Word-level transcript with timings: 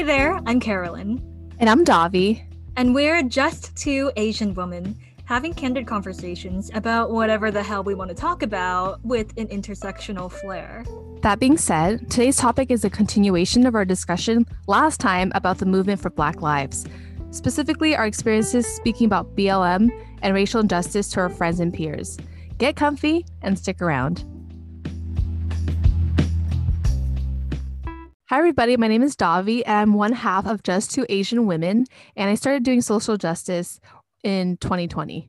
Hey 0.00 0.06
there, 0.06 0.40
I'm 0.46 0.60
Carolyn. 0.60 1.20
And 1.58 1.68
I'm 1.68 1.84
Davi. 1.84 2.42
And 2.74 2.94
we're 2.94 3.22
just 3.22 3.76
two 3.76 4.10
Asian 4.16 4.54
women 4.54 4.98
having 5.26 5.52
candid 5.52 5.86
conversations 5.86 6.70
about 6.72 7.10
whatever 7.10 7.50
the 7.50 7.62
hell 7.62 7.84
we 7.84 7.92
want 7.92 8.08
to 8.08 8.14
talk 8.14 8.42
about 8.42 9.04
with 9.04 9.36
an 9.36 9.48
intersectional 9.48 10.32
flair. 10.32 10.86
That 11.20 11.38
being 11.38 11.58
said, 11.58 12.10
today's 12.10 12.38
topic 12.38 12.70
is 12.70 12.82
a 12.82 12.88
continuation 12.88 13.66
of 13.66 13.74
our 13.74 13.84
discussion 13.84 14.46
last 14.66 15.00
time 15.00 15.32
about 15.34 15.58
the 15.58 15.66
movement 15.66 16.00
for 16.00 16.08
Black 16.08 16.40
Lives, 16.40 16.86
specifically 17.30 17.94
our 17.94 18.06
experiences 18.06 18.66
speaking 18.66 19.04
about 19.04 19.36
BLM 19.36 19.90
and 20.22 20.34
racial 20.34 20.60
injustice 20.60 21.10
to 21.10 21.20
our 21.20 21.28
friends 21.28 21.60
and 21.60 21.74
peers. 21.74 22.16
Get 22.56 22.74
comfy 22.74 23.26
and 23.42 23.58
stick 23.58 23.82
around. 23.82 24.24
Hi, 28.30 28.38
everybody. 28.38 28.76
My 28.76 28.86
name 28.86 29.02
is 29.02 29.16
Davi, 29.16 29.64
and 29.66 29.76
I'm 29.76 29.94
one 29.94 30.12
half 30.12 30.46
of 30.46 30.62
Just 30.62 30.92
Two 30.92 31.04
Asian 31.08 31.46
Women, 31.46 31.86
and 32.14 32.30
I 32.30 32.36
started 32.36 32.62
doing 32.62 32.80
social 32.80 33.16
justice 33.16 33.80
in 34.22 34.56
2020. 34.58 35.28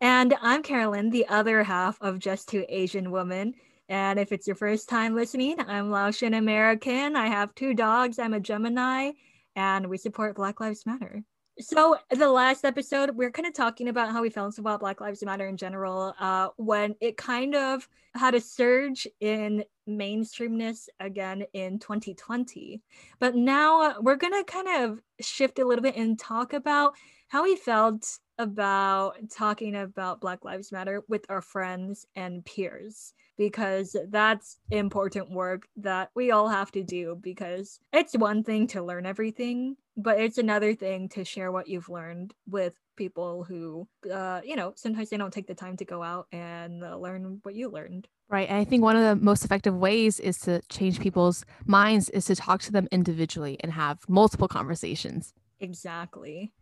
And 0.00 0.34
I'm 0.40 0.62
Carolyn, 0.62 1.10
the 1.10 1.28
other 1.28 1.62
half 1.62 2.00
of 2.00 2.18
Just 2.18 2.48
Two 2.48 2.64
Asian 2.70 3.10
Women. 3.10 3.52
And 3.90 4.18
if 4.18 4.32
it's 4.32 4.46
your 4.46 4.56
first 4.56 4.88
time 4.88 5.14
listening, 5.14 5.60
I'm 5.60 5.90
Laotian 5.90 6.32
American. 6.32 7.16
I 7.16 7.26
have 7.26 7.54
two 7.54 7.74
dogs. 7.74 8.18
I'm 8.18 8.32
a 8.32 8.40
Gemini, 8.40 9.10
and 9.54 9.86
we 9.86 9.98
support 9.98 10.34
Black 10.34 10.58
Lives 10.58 10.86
Matter. 10.86 11.22
So, 11.60 11.96
the 12.10 12.28
last 12.28 12.64
episode, 12.64 13.16
we 13.16 13.26
are 13.26 13.32
kind 13.32 13.46
of 13.48 13.52
talking 13.52 13.88
about 13.88 14.12
how 14.12 14.22
we 14.22 14.30
felt 14.30 14.58
about 14.58 14.78
Black 14.78 15.00
Lives 15.00 15.24
Matter 15.24 15.48
in 15.48 15.56
general 15.56 16.14
uh, 16.20 16.50
when 16.56 16.94
it 17.00 17.16
kind 17.16 17.56
of 17.56 17.88
had 18.14 18.36
a 18.36 18.40
surge 18.40 19.08
in 19.18 19.64
mainstreamness 19.88 20.88
again 21.00 21.44
in 21.54 21.80
2020. 21.80 22.80
But 23.18 23.34
now 23.34 23.98
we're 24.00 24.14
going 24.14 24.34
to 24.34 24.44
kind 24.44 24.84
of 24.84 25.00
shift 25.20 25.58
a 25.58 25.66
little 25.66 25.82
bit 25.82 25.96
and 25.96 26.16
talk 26.16 26.52
about 26.52 26.94
how 27.26 27.42
we 27.42 27.56
felt 27.56 28.06
about 28.38 29.16
talking 29.30 29.76
about 29.76 30.20
Black 30.20 30.44
Lives 30.44 30.72
Matter 30.72 31.02
with 31.08 31.24
our 31.28 31.42
friends 31.42 32.06
and 32.14 32.44
peers 32.44 33.12
because 33.36 33.96
that's 34.10 34.58
important 34.70 35.30
work 35.30 35.68
that 35.76 36.10
we 36.14 36.30
all 36.30 36.48
have 36.48 36.72
to 36.72 36.82
do 36.82 37.18
because 37.20 37.80
it's 37.92 38.16
one 38.16 38.42
thing 38.42 38.66
to 38.68 38.82
learn 38.82 39.06
everything 39.06 39.76
but 39.96 40.20
it's 40.20 40.38
another 40.38 40.74
thing 40.74 41.08
to 41.08 41.24
share 41.24 41.50
what 41.50 41.68
you've 41.68 41.88
learned 41.88 42.32
with 42.48 42.74
people 42.96 43.44
who 43.44 43.86
uh, 44.12 44.40
you 44.44 44.56
know 44.56 44.72
sometimes 44.76 45.10
they 45.10 45.16
don't 45.16 45.32
take 45.32 45.46
the 45.46 45.54
time 45.54 45.76
to 45.76 45.84
go 45.84 46.02
out 46.02 46.26
and 46.32 46.84
uh, 46.84 46.96
learn 46.96 47.40
what 47.42 47.54
you 47.54 47.68
learned. 47.68 48.08
Right 48.28 48.48
and 48.48 48.58
i 48.58 48.64
think 48.64 48.82
one 48.82 48.96
of 48.96 49.02
the 49.02 49.24
most 49.24 49.44
effective 49.44 49.74
ways 49.74 50.20
is 50.20 50.38
to 50.40 50.60
change 50.68 51.00
people's 51.00 51.44
minds 51.64 52.08
is 52.10 52.26
to 52.26 52.36
talk 52.36 52.60
to 52.62 52.72
them 52.72 52.88
individually 52.92 53.56
and 53.60 53.72
have 53.72 54.00
multiple 54.08 54.48
conversations. 54.48 55.34
Exactly 55.60 56.52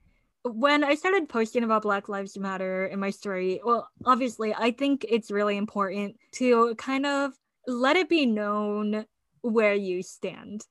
when 0.55 0.85
I 0.85 0.95
started 0.95 1.29
posting 1.29 1.65
about 1.65 1.83
Black 1.83 2.09
Lives 2.09 2.39
Matter 2.39 2.87
in 2.87 3.01
my 3.01 3.11
story, 3.11 3.61
well, 3.65 3.89
obviously, 4.05 4.55
I 4.55 4.71
think 4.71 5.05
it's 5.09 5.31
really 5.31 5.57
important 5.57 6.17
to 6.33 6.75
kind 6.77 7.07
of 7.07 7.33
let 7.67 7.97
it 7.97 8.09
be 8.09 8.27
known 8.27 9.07
where 9.43 9.75
you 9.75 10.03
stand. 10.03 10.67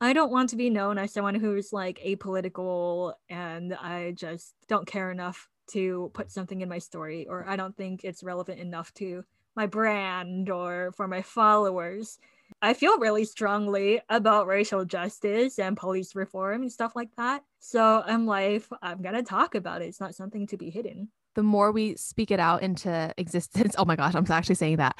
I 0.00 0.12
don't 0.12 0.32
want 0.32 0.50
to 0.50 0.56
be 0.56 0.70
known 0.70 0.96
as 0.98 1.12
someone 1.12 1.34
who's 1.34 1.72
like 1.72 2.00
apolitical 2.04 3.14
and 3.28 3.74
I 3.74 4.12
just 4.12 4.54
don't 4.66 4.86
care 4.86 5.10
enough 5.10 5.48
to 5.72 6.10
put 6.14 6.32
something 6.32 6.60
in 6.60 6.68
my 6.68 6.78
story, 6.78 7.26
or 7.28 7.46
I 7.48 7.56
don't 7.56 7.76
think 7.76 8.02
it's 8.02 8.24
relevant 8.24 8.58
enough 8.58 8.92
to 8.94 9.24
my 9.54 9.66
brand 9.66 10.50
or 10.50 10.92
for 10.96 11.06
my 11.06 11.22
followers. 11.22 12.18
I 12.62 12.74
feel 12.74 12.98
really 12.98 13.24
strongly 13.24 14.00
about 14.08 14.46
racial 14.46 14.84
justice 14.84 15.58
and 15.58 15.76
police 15.76 16.14
reform 16.14 16.62
and 16.62 16.72
stuff 16.72 16.94
like 16.94 17.10
that. 17.16 17.42
So 17.58 18.02
I'm 18.04 18.26
like, 18.26 18.64
I'm 18.82 19.02
gonna 19.02 19.22
talk 19.22 19.54
about 19.54 19.82
it. 19.82 19.86
It's 19.86 20.00
not 20.00 20.14
something 20.14 20.46
to 20.48 20.56
be 20.56 20.70
hidden. 20.70 21.10
The 21.36 21.42
more 21.42 21.70
we 21.70 21.96
speak 21.96 22.30
it 22.30 22.40
out 22.40 22.62
into 22.62 23.14
existence, 23.16 23.74
oh 23.78 23.84
my 23.84 23.96
gosh, 23.96 24.14
I'm 24.14 24.26
actually 24.28 24.56
saying 24.56 24.76
that, 24.76 24.98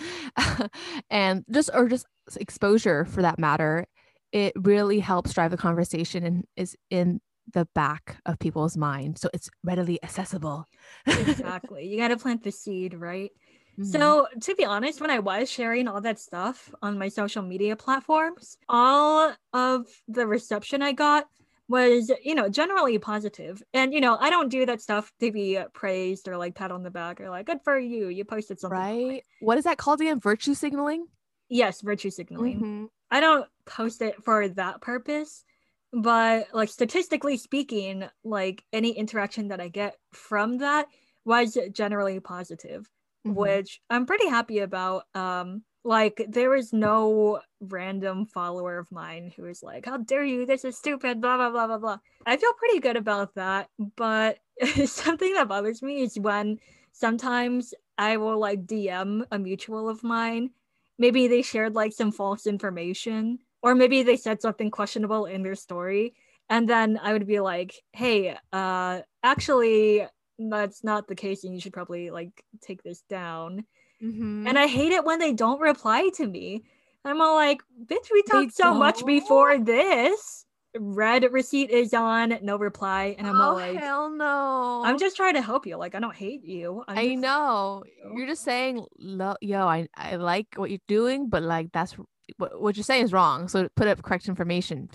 and 1.11 1.45
just 1.51 1.71
or 1.75 1.89
just 1.89 2.07
exposure 2.37 3.05
for 3.05 3.23
that 3.23 3.39
matter, 3.39 3.87
it 4.33 4.53
really 4.57 5.01
helps 5.01 5.33
drive 5.33 5.51
the 5.51 5.57
conversation 5.57 6.25
and 6.25 6.45
is 6.57 6.77
in 6.91 7.21
the 7.53 7.67
back 7.75 8.17
of 8.27 8.39
people's 8.39 8.77
mind, 8.77 9.19
so 9.19 9.29
it's 9.35 9.51
readily 9.65 10.03
accessible. 10.03 10.67
exactly, 11.07 11.87
you 11.87 11.99
got 11.99 12.09
to 12.09 12.17
plant 12.17 12.45
the 12.45 12.53
seed, 12.53 12.95
right? 12.95 13.33
Mm-hmm. 13.81 13.93
So, 13.93 14.27
to 14.43 14.55
be 14.55 14.65
honest, 14.65 15.01
when 15.01 15.11
I 15.11 15.21
was 15.21 15.51
sharing 15.51 15.89
all 15.89 16.03
that 16.03 16.19
stuff 16.19 16.73
on 16.83 16.99
my 16.99 17.09
social 17.09 17.43
media 17.43 17.77
platforms, 17.77 18.59
all 18.69 19.33
of 19.55 19.87
the 20.07 20.27
reception 20.27 20.83
I 20.83 20.93
got 20.93 21.27
was, 21.67 22.11
you 22.23 22.35
know, 22.35 22.49
generally 22.49 22.99
positive. 22.99 23.63
And, 23.73 23.95
you 23.95 24.01
know, 24.01 24.19
I 24.19 24.29
don't 24.29 24.51
do 24.51 24.67
that 24.67 24.83
stuff 24.83 25.11
to 25.21 25.33
be 25.33 25.59
praised 25.73 26.29
or 26.29 26.37
like 26.37 26.57
pat 26.57 26.73
on 26.73 26.83
the 26.83 26.91
back 26.91 27.21
or 27.21 27.31
like, 27.31 27.47
good 27.47 27.61
for 27.65 27.79
you. 27.79 28.09
You 28.09 28.25
posted 28.25 28.61
something. 28.61 28.79
Right. 28.79 29.23
What 29.41 29.57
is 29.57 29.65
that 29.65 29.79
called 29.79 30.01
again? 30.01 30.21
Virtue 30.21 30.53
signaling? 30.55 31.07
Yes, 31.49 31.81
virtue 31.81 32.11
signaling. 32.11 32.57
Mm-hmm. 32.57 32.85
I 33.11 33.21
don't 33.21 33.47
post 33.65 34.03
it 34.03 34.23
for 34.25 34.49
that 34.49 34.81
purpose. 34.81 35.45
But 35.93 36.49
like 36.53 36.69
statistically 36.69 37.37
speaking, 37.37 38.05
like 38.25 38.63
any 38.73 38.91
interaction 38.91 39.49
that 39.49 39.61
I 39.61 39.69
get 39.69 39.97
from 40.13 40.59
that 40.59 40.87
was 41.25 41.57
generally 41.73 42.21
positive 42.21 42.89
mm-hmm. 43.27 43.35
which 43.35 43.81
I'm 43.91 44.07
pretty 44.07 44.29
happy 44.29 44.61
about. 44.61 45.05
Um, 45.15 45.63
like 45.83 46.23
there 46.29 46.51
was 46.51 46.73
no 46.73 47.41
random 47.61 48.27
follower 48.27 48.79
of 48.79 48.93
mine 48.93 49.33
who 49.35 49.45
was 49.45 49.63
like, 49.63 49.87
"How 49.87 49.97
dare 49.97 50.25
you? 50.25 50.45
This 50.45 50.65
is 50.65 50.77
stupid." 50.77 51.21
Blah 51.21 51.37
blah 51.37 51.51
blah 51.51 51.67
blah 51.67 51.79
blah. 51.79 51.99
I 52.27 52.37
feel 52.37 52.53
pretty 52.55 52.81
good 52.81 52.97
about 52.97 53.35
that, 53.37 53.69
but 53.97 54.39
something 54.85 55.33
that 55.35 55.49
bothers 55.49 55.83
me 55.83 56.03
is 56.03 56.19
when 56.19 56.59
sometimes 56.93 57.73
I 57.97 58.19
will 58.19 58.39
like 58.39 58.67
DM 58.67 59.25
a 59.31 59.39
mutual 59.39 59.89
of 59.89 60.05
mine. 60.05 60.51
Maybe 60.99 61.29
they 61.29 61.43
shared 61.43 61.75
like 61.75 61.93
some 61.93 62.13
false 62.13 62.47
information, 62.47 63.39
or 63.63 63.75
maybe 63.75 64.03
they 64.03 64.17
said 64.17 64.43
something 64.43 64.71
questionable 64.71 65.25
in 65.25 65.43
their 65.43 65.55
story, 65.55 66.15
and 66.51 66.69
then 66.69 67.01
I 67.03 67.15
would 67.15 67.27
be 67.27 67.41
like, 67.41 67.75
"Hey, 67.93 68.37
uh, 68.53 69.01
actually, 69.23 70.07
that's 70.49 70.85
not 70.85 71.09
the 71.09 71.15
case 71.15 71.45
and 71.45 71.55
you 71.55 71.61
should 71.61 71.73
probably 71.73 72.11
like 72.11 72.45
take 72.61 72.83
this 72.83 73.03
down. 73.03 73.65
Mm-hmm. 74.03 74.47
and 74.47 74.59
i 74.59 74.67
hate 74.67 74.93
it 74.93 75.05
when 75.05 75.19
they 75.19 75.35
don't 75.35 75.61
reply 75.61 76.09
to 76.15 76.27
me. 76.27 76.65
I'm 77.05 77.21
all 77.21 77.35
like 77.35 77.61
bitch 77.85 78.11
we 78.11 78.23
talked 78.23 78.55
so 78.55 78.75
much 78.75 79.05
before 79.05 79.59
this. 79.59 80.47
Red 80.79 81.31
receipt 81.33 81.71
is 81.71 81.93
on 81.93 82.39
no 82.43 82.57
reply 82.57 83.17
and 83.19 83.27
i'm 83.27 83.37
oh, 83.37 83.43
all 83.43 83.55
like 83.55 83.77
hell 83.77 84.09
no. 84.09 84.83
I'm 84.85 84.99
just 84.99 85.17
trying 85.17 85.35
to 85.35 85.43
help 85.43 85.67
you. 85.67 85.77
Like 85.77 85.95
i 85.95 86.01
don't 86.01 86.15
hate 86.15 86.45
you. 86.45 86.83
I'm 86.89 86.97
i 86.97 87.09
just, 87.09 87.19
know. 87.19 87.83
Know. 88.05 88.17
you're 88.17 88.27
just 88.27 88.43
saying 88.43 88.87
yo 88.99 89.67
I, 89.67 89.87
I 89.95 90.17
like 90.17 90.47
what 90.57 90.71
you're 90.71 90.79
doing 90.89 91.29
but 91.29 91.43
like 91.43 91.71
that's 91.73 91.95
what, 92.39 92.59
what 92.61 92.77
you're 92.77 92.85
saying 92.85 93.05
is 93.05 93.13
wrong. 93.13 93.49
So 93.49 93.69
put 93.77 93.87
up 93.87 94.03
correct 94.03 94.29
information 94.29 94.89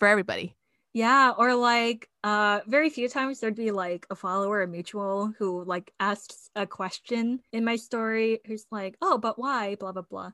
for 0.00 0.08
everybody 0.08 0.56
yeah, 0.92 1.32
or 1.36 1.54
like 1.54 2.08
uh 2.24 2.60
very 2.66 2.90
few 2.90 3.08
times 3.08 3.40
there'd 3.40 3.54
be 3.54 3.70
like 3.70 4.06
a 4.10 4.14
follower, 4.14 4.62
a 4.62 4.66
mutual 4.66 5.32
who 5.38 5.64
like 5.64 5.92
asks 6.00 6.50
a 6.56 6.66
question 6.66 7.40
in 7.52 7.64
my 7.64 7.76
story 7.76 8.40
who's 8.46 8.66
like, 8.70 8.96
"Oh, 9.02 9.18
but 9.18 9.38
why?" 9.38 9.76
blah 9.76 9.92
blah 9.92 10.02
blah. 10.02 10.30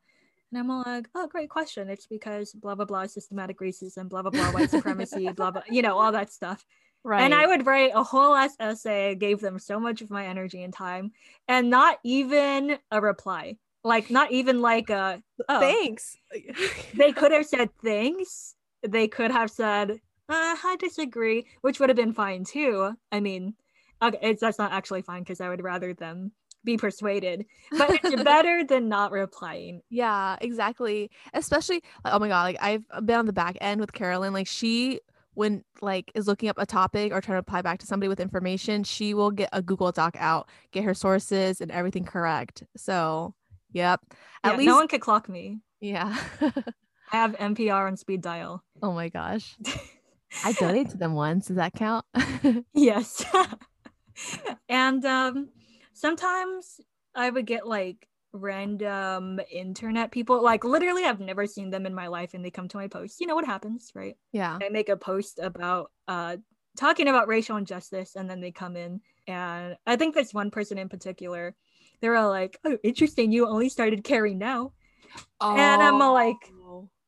And 0.50 0.58
I'm 0.58 0.70
all 0.70 0.84
like, 0.86 1.08
"Oh, 1.14 1.26
great 1.26 1.50
question. 1.50 1.90
It's 1.90 2.06
because 2.06 2.52
blah 2.52 2.74
blah 2.74 2.84
blah 2.84 3.06
systematic 3.06 3.58
racism, 3.60 4.08
blah 4.08 4.22
blah 4.22 4.30
blah 4.30 4.52
white 4.52 4.70
supremacy, 4.70 5.30
blah 5.36 5.50
blah, 5.50 5.62
you 5.70 5.82
know, 5.82 5.98
all 5.98 6.12
that 6.12 6.32
stuff." 6.32 6.64
Right. 7.04 7.20
And 7.22 7.34
I 7.34 7.46
would 7.46 7.66
write 7.66 7.90
a 7.94 8.02
whole 8.02 8.34
ass 8.34 8.56
essay, 8.58 9.14
gave 9.14 9.40
them 9.40 9.58
so 9.58 9.78
much 9.78 10.00
of 10.00 10.08
my 10.10 10.26
energy 10.26 10.62
and 10.62 10.72
time, 10.72 11.12
and 11.46 11.68
not 11.68 11.98
even 12.02 12.78
a 12.90 13.00
reply. 13.00 13.56
Like 13.84 14.10
not 14.10 14.32
even 14.32 14.62
like 14.62 14.88
a 14.88 15.22
oh. 15.46 15.60
thanks. 15.60 16.16
they 16.94 17.12
could 17.12 17.32
have 17.32 17.44
said 17.44 17.68
thanks. 17.82 18.54
They 18.82 19.08
could 19.08 19.30
have 19.30 19.50
said 19.50 20.00
uh, 20.28 20.56
I 20.64 20.76
disagree, 20.78 21.46
which 21.60 21.80
would 21.80 21.88
have 21.90 21.96
been 21.96 22.12
fine 22.12 22.44
too. 22.44 22.92
I 23.12 23.20
mean, 23.20 23.54
okay, 24.02 24.18
it's 24.22 24.40
that's 24.40 24.58
not 24.58 24.72
actually 24.72 25.02
fine 25.02 25.22
because 25.22 25.40
I 25.40 25.48
would 25.48 25.62
rather 25.62 25.94
them 25.94 26.32
be 26.64 26.76
persuaded, 26.76 27.44
but 27.76 27.90
it's 28.02 28.22
better 28.22 28.64
than 28.64 28.88
not 28.88 29.12
replying. 29.12 29.82
Yeah, 29.90 30.36
exactly. 30.40 31.10
Especially, 31.34 31.82
oh 32.04 32.18
my 32.18 32.28
god, 32.28 32.42
like 32.44 32.56
I've 32.60 32.84
been 33.04 33.18
on 33.18 33.26
the 33.26 33.32
back 33.32 33.56
end 33.60 33.80
with 33.80 33.92
Carolyn. 33.92 34.32
Like 34.32 34.46
she, 34.46 35.00
when 35.34 35.62
like 35.82 36.10
is 36.14 36.26
looking 36.26 36.48
up 36.48 36.56
a 36.58 36.66
topic 36.66 37.12
or 37.12 37.20
trying 37.20 37.36
to 37.36 37.40
apply 37.40 37.62
back 37.62 37.78
to 37.80 37.86
somebody 37.86 38.08
with 38.08 38.20
information, 38.20 38.82
she 38.84 39.14
will 39.14 39.30
get 39.30 39.50
a 39.52 39.60
Google 39.60 39.92
Doc 39.92 40.16
out, 40.18 40.48
get 40.72 40.84
her 40.84 40.94
sources 40.94 41.60
and 41.60 41.70
everything 41.70 42.04
correct. 42.04 42.62
So, 42.76 43.34
yep. 43.72 44.00
At 44.42 44.52
yeah, 44.52 44.58
least 44.58 44.68
no 44.68 44.76
one 44.76 44.88
could 44.88 45.02
clock 45.02 45.28
me. 45.28 45.60
Yeah. 45.80 46.16
I 47.12 47.16
have 47.16 47.36
NPR 47.36 47.86
on 47.86 47.96
speed 47.96 48.22
dial. 48.22 48.64
Oh 48.82 48.92
my 48.92 49.10
gosh. 49.10 49.56
I 50.42 50.52
donated 50.52 50.90
to 50.92 50.98
them 50.98 51.14
once. 51.14 51.46
Does 51.46 51.56
that 51.56 51.74
count? 51.74 52.04
yes. 52.74 53.24
and 54.68 55.04
um, 55.04 55.48
sometimes 55.92 56.80
I 57.14 57.30
would 57.30 57.46
get 57.46 57.66
like 57.66 58.08
random 58.32 59.40
internet 59.50 60.10
people. 60.10 60.42
Like 60.42 60.64
literally 60.64 61.04
I've 61.04 61.20
never 61.20 61.46
seen 61.46 61.70
them 61.70 61.86
in 61.86 61.94
my 61.94 62.08
life 62.08 62.34
and 62.34 62.44
they 62.44 62.50
come 62.50 62.68
to 62.68 62.76
my 62.76 62.88
post. 62.88 63.20
You 63.20 63.26
know 63.26 63.34
what 63.34 63.46
happens, 63.46 63.92
right? 63.94 64.16
Yeah. 64.32 64.58
I 64.60 64.68
make 64.68 64.88
a 64.88 64.96
post 64.96 65.38
about 65.38 65.90
uh 66.08 66.36
talking 66.76 67.06
about 67.06 67.28
racial 67.28 67.56
injustice 67.56 68.16
and 68.16 68.28
then 68.28 68.40
they 68.40 68.50
come 68.50 68.76
in 68.76 69.00
and 69.28 69.76
I 69.86 69.96
think 69.96 70.14
there's 70.14 70.34
one 70.34 70.50
person 70.50 70.78
in 70.78 70.88
particular. 70.88 71.54
They're 72.00 72.16
all 72.16 72.28
like, 72.28 72.58
"Oh, 72.64 72.76
interesting. 72.82 73.32
You 73.32 73.48
only 73.48 73.68
started 73.68 74.04
caring 74.04 74.36
now." 74.36 74.72
Oh. 75.40 75.56
And 75.56 75.82
I'm 75.82 75.98
like. 75.98 76.36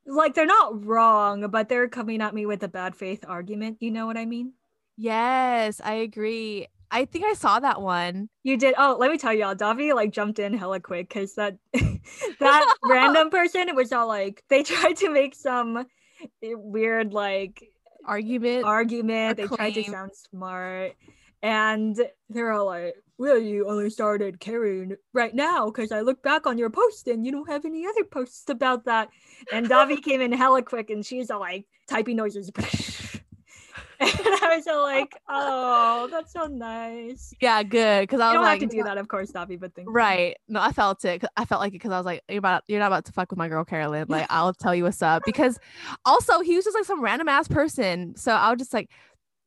Like 0.07 0.35
they're 0.35 0.47
not 0.47 0.85
wrong, 0.85 1.49
but 1.51 1.69
they're 1.69 1.89
coming 1.89 2.23
at 2.23 2.35
me 2.35 2.47
with 2.47 2.63
a 2.63 2.69
bad 2.69 2.95
faith 2.95 3.25
argument. 3.27 3.79
You 3.81 3.91
know 3.91 4.07
what 4.07 4.17
I 4.17 4.25
mean? 4.25 4.53
Yes, 4.97 5.81
I 5.85 5.95
agree. 5.95 6.69
I 6.91 7.05
think 7.05 7.25
I 7.25 7.35
saw 7.35 7.59
that 7.61 7.81
one. 7.81 8.29
You 8.45 8.57
did. 8.57 8.75
Oh, 8.79 8.97
let 8.99 9.11
me 9.11 9.19
tell 9.19 9.33
y'all, 9.33 9.55
Davi 9.55 9.95
like 9.95 10.13
jumped 10.13 10.39
in 10.39 10.55
hella 10.55 10.81
quick 10.81 11.09
because 11.09 11.35
that 11.35 11.59
that 12.41 12.75
random 12.85 13.31
person 13.31 13.69
it 13.69 13.75
was 13.75 13.93
all 13.93 14.07
like 14.07 14.45
they 14.49 14.63
tried 14.63 14.97
to 14.99 15.11
make 15.11 15.35
some 15.35 15.87
weird 16.43 17.13
like 17.13 17.65
argument 18.07 18.65
argument. 18.65 19.37
They 19.37 19.47
tried 19.47 19.75
to 19.75 19.85
sound 19.85 20.13
smart, 20.15 20.93
and 21.43 21.97
they're 22.31 22.53
all 22.53 22.67
like, 22.67 22.95
"Well, 23.19 23.39
you 23.39 23.69
only 23.69 23.91
started 23.91 24.41
caring 24.41 24.97
right 25.13 25.35
now 25.35 25.67
because 25.67 25.93
I 25.93 26.01
look 26.01 26.23
back 26.23 26.47
on 26.47 26.59
your 26.59 26.71
post 26.71 27.09
and 27.09 27.25
you 27.25 27.33
don't 27.33 27.49
have 27.49 27.65
any 27.65 27.87
other 27.87 28.05
posts 28.05 28.49
about 28.49 28.85
that." 28.85 29.09
And 29.53 29.69
Davi 29.69 30.03
came 30.05 30.21
in 30.21 30.33
hella 30.33 30.63
quick, 30.63 30.91
and 30.91 31.05
she's 31.05 31.31
all 31.31 31.41
like 31.41 31.67
typing 31.89 32.17
noises. 32.17 32.51
and 34.01 34.11
I 34.11 34.57
was 34.57 34.67
all 34.67 34.83
like, 34.83 35.15
"Oh, 35.29 36.09
that's 36.11 36.33
so 36.33 36.47
nice." 36.47 37.33
Yeah, 37.41 37.63
good. 37.63 38.03
Because 38.03 38.21
I 38.21 38.27
was 38.27 38.33
you 38.33 38.35
don't 38.35 38.43
like, 38.45 38.61
have 38.61 38.71
to 38.71 38.77
do 38.77 38.83
that, 38.83 38.99
of 38.99 39.09
course, 39.09 39.33
Davi. 39.33 39.59
But 39.59 39.75
thank 39.75 39.89
right. 39.91 40.37
No, 40.49 40.61
I 40.61 40.73
felt 40.73 41.05
it. 41.05 41.25
I 41.37 41.45
felt 41.45 41.61
like 41.61 41.71
it 41.71 41.77
because 41.77 41.93
I 41.93 41.99
was 41.99 42.07
like, 42.07 42.23
"You're 42.29 42.39
about, 42.39 42.65
you're 42.69 42.81
not 42.81 42.89
about 42.89 43.07
to 43.07 43.13
fuck 43.13 43.31
with 43.31 43.39
my 43.39 43.49
girl 43.49 43.65
Carolyn." 43.65 44.07
Like, 44.09 44.27
I'll 44.31 44.53
tell 44.53 44.75
you 44.75 44.85
what's 44.85 45.03
up. 45.03 45.23
Because 45.25 45.59
also, 46.05 46.41
he 46.41 46.57
was 46.57 46.65
just 46.65 46.75
like 46.75 46.85
some 46.85 47.03
random 47.03 47.29
ass 47.29 47.49
person. 47.49 48.17
So 48.17 48.33
I 48.33 48.51
was 48.51 48.59
just 48.59 48.75
like, 48.75 48.91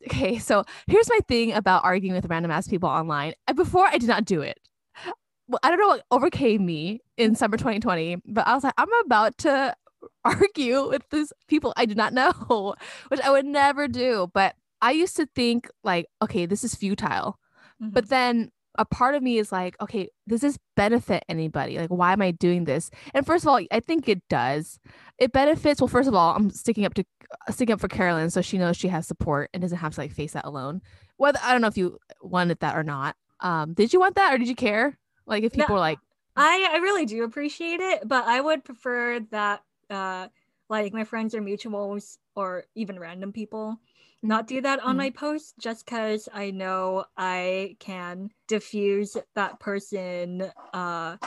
okay. 0.08 0.40
So 0.40 0.64
here's 0.88 1.10
my 1.10 1.20
thing 1.28 1.54
about 1.54 1.84
arguing 1.84 2.16
with 2.16 2.26
random 2.30 2.52
ass 2.52 2.68
people 2.68 2.90
online. 2.90 3.34
Before, 3.56 3.88
I 3.88 3.98
did 3.98 4.10
not 4.10 4.26
do 4.26 4.42
it. 4.42 4.60
Well, 5.48 5.60
I 5.64 5.70
don't 5.70 5.80
know 5.80 5.88
what 5.88 6.06
overcame 6.12 6.66
me 6.66 7.02
in 7.18 7.36
summer 7.36 7.58
2020, 7.58 8.18
but 8.26 8.48
I 8.48 8.54
was 8.54 8.64
like, 8.64 8.76
I'm 8.78 8.94
about 9.06 9.38
to 9.40 9.76
argue 10.26 10.88
with 10.88 11.04
these 11.10 11.34
people 11.48 11.74
I 11.76 11.86
do 11.86 11.96
not 11.96 12.14
know, 12.14 12.76
which 13.08 13.22
I 13.22 13.32
would 13.32 13.46
never 13.46 13.88
do. 13.88 14.30
But 14.34 14.56
I 14.82 14.92
used 14.92 15.16
to 15.18 15.26
think 15.36 15.70
like, 15.84 16.08
okay, 16.22 16.46
this 16.46 16.64
is 16.64 16.76
futile. 16.76 17.40
Mm-hmm. 17.82 17.92
But 17.92 18.10
then 18.10 18.52
a 18.80 18.86
part 18.86 19.14
of 19.14 19.22
me 19.22 19.38
is 19.38 19.52
like, 19.52 19.76
okay, 19.82 20.10
does 20.28 20.40
this 20.40 20.58
benefit 20.76 21.26
anybody? 21.28 21.78
Like, 21.78 21.90
why 21.90 22.14
am 22.14 22.22
I 22.22 22.32
doing 22.32 22.64
this? 22.64 22.90
And 23.14 23.26
first 23.26 23.44
of 23.44 23.50
all, 23.50 23.60
I 23.72 23.82
think 23.82 24.08
it 24.08 24.22
does. 24.30 24.80
It 25.20 25.34
benefits. 25.34 25.82
Well, 25.82 25.90
first 25.90 26.08
of 26.08 26.16
all, 26.16 26.34
I'm 26.34 26.50
sticking 26.50 26.86
up 26.86 26.94
to 26.94 27.04
sticking 27.52 27.74
up 27.74 27.82
for 27.82 27.90
Carolyn, 27.90 28.30
so 28.30 28.42
she 28.42 28.58
knows 28.58 28.78
she 28.78 28.88
has 28.88 29.06
support 29.06 29.50
and 29.54 29.62
doesn't 29.62 29.78
have 29.78 29.94
to 29.96 30.02
like 30.02 30.14
face 30.14 30.32
that 30.32 30.46
alone. 30.46 30.82
Whether 31.18 31.40
I 31.44 31.52
don't 31.52 31.60
know 31.60 31.68
if 31.68 31.78
you 31.78 32.00
wanted 32.22 32.60
that 32.62 32.78
or 32.78 32.84
not. 32.84 33.18
Um, 33.42 33.74
did 33.74 33.92
you 33.92 34.00
want 34.00 34.16
that 34.16 34.34
or 34.34 34.38
did 34.38 34.48
you 34.48 34.56
care? 34.56 34.98
Like, 35.26 35.44
if 35.44 35.52
people 35.52 35.68
no, 35.70 35.74
were 35.76 35.80
like, 35.80 36.00
I 36.38 36.70
I 36.74 36.78
really 36.78 37.06
do 37.06 37.26
appreciate 37.26 37.82
it, 37.82 38.08
but 38.08 38.26
I 38.26 38.40
would 38.40 38.64
prefer 38.64 39.20
that 39.32 39.62
uh 39.90 40.30
like 40.70 40.94
my 40.94 41.04
friends 41.04 41.36
or 41.36 41.42
mutuals 41.42 42.18
or 42.36 42.66
even 42.76 42.98
random 42.98 43.34
people 43.34 43.78
not 44.22 44.48
do 44.48 44.62
that 44.62 44.80
on 44.80 44.90
mm-hmm. 44.90 44.98
my 44.98 45.10
post 45.12 45.56
just 45.60 45.86
because 45.86 46.28
I 46.34 46.52
know 46.52 47.06
I 47.18 47.76
can 47.80 48.30
diffuse 48.48 49.16
that 49.36 49.60
person 49.60 50.50
uh 50.74 51.18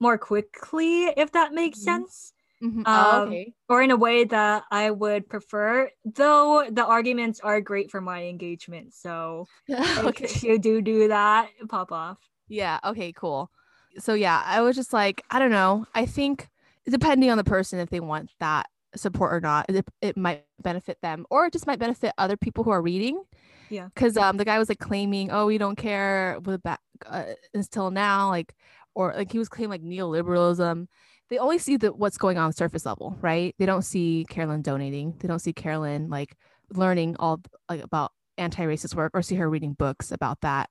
more 0.00 0.18
quickly 0.18 1.04
if 1.04 1.32
that 1.32 1.54
makes 1.54 1.78
mm-hmm. 1.78 2.02
sense. 2.02 2.32
Mm-hmm. 2.62 2.82
Oh, 2.86 3.22
um, 3.22 3.28
okay. 3.28 3.52
Or 3.68 3.82
in 3.82 3.90
a 3.90 3.96
way 3.96 4.24
that 4.24 4.64
I 4.70 4.90
would 4.90 5.28
prefer, 5.28 5.90
though 6.04 6.68
the 6.70 6.84
arguments 6.84 7.40
are 7.40 7.60
great 7.60 7.90
for 7.90 8.00
my 8.00 8.24
engagement. 8.24 8.94
So 8.94 9.46
okay. 9.70 10.24
if 10.24 10.44
you 10.44 10.58
do 10.58 10.80
do 10.80 11.08
that, 11.08 11.50
pop 11.68 11.90
off. 11.90 12.18
Yeah. 12.48 12.78
Okay. 12.84 13.12
Cool. 13.12 13.50
So 13.98 14.14
yeah, 14.14 14.42
I 14.44 14.60
was 14.60 14.76
just 14.76 14.92
like, 14.92 15.24
I 15.30 15.38
don't 15.38 15.50
know. 15.50 15.86
I 15.94 16.06
think 16.06 16.48
depending 16.88 17.30
on 17.30 17.38
the 17.38 17.44
person 17.44 17.78
if 17.78 17.90
they 17.90 18.00
want 18.00 18.30
that 18.40 18.66
support 18.96 19.32
or 19.32 19.40
not 19.40 19.66
it, 19.68 19.84
it 20.00 20.16
might 20.16 20.44
benefit 20.62 20.98
them 21.02 21.26
or 21.30 21.46
it 21.46 21.52
just 21.52 21.66
might 21.66 21.78
benefit 21.78 22.12
other 22.18 22.36
people 22.36 22.64
who 22.64 22.70
are 22.70 22.82
reading. 22.82 23.22
Yeah. 23.70 23.88
Because 23.94 24.16
um 24.16 24.36
the 24.36 24.44
guy 24.44 24.58
was 24.58 24.68
like 24.68 24.78
claiming 24.78 25.30
oh 25.30 25.46
we 25.46 25.58
don't 25.58 25.76
care 25.76 26.38
with 26.44 26.62
back 26.62 26.80
uh, 27.06 27.24
until 27.54 27.90
now 27.90 28.28
like 28.28 28.54
or 28.94 29.14
like 29.16 29.32
he 29.32 29.38
was 29.38 29.48
claiming 29.48 29.70
like 29.70 29.82
neoliberalism. 29.82 30.86
They 31.30 31.38
only 31.38 31.58
see 31.58 31.78
the 31.78 31.92
what's 31.92 32.18
going 32.18 32.38
on 32.38 32.52
surface 32.52 32.84
level 32.84 33.16
right? 33.20 33.54
They 33.58 33.66
don't 33.66 33.82
see 33.82 34.26
carolyn 34.28 34.62
donating. 34.62 35.14
They 35.18 35.28
don't 35.28 35.38
see 35.38 35.52
carolyn 35.52 36.10
like 36.10 36.36
learning 36.70 37.16
all 37.18 37.40
like 37.68 37.82
about 37.82 38.12
anti-racist 38.38 38.94
work 38.94 39.12
or 39.14 39.22
see 39.22 39.36
her 39.36 39.48
reading 39.48 39.74
books 39.74 40.10
about 40.10 40.40
that 40.40 40.70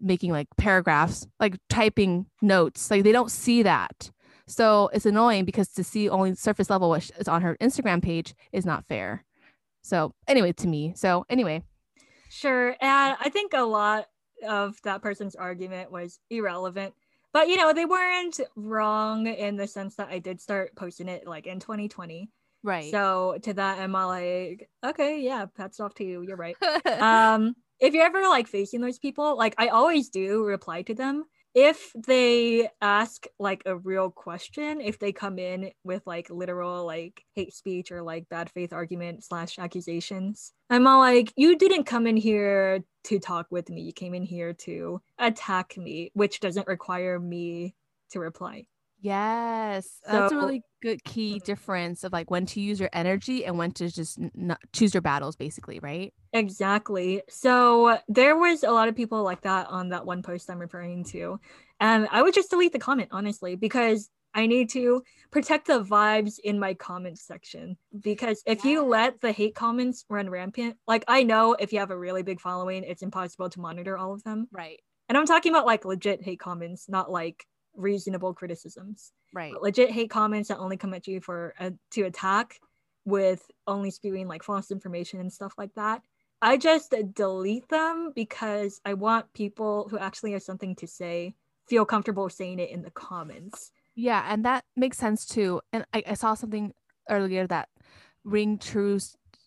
making 0.00 0.32
like 0.32 0.48
paragraphs 0.56 1.26
like 1.40 1.56
typing 1.68 2.26
notes. 2.42 2.90
Like 2.90 3.04
they 3.04 3.12
don't 3.12 3.30
see 3.30 3.62
that 3.62 4.10
so 4.46 4.90
it's 4.92 5.06
annoying 5.06 5.44
because 5.44 5.68
to 5.70 5.84
see 5.84 6.08
only 6.08 6.34
surface 6.34 6.70
level 6.70 6.90
what 6.90 7.10
is 7.18 7.28
on 7.28 7.42
her 7.42 7.56
Instagram 7.60 8.02
page 8.02 8.34
is 8.52 8.66
not 8.66 8.84
fair. 8.86 9.24
So 9.82 10.14
anyway, 10.28 10.52
to 10.52 10.66
me. 10.66 10.92
So 10.96 11.24
anyway. 11.28 11.62
Sure. 12.30 12.70
And 12.80 13.16
I 13.20 13.28
think 13.30 13.52
a 13.54 13.62
lot 13.62 14.06
of 14.46 14.80
that 14.82 15.02
person's 15.02 15.34
argument 15.34 15.90
was 15.90 16.18
irrelevant. 16.30 16.94
But 17.32 17.48
you 17.48 17.56
know, 17.56 17.72
they 17.72 17.84
weren't 17.84 18.40
wrong 18.54 19.26
in 19.26 19.56
the 19.56 19.66
sense 19.66 19.96
that 19.96 20.08
I 20.08 20.18
did 20.18 20.40
start 20.40 20.74
posting 20.76 21.08
it 21.08 21.26
like 21.26 21.46
in 21.46 21.58
2020. 21.58 22.30
Right. 22.62 22.90
So 22.90 23.38
to 23.42 23.54
that, 23.54 23.78
I'm 23.78 23.94
all 23.94 24.08
like, 24.08 24.68
okay, 24.84 25.20
yeah, 25.20 25.46
hats 25.56 25.80
off 25.80 25.94
to 25.94 26.04
you. 26.04 26.22
You're 26.22 26.36
right. 26.36 26.56
um, 27.00 27.54
if 27.80 27.92
you're 27.92 28.06
ever 28.06 28.22
like 28.22 28.46
facing 28.46 28.80
those 28.80 28.98
people, 28.98 29.36
like 29.36 29.54
I 29.58 29.68
always 29.68 30.08
do 30.08 30.44
reply 30.44 30.82
to 30.82 30.94
them 30.94 31.24
if 31.54 31.92
they 32.06 32.68
ask 32.80 33.26
like 33.38 33.62
a 33.66 33.76
real 33.76 34.10
question 34.10 34.80
if 34.80 34.98
they 34.98 35.12
come 35.12 35.38
in 35.38 35.70
with 35.84 36.02
like 36.06 36.28
literal 36.30 36.84
like 36.84 37.24
hate 37.34 37.54
speech 37.54 37.92
or 37.92 38.02
like 38.02 38.28
bad 38.28 38.50
faith 38.50 38.72
argument 38.72 39.22
slash 39.22 39.58
accusations 39.58 40.52
i'm 40.70 40.86
all 40.86 40.98
like 40.98 41.32
you 41.36 41.56
didn't 41.56 41.84
come 41.84 42.06
in 42.06 42.16
here 42.16 42.82
to 43.04 43.18
talk 43.18 43.46
with 43.50 43.68
me. 43.68 43.82
You 43.82 43.92
came 43.92 44.14
in 44.14 44.22
here 44.22 44.54
to 44.54 45.00
attack 45.18 45.76
me 45.76 46.10
which 46.14 46.40
doesn't 46.40 46.66
require 46.66 47.20
me 47.20 47.74
to 48.10 48.18
reply 48.18 48.66
Yes, 49.04 50.00
so, 50.06 50.12
that's 50.12 50.32
a 50.32 50.36
really 50.36 50.62
good 50.80 51.04
key 51.04 51.38
difference 51.38 52.04
of 52.04 52.12
like 52.14 52.30
when 52.30 52.46
to 52.46 52.60
use 52.60 52.80
your 52.80 52.88
energy 52.94 53.44
and 53.44 53.58
when 53.58 53.70
to 53.72 53.90
just 53.90 54.18
not 54.34 54.58
choose 54.72 54.94
your 54.94 55.02
battles, 55.02 55.36
basically, 55.36 55.78
right? 55.78 56.14
Exactly. 56.32 57.20
So 57.28 57.98
there 58.08 58.34
was 58.34 58.62
a 58.62 58.70
lot 58.70 58.88
of 58.88 58.96
people 58.96 59.22
like 59.22 59.42
that 59.42 59.66
on 59.68 59.90
that 59.90 60.06
one 60.06 60.22
post 60.22 60.48
I'm 60.48 60.58
referring 60.58 61.04
to, 61.04 61.38
and 61.80 62.08
I 62.10 62.22
would 62.22 62.32
just 62.32 62.48
delete 62.48 62.72
the 62.72 62.78
comment 62.78 63.10
honestly 63.12 63.56
because 63.56 64.08
I 64.32 64.46
need 64.46 64.70
to 64.70 65.02
protect 65.30 65.66
the 65.66 65.84
vibes 65.84 66.38
in 66.42 66.58
my 66.58 66.72
comments 66.72 67.26
section 67.26 67.76
because 68.00 68.42
if 68.46 68.64
you 68.64 68.86
let 68.86 69.20
the 69.20 69.32
hate 69.32 69.54
comments 69.54 70.06
run 70.08 70.30
rampant, 70.30 70.76
like 70.88 71.04
I 71.08 71.24
know 71.24 71.52
if 71.52 71.74
you 71.74 71.80
have 71.80 71.90
a 71.90 71.98
really 71.98 72.22
big 72.22 72.40
following, 72.40 72.84
it's 72.84 73.02
impossible 73.02 73.50
to 73.50 73.60
monitor 73.60 73.98
all 73.98 74.14
of 74.14 74.24
them. 74.24 74.48
Right. 74.50 74.80
And 75.10 75.18
I'm 75.18 75.26
talking 75.26 75.52
about 75.52 75.66
like 75.66 75.84
legit 75.84 76.22
hate 76.22 76.40
comments, 76.40 76.88
not 76.88 77.10
like 77.10 77.44
reasonable 77.76 78.34
criticisms. 78.34 79.12
Right. 79.32 79.52
But 79.52 79.62
legit 79.62 79.90
hate 79.90 80.10
comments 80.10 80.48
that 80.48 80.58
only 80.58 80.76
come 80.76 80.94
at 80.94 81.06
you 81.06 81.20
for 81.20 81.54
uh, 81.58 81.70
to 81.92 82.02
attack 82.02 82.58
with 83.04 83.46
only 83.66 83.90
spewing 83.90 84.28
like 84.28 84.42
false 84.42 84.70
information 84.70 85.20
and 85.20 85.32
stuff 85.32 85.54
like 85.58 85.74
that. 85.74 86.02
I 86.42 86.56
just 86.56 86.94
delete 87.14 87.68
them 87.68 88.12
because 88.14 88.80
I 88.84 88.94
want 88.94 89.32
people 89.32 89.88
who 89.90 89.98
actually 89.98 90.32
have 90.32 90.42
something 90.42 90.74
to 90.76 90.86
say 90.86 91.34
feel 91.68 91.84
comfortable 91.84 92.28
saying 92.28 92.58
it 92.58 92.70
in 92.70 92.82
the 92.82 92.90
comments. 92.90 93.70
Yeah, 93.94 94.24
and 94.28 94.44
that 94.44 94.64
makes 94.76 94.98
sense 94.98 95.24
too. 95.24 95.60
And 95.72 95.86
I, 95.94 96.02
I 96.06 96.14
saw 96.14 96.34
something 96.34 96.74
earlier 97.08 97.46
that 97.46 97.68
ring 98.24 98.58
true 98.58 98.98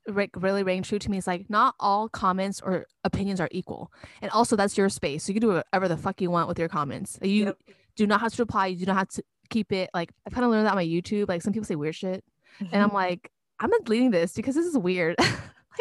really 0.07 0.63
rang 0.63 0.83
true 0.83 0.99
to 0.99 1.11
me 1.11 1.17
is 1.17 1.27
like 1.27 1.49
not 1.49 1.75
all 1.79 2.07
comments 2.07 2.61
or 2.61 2.85
opinions 3.03 3.41
are 3.41 3.49
equal 3.51 3.91
and 4.21 4.31
also 4.31 4.55
that's 4.55 4.77
your 4.77 4.87
space 4.87 5.25
so 5.25 5.33
you 5.33 5.33
can 5.33 5.49
do 5.49 5.53
whatever 5.55 5.89
the 5.89 5.97
fuck 5.97 6.21
you 6.21 6.31
want 6.31 6.47
with 6.47 6.57
your 6.57 6.69
comments 6.69 7.19
you 7.21 7.47
yep 7.47 7.57
do 7.97 8.07
not 8.07 8.21
have 8.21 8.33
to 8.33 8.41
reply. 8.41 8.67
You 8.67 8.77
do 8.77 8.85
not 8.85 8.97
have 8.97 9.09
to 9.09 9.23
keep 9.49 9.71
it. 9.71 9.89
Like 9.93 10.11
I 10.25 10.29
kind 10.29 10.45
of 10.45 10.51
learned 10.51 10.65
that 10.65 10.71
on 10.71 10.77
my 10.77 10.85
YouTube. 10.85 11.27
Like 11.27 11.41
some 11.41 11.51
people 11.51 11.65
say 11.65 11.75
weird 11.75 11.95
shit, 11.95 12.23
mm-hmm. 12.61 12.73
and 12.73 12.81
I'm 12.81 12.89
mm-hmm. 12.89 12.97
like, 12.97 13.31
I'm 13.59 13.69
not 13.69 13.83
deleting 13.83 14.11
this 14.11 14.33
because 14.33 14.55
this 14.55 14.65
is 14.65 14.77
weird. 14.77 15.15
like, 15.19 15.29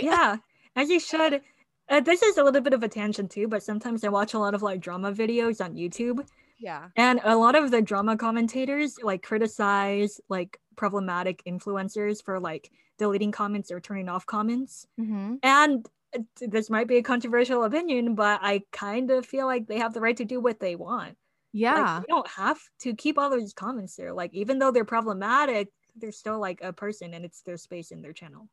yeah, 0.01 0.37
as 0.75 0.89
you 0.89 0.99
should. 0.99 1.43
Uh, 1.89 2.01
this 2.01 2.21
is 2.21 2.37
a 2.37 2.43
little 2.43 2.61
bit 2.61 2.73
of 2.73 2.83
a 2.83 2.89
tangent 2.89 3.31
too, 3.31 3.47
but 3.47 3.63
sometimes 3.63 4.03
I 4.03 4.09
watch 4.09 4.35
a 4.35 4.41
lot 4.41 4.55
of 4.55 4.63
like 4.63 4.81
drama 4.81 5.13
videos 5.13 5.65
on 5.65 5.75
YouTube. 5.75 6.27
Yeah. 6.59 6.89
And 6.97 7.21
a 7.23 7.37
lot 7.37 7.55
of 7.55 7.71
the 7.71 7.81
drama 7.81 8.17
commentators 8.17 8.97
like 9.03 9.23
criticize 9.23 10.21
like 10.29 10.59
problematic 10.77 11.43
influencers 11.47 12.25
for 12.25 12.41
like 12.41 12.71
deleting 12.99 13.31
comments 13.31 13.71
or 13.71 13.81
turning 13.81 14.09
off 14.09 14.27
comments. 14.27 14.87
Mm-hmm. 15.01 15.37
And 15.43 15.87
uh, 16.15 16.21
this 16.41 16.71
might 16.71 16.89
be 16.89 16.97
a 16.97 17.03
controversial 17.03 17.65
opinion, 17.65 18.15
but 18.15 18.41
I 18.43 18.63
kind 18.73 19.11
of 19.11 19.27
feel 19.27 19.47
like 19.47 19.67
they 19.67 19.79
have 19.79 19.95
the 19.95 20.01
right 20.01 20.17
to 20.17 20.25
do 20.25 20.41
what 20.41 20.61
they 20.61 20.77
want. 20.77 21.17
Yeah. 21.57 21.97
Like, 21.97 22.03
you 22.03 22.15
don't 22.15 22.29
have 22.29 22.59
to 22.81 22.95
keep 22.95 23.19
all 23.19 23.31
those 23.31 23.55
comments 23.55 23.97
there. 23.97 24.13
Like 24.13 24.35
even 24.35 24.59
though 24.59 24.71
they're 24.71 24.85
problematic, 24.85 25.69
they're 25.97 26.13
still 26.13 26.39
like 26.39 26.61
a 26.63 26.73
person 26.73 27.15
and 27.15 27.25
it's 27.25 27.41
their 27.41 27.57
space 27.57 27.91
in 27.91 28.03
their 28.03 28.13
channel. 28.13 28.49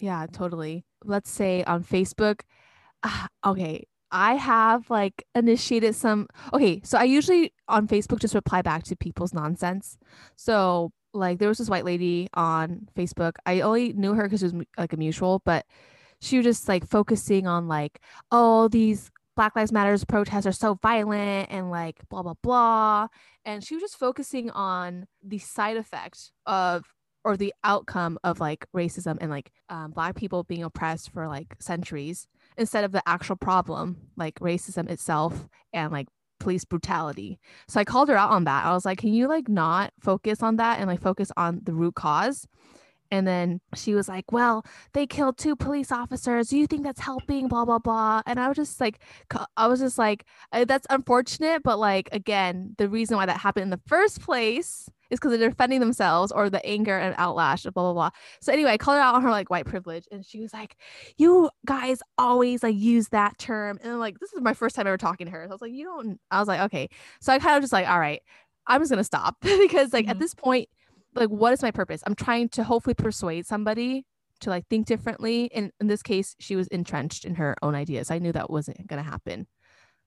Yeah, 0.00 0.26
totally. 0.30 0.84
Let's 1.04 1.30
say 1.30 1.62
on 1.64 1.84
Facebook, 1.84 2.40
uh, 3.04 3.28
okay, 3.46 3.86
I 4.10 4.34
have 4.34 4.90
like 4.90 5.24
initiated 5.36 5.94
some. 5.94 6.26
Okay, 6.52 6.80
so 6.82 6.98
I 6.98 7.04
usually 7.04 7.54
on 7.68 7.86
Facebook 7.86 8.18
just 8.18 8.34
reply 8.34 8.62
back 8.62 8.82
to 8.84 8.96
people's 8.96 9.32
nonsense. 9.32 9.96
So 10.34 10.90
like 11.14 11.38
there 11.38 11.48
was 11.48 11.58
this 11.58 11.70
white 11.70 11.84
lady 11.84 12.28
on 12.34 12.88
Facebook. 12.96 13.34
I 13.46 13.60
only 13.60 13.92
knew 13.92 14.14
her 14.14 14.24
because 14.24 14.42
it 14.42 14.52
was 14.52 14.66
like 14.76 14.92
a 14.92 14.96
mutual, 14.96 15.42
but 15.44 15.64
she 16.20 16.38
was 16.38 16.44
just 16.44 16.66
like 16.66 16.88
focusing 16.88 17.46
on 17.46 17.68
like, 17.68 18.00
oh, 18.32 18.66
these 18.66 19.10
Black 19.38 19.54
Lives 19.54 19.70
Matters 19.70 20.04
protests 20.04 20.46
are 20.46 20.52
so 20.52 20.74
violent 20.82 21.48
and 21.52 21.70
like 21.70 22.00
blah 22.08 22.24
blah 22.24 22.34
blah. 22.42 23.06
And 23.44 23.62
she 23.62 23.76
was 23.76 23.82
just 23.82 23.96
focusing 23.96 24.50
on 24.50 25.06
the 25.22 25.38
side 25.38 25.76
effect 25.76 26.32
of 26.44 26.92
or 27.22 27.36
the 27.36 27.54
outcome 27.62 28.18
of 28.24 28.40
like 28.40 28.66
racism 28.74 29.16
and 29.20 29.30
like 29.30 29.52
um, 29.68 29.92
black 29.92 30.16
people 30.16 30.42
being 30.42 30.64
oppressed 30.64 31.12
for 31.12 31.28
like 31.28 31.54
centuries 31.60 32.26
instead 32.56 32.82
of 32.82 32.90
the 32.90 33.02
actual 33.06 33.36
problem 33.36 34.08
like 34.16 34.34
racism 34.40 34.90
itself 34.90 35.46
and 35.72 35.92
like 35.92 36.08
police 36.40 36.64
brutality 36.64 37.38
so 37.68 37.80
i 37.80 37.84
called 37.84 38.08
her 38.08 38.16
out 38.16 38.30
on 38.30 38.44
that 38.44 38.64
i 38.64 38.72
was 38.72 38.84
like 38.84 38.98
can 38.98 39.12
you 39.12 39.26
like 39.26 39.48
not 39.48 39.92
focus 40.00 40.42
on 40.42 40.56
that 40.56 40.78
and 40.78 40.88
like 40.88 41.00
focus 41.00 41.30
on 41.36 41.60
the 41.64 41.74
root 41.74 41.96
cause 41.96 42.46
and 43.10 43.26
then 43.26 43.60
she 43.74 43.94
was 43.94 44.08
like, 44.08 44.30
Well, 44.32 44.64
they 44.92 45.06
killed 45.06 45.38
two 45.38 45.56
police 45.56 45.90
officers. 45.92 46.48
Do 46.48 46.58
you 46.58 46.66
think 46.66 46.82
that's 46.82 47.00
helping? 47.00 47.48
Blah, 47.48 47.64
blah, 47.64 47.78
blah. 47.78 48.22
And 48.26 48.38
I 48.38 48.48
was 48.48 48.56
just 48.56 48.80
like, 48.80 49.00
I 49.56 49.66
was 49.66 49.80
just 49.80 49.98
like, 49.98 50.24
That's 50.52 50.86
unfortunate. 50.90 51.62
But 51.62 51.78
like, 51.78 52.08
again, 52.12 52.74
the 52.78 52.88
reason 52.88 53.16
why 53.16 53.26
that 53.26 53.38
happened 53.38 53.64
in 53.64 53.70
the 53.70 53.80
first 53.86 54.20
place 54.20 54.88
is 55.10 55.18
because 55.18 55.38
they're 55.38 55.48
defending 55.48 55.80
themselves 55.80 56.32
or 56.32 56.50
the 56.50 56.64
anger 56.66 56.96
and 56.98 57.14
outlash, 57.16 57.64
of 57.64 57.74
blah, 57.74 57.84
blah, 57.84 57.92
blah. 57.92 58.10
So 58.40 58.52
anyway, 58.52 58.72
I 58.72 58.76
called 58.76 58.96
her 58.96 59.02
out 59.02 59.14
on 59.14 59.22
her 59.22 59.30
like 59.30 59.50
white 59.50 59.66
privilege. 59.66 60.06
And 60.10 60.24
she 60.24 60.40
was 60.40 60.52
like, 60.52 60.76
You 61.16 61.50
guys 61.66 62.00
always 62.18 62.62
like 62.62 62.76
use 62.76 63.08
that 63.08 63.38
term. 63.38 63.78
And 63.82 63.92
I'm 63.92 63.98
like, 63.98 64.18
This 64.18 64.32
is 64.32 64.40
my 64.40 64.54
first 64.54 64.76
time 64.76 64.86
ever 64.86 64.98
talking 64.98 65.26
to 65.26 65.32
her. 65.32 65.44
So 65.44 65.50
I 65.50 65.54
was 65.54 65.62
like, 65.62 65.72
You 65.72 65.84
don't, 65.84 66.20
I 66.30 66.40
was 66.40 66.48
like, 66.48 66.60
Okay. 66.60 66.88
So 67.20 67.32
I 67.32 67.38
kind 67.38 67.56
of 67.56 67.62
just 67.62 67.72
like, 67.72 67.88
All 67.88 67.98
right. 67.98 68.22
I'm 68.68 68.82
just 68.82 68.90
gonna 68.90 69.02
stop 69.02 69.36
because 69.40 69.92
like 69.92 70.04
mm-hmm. 70.04 70.10
at 70.10 70.18
this 70.18 70.34
point 70.34 70.68
like 71.18 71.30
what 71.30 71.52
is 71.52 71.62
my 71.62 71.70
purpose? 71.70 72.02
I'm 72.06 72.14
trying 72.14 72.48
to 72.50 72.64
hopefully 72.64 72.94
persuade 72.94 73.46
somebody 73.46 74.06
to 74.40 74.50
like 74.50 74.66
think 74.68 74.86
differently. 74.86 75.50
And 75.52 75.72
in 75.80 75.88
this 75.88 76.02
case 76.02 76.36
she 76.38 76.56
was 76.56 76.68
entrenched 76.68 77.24
in 77.24 77.36
her 77.36 77.56
own 77.62 77.74
ideas. 77.74 78.10
I 78.10 78.18
knew 78.18 78.32
that 78.32 78.50
wasn't 78.50 78.86
going 78.86 79.02
to 79.02 79.08
happen 79.08 79.46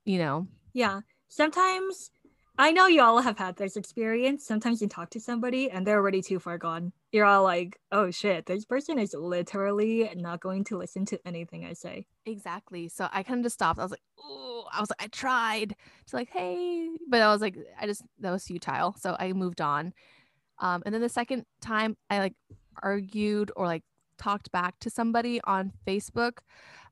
you 0.05 0.17
know? 0.17 0.47
Yeah. 0.73 1.01
Sometimes 1.27 2.11
i 2.57 2.69
know 2.69 2.85
you 2.85 3.01
all 3.01 3.21
have 3.21 3.37
had 3.37 3.55
this 3.55 3.77
experience. 3.77 4.45
Sometimes 4.45 4.81
you 4.81 4.87
talk 4.87 5.09
to 5.11 5.19
somebody 5.19 5.71
and 5.71 5.87
they're 5.87 5.97
already 5.97 6.21
too 6.21 6.39
far 6.39 6.57
gone. 6.57 6.91
You're 7.11 7.25
all 7.25 7.43
like 7.43 7.79
oh 7.91 8.11
shit 8.11 8.45
this 8.45 8.65
person 8.65 8.99
is 8.99 9.13
literally 9.13 10.11
not 10.15 10.41
going 10.41 10.65
to 10.65 10.77
listen 10.77 11.05
to 11.05 11.19
anything 11.25 11.65
i 11.65 11.73
say. 11.73 12.07
Exactly. 12.25 12.89
So 12.89 13.07
i 13.11 13.23
kind 13.23 13.39
of 13.39 13.45
just 13.45 13.55
stopped. 13.55 13.79
I 13.79 13.83
was 13.83 13.91
like 13.91 14.03
oh 14.19 14.67
i 14.71 14.79
was 14.79 14.89
like 14.89 15.03
i 15.03 15.07
tried. 15.07 15.75
To 16.07 16.15
like 16.15 16.29
hey 16.29 16.89
but 17.09 17.21
i 17.21 17.31
was 17.31 17.41
like 17.41 17.55
i 17.79 17.85
just 17.85 18.03
that 18.19 18.31
was 18.31 18.43
futile. 18.45 18.95
So 18.99 19.15
i 19.19 19.31
moved 19.33 19.61
on 19.61 19.93
um, 20.61 20.81
and 20.85 20.95
then 20.95 21.01
the 21.01 21.09
second 21.09 21.45
time 21.59 21.97
I 22.09 22.19
like 22.19 22.33
argued 22.81 23.51
or 23.55 23.65
like 23.65 23.83
talked 24.17 24.51
back 24.51 24.79
to 24.79 24.89
somebody 24.89 25.41
on 25.43 25.73
Facebook. 25.85 26.39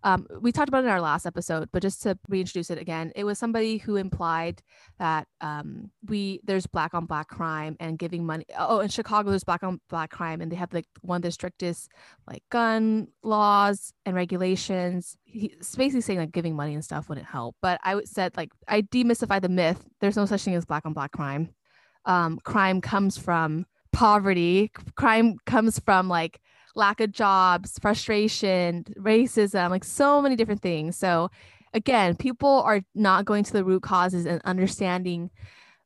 Um, 0.01 0.27
we 0.39 0.53
talked 0.53 0.69
about 0.69 0.83
it 0.85 0.88
in 0.88 0.91
our 0.91 1.01
last 1.01 1.25
episode, 1.25 1.69
but 1.73 1.81
just 1.81 2.01
to 2.03 2.17
reintroduce 2.29 2.69
it 2.69 2.77
again, 2.77 3.11
it 3.17 3.25
was 3.25 3.38
somebody 3.38 3.77
who 3.77 3.97
implied 3.97 4.61
that 4.97 5.27
um, 5.41 5.91
we 6.07 6.39
there's 6.45 6.65
black 6.65 6.93
on 6.93 7.05
black 7.05 7.27
crime 7.27 7.75
and 7.81 7.99
giving 7.99 8.25
money. 8.25 8.45
Oh, 8.57 8.79
in 8.79 8.88
Chicago 8.88 9.29
there's 9.29 9.43
black 9.43 9.61
on 9.61 9.81
black 9.89 10.09
crime, 10.09 10.39
and 10.39 10.49
they 10.49 10.55
have 10.55 10.73
like 10.73 10.88
one 11.01 11.17
of 11.17 11.21
the 11.23 11.31
strictest 11.31 11.91
like 12.25 12.43
gun 12.49 13.09
laws 13.23 13.93
and 14.05 14.15
regulations. 14.15 15.17
He's 15.25 15.75
basically 15.75 16.01
saying 16.01 16.19
like 16.19 16.31
giving 16.31 16.55
money 16.55 16.73
and 16.73 16.83
stuff 16.83 17.09
wouldn't 17.09 17.27
help. 17.27 17.57
But 17.61 17.81
I 17.83 18.01
said 18.05 18.38
like 18.38 18.51
I 18.69 18.83
demystify 18.83 19.41
the 19.41 19.49
myth. 19.49 19.85
There's 19.99 20.15
no 20.15 20.25
such 20.25 20.43
thing 20.43 20.55
as 20.55 20.65
black 20.65 20.85
on 20.85 20.93
black 20.93 21.11
crime 21.11 21.49
um, 22.09 22.39
crime 22.43 22.81
comes 22.81 23.17
from 23.17 23.65
poverty 23.91 24.71
crime 24.95 25.37
comes 25.45 25.79
from 25.79 26.07
like 26.07 26.39
lack 26.75 26.99
of 26.99 27.11
jobs 27.11 27.77
frustration 27.81 28.83
racism 28.97 29.69
like 29.69 29.83
so 29.83 30.21
many 30.21 30.35
different 30.35 30.61
things. 30.61 30.97
So 30.97 31.29
again 31.73 32.15
people 32.15 32.61
are 32.63 32.81
not 32.95 33.25
going 33.25 33.43
to 33.43 33.53
the 33.53 33.63
root 33.63 33.83
causes 33.83 34.25
and 34.25 34.41
understanding 34.43 35.29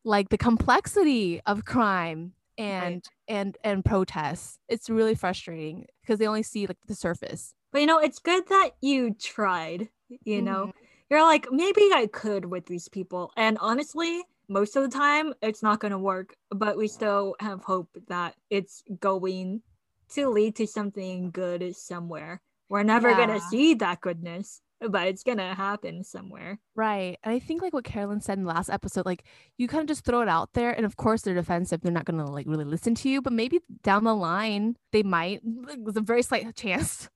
like 0.06 0.30
the 0.30 0.38
complexity 0.38 1.42
of 1.46 1.66
crime 1.66 2.34
and 2.58 2.96
right. 2.96 3.10
and 3.28 3.58
and 3.64 3.86
protests. 3.86 4.60
It's 4.70 4.90
really 4.90 5.16
frustrating 5.16 5.88
because 6.02 6.20
they 6.20 6.28
only 6.28 6.44
see 6.44 6.68
like 6.68 6.78
the 6.88 6.96
surface. 6.96 7.54
But 7.74 7.82
you 7.82 7.88
know 7.88 8.00
it's 8.00 8.20
good 8.20 8.48
that 8.48 8.72
you 8.82 9.14
tried 9.14 9.90
you 10.24 10.38
mm-hmm. 10.38 10.46
know 10.46 10.72
you're 11.10 11.24
like 11.24 11.48
maybe 11.52 11.90
i 11.94 12.08
could 12.12 12.46
with 12.46 12.66
these 12.66 12.88
people. 12.88 13.32
And 13.36 13.58
honestly 13.60 14.24
most 14.48 14.76
of 14.76 14.84
the 14.84 14.90
time 14.90 15.34
it's 15.42 15.64
not 15.64 15.80
going 15.80 15.92
to 15.92 15.98
work 15.98 16.36
but 16.50 16.78
we 16.78 16.88
still 16.88 17.36
have 17.40 17.64
hope 17.64 17.90
that 18.08 18.36
it's 18.50 18.84
going 19.00 19.62
to 20.10 20.30
lead 20.30 20.56
to 20.56 20.68
something 20.68 21.32
good 21.32 21.76
somewhere 21.76 22.42
we're 22.70 22.84
never 22.84 23.10
yeah. 23.10 23.18
going 23.18 23.40
to 23.40 23.46
see 23.48 23.74
that 23.74 24.02
goodness 24.02 24.62
but 24.90 25.08
it's 25.08 25.24
gonna 25.24 25.56
happen 25.56 26.04
somewhere 26.04 26.60
right 26.76 27.18
and 27.24 27.34
i 27.34 27.40
think 27.40 27.62
like 27.62 27.74
what 27.74 27.84
carolyn 27.84 28.20
said 28.20 28.38
in 28.38 28.44
the 28.44 28.50
last 28.50 28.70
episode 28.70 29.06
like 29.06 29.24
you 29.58 29.68
kind 29.68 29.82
of 29.82 29.88
just 29.88 30.06
throw 30.06 30.22
it 30.22 30.28
out 30.28 30.54
there 30.54 30.72
and 30.72 30.86
of 30.86 30.98
course 30.98 31.22
they're 31.22 31.34
defensive 31.34 31.82
they're 31.82 31.92
not 31.92 32.06
gonna 32.06 32.30
like 32.30 32.48
really 32.48 32.66
listen 32.66 32.96
to 32.96 33.10
you 33.10 33.22
but 33.22 33.34
maybe 33.34 33.60
down 33.84 34.04
the 34.04 34.16
line 34.16 34.76
they 34.92 35.04
might 35.04 35.42
there's 35.44 35.98
a 35.98 36.02
very 36.02 36.22
slight 36.22 36.56
chance 36.56 37.10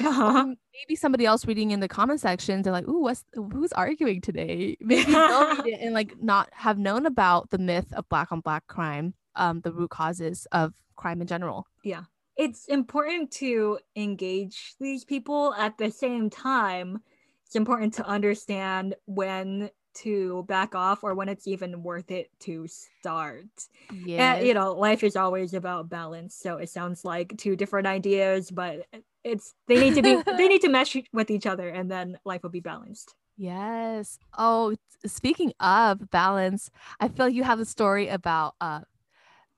uh-huh. 0.00 0.46
maybe 0.72 0.96
somebody 0.96 1.26
else 1.26 1.46
reading 1.46 1.70
in 1.70 1.80
the 1.80 1.88
comment 1.88 2.20
section, 2.20 2.62
they're 2.62 2.72
like, 2.72 2.88
"Ooh, 2.88 3.02
what's 3.02 3.24
who's 3.34 3.72
arguing 3.72 4.20
today?" 4.20 4.76
Maybe 4.80 5.12
they'll 5.12 5.56
read 5.56 5.66
it 5.66 5.80
and 5.80 5.94
like 5.94 6.20
not 6.22 6.48
have 6.52 6.78
known 6.78 7.06
about 7.06 7.50
the 7.50 7.58
myth 7.58 7.92
of 7.94 8.08
black 8.08 8.32
on 8.32 8.40
black 8.40 8.66
crime, 8.66 9.14
um, 9.36 9.60
the 9.60 9.72
root 9.72 9.90
causes 9.90 10.46
of 10.52 10.74
crime 10.96 11.20
in 11.20 11.26
general. 11.26 11.66
Yeah, 11.84 12.04
it's 12.36 12.66
important 12.66 13.30
to 13.32 13.78
engage 13.96 14.74
these 14.80 15.04
people 15.04 15.54
at 15.54 15.78
the 15.78 15.90
same 15.90 16.30
time. 16.30 17.00
It's 17.44 17.56
important 17.56 17.94
to 17.94 18.06
understand 18.06 18.94
when 19.06 19.70
to 20.02 20.44
back 20.46 20.74
off 20.74 21.02
or 21.02 21.14
when 21.14 21.28
it's 21.28 21.46
even 21.46 21.82
worth 21.82 22.10
it 22.10 22.30
to 22.40 22.66
start. 22.68 23.46
Yeah. 23.92 24.38
You 24.40 24.54
know, 24.54 24.72
life 24.72 25.02
is 25.02 25.16
always 25.16 25.54
about 25.54 25.88
balance. 25.88 26.36
So 26.36 26.58
it 26.58 26.70
sounds 26.70 27.04
like 27.04 27.36
two 27.36 27.56
different 27.56 27.86
ideas, 27.86 28.50
but 28.50 28.86
it's 29.28 29.54
they 29.66 29.78
need 29.78 29.94
to 29.94 30.02
be 30.02 30.22
they 30.36 30.48
need 30.48 30.62
to 30.62 30.68
mesh 30.76 30.96
with 31.12 31.30
each 31.30 31.46
other 31.46 31.68
and 31.68 31.90
then 31.90 32.18
life 32.24 32.42
will 32.42 32.50
be 32.50 32.60
balanced. 32.60 33.14
Yes. 33.36 34.18
Oh, 34.36 34.74
speaking 35.06 35.52
of 35.60 36.10
balance, 36.10 36.70
I 36.98 37.08
feel 37.08 37.26
like 37.26 37.34
you 37.34 37.44
have 37.44 37.60
a 37.60 37.64
story 37.64 38.08
about 38.08 38.54
uh 38.60 38.80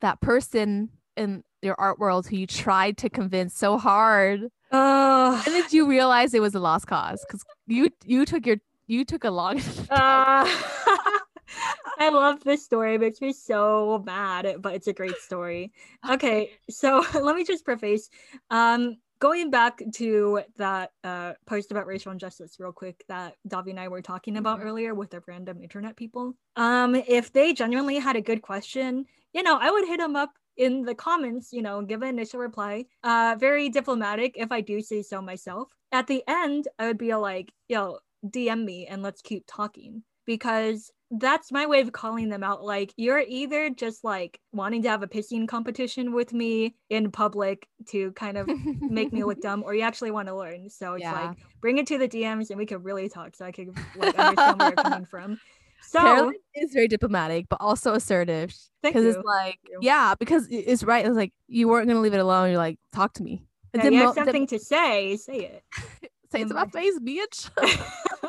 that 0.00 0.20
person 0.20 0.90
in 1.16 1.44
your 1.62 1.76
art 1.78 1.98
world 1.98 2.26
who 2.26 2.36
you 2.36 2.46
tried 2.46 2.96
to 2.98 3.10
convince 3.10 3.54
so 3.54 3.78
hard. 3.78 4.48
Oh. 4.72 5.42
And 5.46 5.54
did 5.54 5.72
you 5.72 5.86
realize 5.86 6.34
it 6.34 6.40
was 6.40 6.54
a 6.54 6.60
lost 6.60 6.86
cause? 6.86 7.24
Because 7.26 7.44
you 7.66 7.90
you 8.04 8.24
took 8.24 8.46
your 8.46 8.56
you 8.86 9.04
took 9.04 9.24
a 9.24 9.30
long 9.30 9.58
uh, 9.90 10.46
I 11.98 12.08
love 12.08 12.42
this 12.44 12.64
story. 12.64 12.94
It 12.94 13.00
makes 13.00 13.20
me 13.20 13.32
so 13.32 14.02
mad, 14.06 14.56
but 14.60 14.74
it's 14.74 14.86
a 14.86 14.92
great 14.92 15.16
story. 15.16 15.72
Okay, 16.08 16.50
so 16.68 17.04
let 17.14 17.36
me 17.36 17.44
just 17.44 17.64
preface. 17.64 18.08
Um, 18.50 18.96
going 19.20 19.50
back 19.50 19.82
to 19.94 20.40
that 20.56 20.92
uh, 21.04 21.34
post 21.46 21.70
about 21.70 21.86
racial 21.86 22.10
injustice 22.10 22.56
real 22.58 22.72
quick 22.72 23.04
that 23.08 23.36
Davi 23.46 23.70
and 23.70 23.78
I 23.78 23.88
were 23.88 24.02
talking 24.02 24.36
about 24.36 24.58
mm-hmm. 24.58 24.68
earlier 24.68 24.94
with 24.94 25.10
the 25.10 25.22
random 25.28 25.62
internet 25.62 25.94
people. 25.94 26.34
Um, 26.56 26.94
if 26.94 27.32
they 27.32 27.52
genuinely 27.52 27.98
had 27.98 28.16
a 28.16 28.22
good 28.22 28.42
question, 28.42 29.04
you 29.32 29.42
know, 29.42 29.58
I 29.60 29.70
would 29.70 29.86
hit 29.86 29.98
them 29.98 30.16
up 30.16 30.32
in 30.56 30.82
the 30.82 30.94
comments, 30.94 31.52
you 31.52 31.62
know, 31.62 31.82
give 31.82 32.02
an 32.02 32.08
initial 32.08 32.40
reply. 32.40 32.86
Uh, 33.04 33.36
very 33.38 33.68
diplomatic 33.68 34.34
if 34.36 34.50
I 34.50 34.60
do 34.60 34.80
say 34.80 35.02
so 35.02 35.22
myself. 35.22 35.68
At 35.92 36.06
the 36.06 36.22
end, 36.26 36.68
I 36.78 36.86
would 36.86 36.98
be 36.98 37.14
like, 37.14 37.52
yo, 37.68 37.98
DM 38.26 38.64
me 38.64 38.86
and 38.86 39.02
let's 39.02 39.22
keep 39.22 39.44
talking 39.46 40.02
because 40.26 40.90
that's 41.10 41.50
my 41.50 41.66
way 41.66 41.80
of 41.80 41.92
calling 41.92 42.28
them 42.28 42.44
out. 42.44 42.62
Like, 42.62 42.92
you're 42.96 43.18
either 43.20 43.70
just 43.70 44.04
like 44.04 44.40
wanting 44.52 44.82
to 44.82 44.88
have 44.88 45.02
a 45.02 45.08
pissing 45.08 45.48
competition 45.48 46.12
with 46.12 46.32
me 46.32 46.76
in 46.88 47.10
public 47.10 47.66
to 47.88 48.12
kind 48.12 48.38
of 48.38 48.48
make 48.80 49.12
me 49.12 49.24
look 49.24 49.40
dumb, 49.42 49.62
or 49.64 49.74
you 49.74 49.82
actually 49.82 50.12
want 50.12 50.28
to 50.28 50.36
learn. 50.36 50.70
So 50.70 50.94
it's 50.94 51.02
yeah. 51.02 51.28
like, 51.28 51.38
bring 51.60 51.78
it 51.78 51.86
to 51.88 51.98
the 51.98 52.08
DMs 52.08 52.50
and 52.50 52.58
we 52.58 52.66
could 52.66 52.84
really 52.84 53.08
talk 53.08 53.34
so 53.34 53.44
I 53.44 53.52
could 53.52 53.76
like 53.96 54.18
understand 54.18 54.58
where 54.58 54.68
you're 54.68 54.76
coming 54.76 55.04
from. 55.04 55.40
So 55.82 56.00
Carolyn 56.00 56.34
is 56.54 56.72
very 56.72 56.88
diplomatic, 56.88 57.48
but 57.48 57.60
also 57.60 57.94
assertive. 57.94 58.54
Because 58.82 59.04
it's 59.04 59.24
like, 59.24 59.58
yeah, 59.80 60.14
because 60.18 60.46
it's 60.50 60.82
right. 60.82 61.04
It's 61.04 61.16
like 61.16 61.32
you 61.48 61.68
weren't 61.68 61.88
gonna 61.88 62.00
leave 62.00 62.14
it 62.14 62.20
alone. 62.20 62.50
You're 62.50 62.58
like, 62.58 62.78
talk 62.92 63.14
to 63.14 63.22
me. 63.22 63.44
Yeah, 63.74 63.88
you 63.88 63.98
have 64.02 64.14
something 64.14 64.46
to 64.48 64.58
say, 64.58 65.16
say 65.16 65.38
it. 65.38 65.64
say 66.32 66.42
it's 66.42 66.50
about 66.50 66.72
face, 66.72 66.98
bitch. 66.98 67.50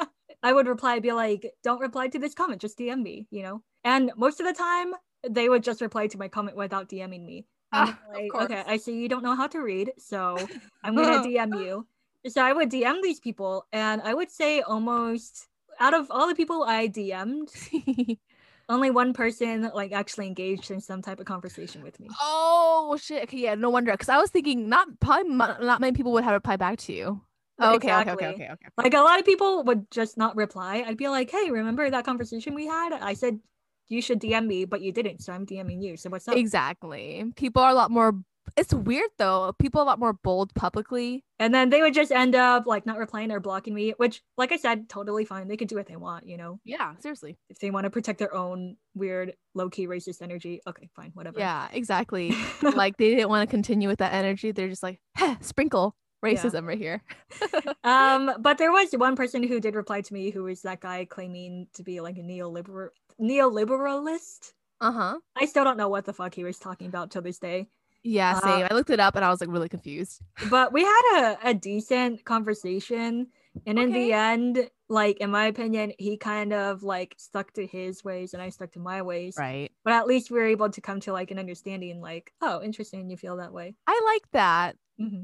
I 0.43 0.53
would 0.53 0.67
reply, 0.67 0.99
be 0.99 1.11
like, 1.11 1.51
don't 1.63 1.79
reply 1.79 2.07
to 2.09 2.19
this 2.19 2.33
comment, 2.33 2.61
just 2.61 2.77
DM 2.77 3.01
me, 3.01 3.27
you 3.29 3.43
know? 3.43 3.61
And 3.83 4.11
most 4.15 4.39
of 4.39 4.45
the 4.45 4.53
time, 4.53 4.93
they 5.27 5.49
would 5.49 5.63
just 5.63 5.81
reply 5.81 6.07
to 6.07 6.17
my 6.17 6.27
comment 6.27 6.57
without 6.57 6.89
DMing 6.89 7.25
me. 7.25 7.45
Ah, 7.73 7.97
like, 8.13 8.33
okay, 8.33 8.63
I 8.67 8.77
see 8.77 8.99
you 8.99 9.07
don't 9.07 9.23
know 9.23 9.35
how 9.35 9.47
to 9.47 9.59
read, 9.59 9.93
so 9.97 10.37
I'm 10.83 10.95
gonna 10.95 11.23
DM 11.27 11.63
you. 11.63 11.87
So 12.27 12.43
I 12.43 12.53
would 12.53 12.69
DM 12.69 13.01
these 13.01 13.19
people, 13.19 13.65
and 13.71 14.01
I 14.01 14.13
would 14.13 14.29
say 14.29 14.61
almost 14.61 15.47
out 15.79 15.93
of 15.93 16.11
all 16.11 16.27
the 16.27 16.35
people 16.35 16.63
I 16.63 16.89
DM'd, 16.89 18.17
only 18.69 18.91
one 18.91 19.13
person 19.13 19.71
like 19.73 19.93
actually 19.93 20.27
engaged 20.27 20.69
in 20.69 20.81
some 20.81 21.01
type 21.01 21.19
of 21.19 21.25
conversation 21.25 21.81
with 21.81 21.99
me. 21.99 22.09
Oh 22.21 22.97
shit! 23.01 23.23
Okay, 23.23 23.37
yeah, 23.37 23.55
no 23.55 23.69
wonder. 23.69 23.91
Because 23.93 24.09
I 24.09 24.17
was 24.17 24.29
thinking 24.29 24.67
not 24.67 24.87
probably 24.99 25.29
not 25.33 25.79
many 25.79 25.93
people 25.93 26.11
would 26.11 26.25
have 26.25 26.33
replied 26.33 26.59
back 26.59 26.77
to 26.79 26.93
you. 26.93 27.21
Okay, 27.61 27.75
exactly. 27.75 28.13
okay, 28.13 28.25
okay, 28.25 28.43
okay, 28.43 28.53
okay. 28.53 28.67
Like 28.77 28.93
a 28.93 29.01
lot 29.01 29.19
of 29.19 29.25
people 29.25 29.63
would 29.63 29.89
just 29.91 30.17
not 30.17 30.35
reply. 30.35 30.83
I'd 30.85 30.97
be 30.97 31.07
like, 31.07 31.29
"Hey, 31.29 31.51
remember 31.51 31.89
that 31.89 32.05
conversation 32.05 32.55
we 32.55 32.65
had? 32.67 32.93
I 32.93 33.13
said 33.13 33.39
you 33.87 34.01
should 34.01 34.19
DM 34.19 34.47
me, 34.47 34.65
but 34.65 34.81
you 34.81 34.91
didn't, 34.91 35.21
so 35.21 35.33
I'm 35.33 35.45
DMing 35.45 35.83
you. 35.83 35.97
So 35.97 36.09
what's 36.09 36.27
up?" 36.27 36.35
Exactly. 36.35 37.23
People 37.35 37.61
are 37.61 37.69
a 37.69 37.75
lot 37.75 37.91
more. 37.91 38.15
It's 38.57 38.73
weird 38.73 39.09
though. 39.17 39.53
People 39.59 39.79
are 39.79 39.83
a 39.83 39.87
lot 39.87 39.99
more 39.99 40.13
bold 40.13 40.53
publicly, 40.55 41.23
and 41.39 41.53
then 41.53 41.69
they 41.69 41.81
would 41.81 41.93
just 41.93 42.11
end 42.11 42.35
up 42.35 42.65
like 42.65 42.85
not 42.85 42.97
replying 42.97 43.31
or 43.31 43.39
blocking 43.39 43.73
me. 43.73 43.93
Which, 43.97 44.21
like 44.37 44.51
I 44.51 44.57
said, 44.57 44.89
totally 44.89 45.23
fine. 45.23 45.47
They 45.47 45.57
can 45.57 45.67
do 45.67 45.75
what 45.75 45.85
they 45.85 45.95
want, 45.95 46.25
you 46.25 46.37
know. 46.37 46.59
Yeah, 46.65 46.95
seriously. 46.99 47.37
If 47.49 47.59
they 47.59 47.69
want 47.69 47.85
to 47.85 47.89
protect 47.89 48.19
their 48.19 48.33
own 48.33 48.77
weird, 48.95 49.35
low 49.53 49.69
key 49.69 49.87
racist 49.87 50.21
energy, 50.21 50.61
okay, 50.67 50.89
fine, 50.95 51.11
whatever. 51.13 51.39
Yeah, 51.39 51.67
exactly. 51.71 52.35
like 52.61 52.97
they 52.97 53.15
didn't 53.15 53.29
want 53.29 53.47
to 53.47 53.51
continue 53.51 53.87
with 53.87 53.99
that 53.99 54.13
energy. 54.13 54.51
They're 54.51 54.69
just 54.69 54.83
like, 54.83 54.99
sprinkle 55.41 55.95
racism 56.23 56.61
yeah. 56.61 56.67
right 56.67 56.77
here. 56.77 57.03
um, 57.83 58.31
but 58.39 58.57
there 58.57 58.71
was 58.71 58.91
one 58.93 59.15
person 59.15 59.43
who 59.43 59.59
did 59.59 59.75
reply 59.75 60.01
to 60.01 60.13
me 60.13 60.29
who 60.29 60.43
was 60.43 60.61
that 60.61 60.81
guy 60.81 61.05
claiming 61.05 61.67
to 61.73 61.83
be 61.83 62.01
like 62.01 62.17
a 62.17 62.21
neoliberal 62.21 62.89
neoliberalist. 63.19 64.53
Uh-huh. 64.79 65.19
I 65.35 65.45
still 65.45 65.63
don't 65.63 65.77
know 65.77 65.89
what 65.89 66.05
the 66.05 66.13
fuck 66.13 66.33
he 66.33 66.43
was 66.43 66.57
talking 66.57 66.87
about 66.87 67.11
till 67.11 67.21
this 67.21 67.37
day. 67.37 67.67
Yeah, 68.03 68.39
same. 68.39 68.63
Uh, 68.63 68.67
I 68.71 68.73
looked 68.73 68.89
it 68.89 68.99
up 68.99 69.15
and 69.15 69.23
I 69.23 69.29
was 69.29 69.41
like 69.41 69.51
really 69.51 69.69
confused. 69.69 70.21
But 70.49 70.73
we 70.73 70.83
had 70.83 71.37
a, 71.43 71.49
a 71.49 71.53
decent 71.53 72.25
conversation. 72.25 73.27
And 73.67 73.77
okay. 73.77 73.85
in 73.85 73.93
the 73.93 74.13
end, 74.13 74.69
like 74.89 75.17
in 75.17 75.29
my 75.29 75.45
opinion, 75.45 75.91
he 75.99 76.17
kind 76.17 76.53
of 76.53 76.83
like 76.83 77.15
stuck 77.17 77.51
to 77.53 77.67
his 77.67 78.03
ways 78.03 78.33
and 78.33 78.41
I 78.41 78.49
stuck 78.49 78.71
to 78.71 78.79
my 78.79 79.01
ways. 79.01 79.35
Right. 79.37 79.71
But 79.83 79.93
at 79.93 80.07
least 80.07 80.31
we 80.31 80.39
were 80.39 80.47
able 80.47 80.69
to 80.69 80.81
come 80.81 80.99
to 81.01 81.13
like 81.13 81.31
an 81.31 81.37
understanding, 81.37 82.01
like, 82.01 82.33
oh, 82.41 82.61
interesting, 82.63 83.09
you 83.09 83.17
feel 83.17 83.37
that 83.37 83.53
way. 83.53 83.75
I 83.85 84.01
like 84.05 84.31
that. 84.31 84.77
Mm-hmm. 84.99 85.23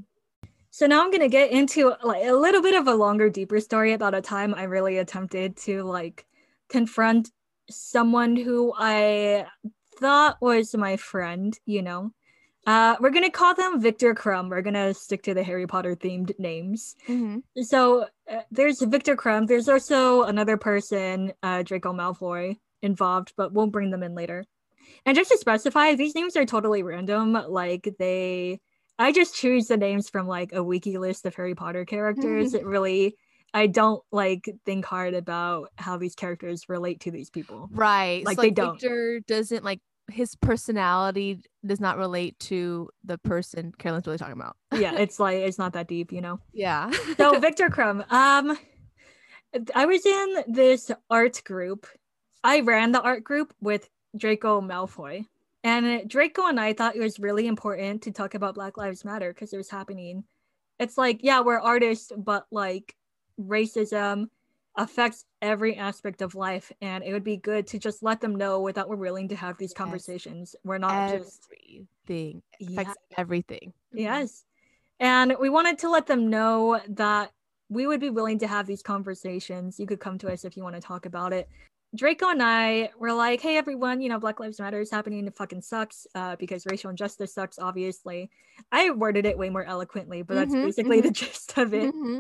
So 0.78 0.86
now 0.86 1.04
I'm 1.04 1.10
gonna 1.10 1.28
get 1.28 1.50
into 1.50 1.96
like 2.04 2.24
a 2.24 2.34
little 2.34 2.62
bit 2.62 2.76
of 2.76 2.88
a 2.88 2.94
longer, 2.94 3.32
deeper 3.32 3.60
story 3.60 3.94
about 3.94 4.14
a 4.14 4.22
time 4.22 4.54
I 4.54 4.66
really 4.66 5.00
attempted 5.00 5.58
to 5.64 5.82
like 5.82 6.28
confront 6.70 7.32
someone 7.68 8.36
who 8.36 8.72
I 8.78 9.48
thought 10.00 10.38
was 10.40 10.76
my 10.76 10.96
friend, 10.98 11.58
you 11.66 11.82
know. 11.82 12.12
Uh, 12.68 12.96
we're 13.00 13.10
gonna 13.10 13.32
call 13.32 13.56
them 13.56 13.82
Viktor 13.82 14.14
Krum. 14.14 14.52
We're 14.52 14.62
gonna 14.62 14.94
stick 14.94 15.24
to 15.24 15.34
the 15.34 15.42
Harry 15.42 15.66
Potter 15.66 15.96
themed 15.96 16.38
names. 16.38 16.96
Mm-hmm. 17.08 17.64
So 17.64 18.06
uh, 18.32 18.42
there's 18.52 18.80
Viktor 18.80 19.16
Krum. 19.16 19.48
There's 19.48 19.68
also 19.68 20.26
another 20.26 20.58
person, 20.58 21.34
uh, 21.42 21.64
Draco 21.64 21.92
Malfoy, 21.92 22.56
involved, 22.84 23.34
but 23.36 23.52
we'll 23.52 23.66
bring 23.66 23.90
them 23.90 24.04
in 24.04 24.14
later. 24.14 24.46
And 25.08 25.18
just 25.18 25.32
to 25.32 25.40
specify, 25.40 25.96
these 25.96 26.14
names 26.14 26.36
are 26.38 26.46
totally 26.46 26.84
random. 26.84 27.34
Like 27.34 27.96
they 27.98 28.60
I 29.00 29.12
just 29.12 29.36
choose 29.36 29.68
the 29.68 29.78
names 29.78 30.10
from 30.10 30.28
like 30.28 30.54
a 30.54 30.64
wiki 30.64 30.98
list 30.98 31.26
of 31.26 31.36
Harry 31.36 31.56
Potter 31.56 31.86
characters. 31.86 32.54
it 32.56 32.66
really 32.66 33.16
I 33.54 33.68
don't 33.68 34.04
like 34.12 34.50
think 34.66 34.86
hard 34.86 35.14
about 35.14 35.72
how 35.78 35.98
these 35.98 36.16
characters 36.16 36.68
relate 36.68 37.00
to 37.02 37.12
these 37.12 37.30
people. 37.30 37.70
Right. 37.72 38.26
Like, 38.26 38.36
so, 38.36 38.42
they 38.42 38.52
don't. 38.52 38.80
Viktor 38.80 39.22
doesn't 39.22 39.64
like 39.64 39.80
his 40.10 40.36
personality 40.36 41.42
does 41.66 41.80
not 41.80 41.98
relate 41.98 42.38
to 42.40 42.90
the 43.04 43.18
person 43.18 43.74
Carolyn's 43.78 44.08
really 44.08 44.18
talking 44.18 44.34
about. 44.34 44.56
yeah, 44.74 44.96
it's 44.98 45.20
like 45.20 45.38
it's 45.38 45.58
not 45.58 45.74
that 45.74 45.88
deep, 45.88 46.12
you 46.12 46.22
know. 46.22 46.40
Yeah. 46.54 46.92
so 47.18 47.40
Viktor 47.40 47.70
Krum, 47.70 48.10
um 48.12 48.58
I 49.74 49.86
was 49.86 50.06
in 50.06 50.44
this 50.48 50.92
art 51.10 51.42
group. 51.46 51.88
I 52.44 52.60
ran 52.62 52.92
the 52.92 53.02
art 53.02 53.24
group 53.24 53.54
with 53.62 53.90
Draco 54.16 54.62
Malfoy. 54.62 55.26
And 55.64 56.10
Draco 56.10 56.48
and 56.48 56.60
I 56.60 56.74
thought 56.74 56.96
it 56.96 57.02
was 57.02 57.20
really 57.20 57.48
important 57.48 58.04
to 58.04 58.12
talk 58.12 58.36
about 58.36 58.56
Black 58.56 58.78
Lives 58.78 59.04
Matter 59.04 59.34
because 59.34 59.54
it 59.54 59.58
was 59.58 59.70
happening. 59.70 60.24
It's 60.80 60.98
like, 60.98 61.20
yeah, 61.24 61.42
we're 61.42 61.60
artists, 61.60 62.12
but 62.16 62.46
like 62.52 62.96
racism 63.40 64.28
affects 64.78 65.26
every 65.42 65.76
aspect 65.76 66.22
of 66.22 66.36
life. 66.36 66.72
And 66.82 67.04
it 67.04 67.12
would 67.12 67.24
be 67.24 67.38
good 67.38 67.68
to 67.68 67.80
just 67.80 68.04
let 68.04 68.22
them 68.22 68.36
know 68.36 68.62
without 68.62 68.88
we're 68.88 68.96
willing 68.96 69.30
to 69.30 69.36
have 69.36 69.58
these 69.58 69.72
yes. 69.72 69.78
conversations. 69.78 70.56
We're 70.64 70.78
not 70.78 70.94
everything. 70.94 71.24
just 71.24 71.50
everything 72.08 72.42
affects 72.62 72.96
yeah. 73.12 73.20
everything. 73.20 73.74
Mm-hmm. 73.94 73.98
Yes. 73.98 74.44
And 75.00 75.36
we 75.40 75.50
wanted 75.50 75.80
to 75.80 75.90
let 75.90 76.08
them 76.08 76.30
know 76.30 76.80
that 76.90 77.32
we 77.70 77.86
would 77.88 78.00
be 78.00 78.10
willing 78.10 78.40
to 78.40 78.48
have 78.48 78.66
these 78.66 78.82
conversations. 78.82 79.80
You 79.80 79.88
could 79.88 80.00
come 80.00 80.18
to 80.20 80.32
us 80.32 80.46
if 80.46 80.56
you 80.56 80.64
want 80.64 80.76
to 80.76 80.82
talk 80.82 81.06
about 81.06 81.34
it. 81.34 81.50
Draco 81.96 82.30
and 82.30 82.44
I 82.44 82.92
were 83.00 83.14
like, 83.14 83.42
hey, 83.42 83.58
everyone, 83.58 84.02
you 84.02 84.10
know, 84.10 84.20
Black 84.20 84.40
Lives 84.40 84.60
Matter 84.60 84.80
is 84.80 84.92
happening. 84.92 85.26
It 85.26 85.36
fucking 85.36 85.62
sucks 85.62 86.06
uh, 86.16 86.36
because 86.36 86.66
racial 86.70 86.90
injustice 86.90 87.34
sucks, 87.34 87.58
obviously. 87.60 88.30
I 88.72 88.92
worded 88.92 89.26
it 89.26 89.38
way 89.38 89.50
more 89.50 89.64
eloquently, 89.64 90.22
but 90.22 90.36
that's 90.36 90.54
mm-hmm, 90.54 90.66
basically 90.66 90.98
mm-hmm. 90.98 91.08
the 91.08 91.14
gist 91.14 91.58
of 91.58 91.74
it. 91.74 91.94
Mm-hmm. 91.94 92.20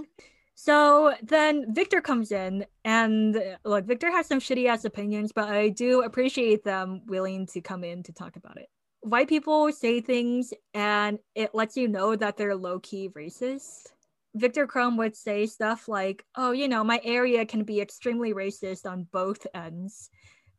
So 0.55 1.13
then 1.21 1.75
Viktor 1.75 2.01
comes 2.01 2.31
in, 2.31 2.65
and 2.83 3.39
look, 3.63 3.85
Viktor 3.85 4.09
has 4.09 4.25
some 4.25 4.39
shitty 4.39 4.67
ass 4.67 4.85
opinions, 4.85 5.31
but 5.31 5.49
I 5.49 5.69
do 5.69 6.01
appreciate 6.01 6.63
them 6.63 7.01
willing 7.05 7.45
to 7.47 7.61
come 7.61 7.83
in 7.83 8.01
to 8.03 8.11
talk 8.11 8.37
about 8.37 8.57
it. 8.57 8.67
White 9.01 9.27
people 9.27 9.71
say 9.71 10.01
things, 10.01 10.53
and 10.73 11.19
it 11.35 11.53
lets 11.53 11.77
you 11.77 11.87
know 11.87 12.15
that 12.15 12.37
they're 12.37 12.55
low 12.55 12.79
key 12.79 13.09
racist 13.09 13.89
Viktor 14.39 14.67
Krum 14.67 14.97
would 14.97 15.15
say 15.15 15.45
stuff 15.45 15.87
like, 15.87 16.25
"Oh, 16.35 16.51
you 16.51 16.67
know, 16.67 16.83
my 16.83 17.01
area 17.03 17.45
can 17.45 17.63
be 17.63 17.81
extremely 17.81 18.33
racist 18.33 18.89
on 18.89 19.07
both 19.11 19.45
ends." 19.53 20.09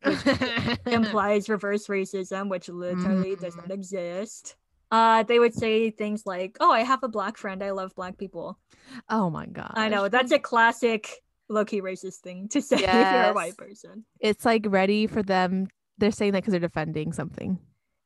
Implies 0.85 1.49
reverse 1.49 1.87
racism, 1.87 2.49
which 2.49 2.69
literally 2.69 3.31
mm-hmm. 3.31 3.43
does 3.43 3.55
not 3.55 3.71
exist. 3.71 4.55
Uh, 4.91 5.23
they 5.23 5.39
would 5.39 5.53
say 5.53 5.91
things 5.91 6.23
like, 6.25 6.57
"Oh, 6.59 6.71
I 6.71 6.83
have 6.83 7.03
a 7.03 7.07
black 7.07 7.37
friend. 7.37 7.63
I 7.63 7.71
love 7.71 7.95
black 7.95 8.17
people." 8.17 8.57
Oh 9.09 9.29
my 9.29 9.45
god! 9.45 9.73
I 9.75 9.89
know 9.89 10.07
that's 10.07 10.31
a 10.31 10.39
classic 10.39 11.21
low-key 11.49 11.81
racist 11.81 12.17
thing 12.17 12.47
to 12.49 12.61
say 12.61 12.77
yes. 12.79 13.07
if 13.07 13.13
you're 13.13 13.31
a 13.31 13.33
white 13.33 13.57
person. 13.57 14.05
It's 14.19 14.45
like 14.45 14.65
ready 14.67 15.07
for 15.07 15.23
them. 15.23 15.67
They're 15.97 16.11
saying 16.11 16.31
that 16.33 16.39
because 16.39 16.51
they're 16.51 16.59
defending 16.59 17.11
something. 17.11 17.59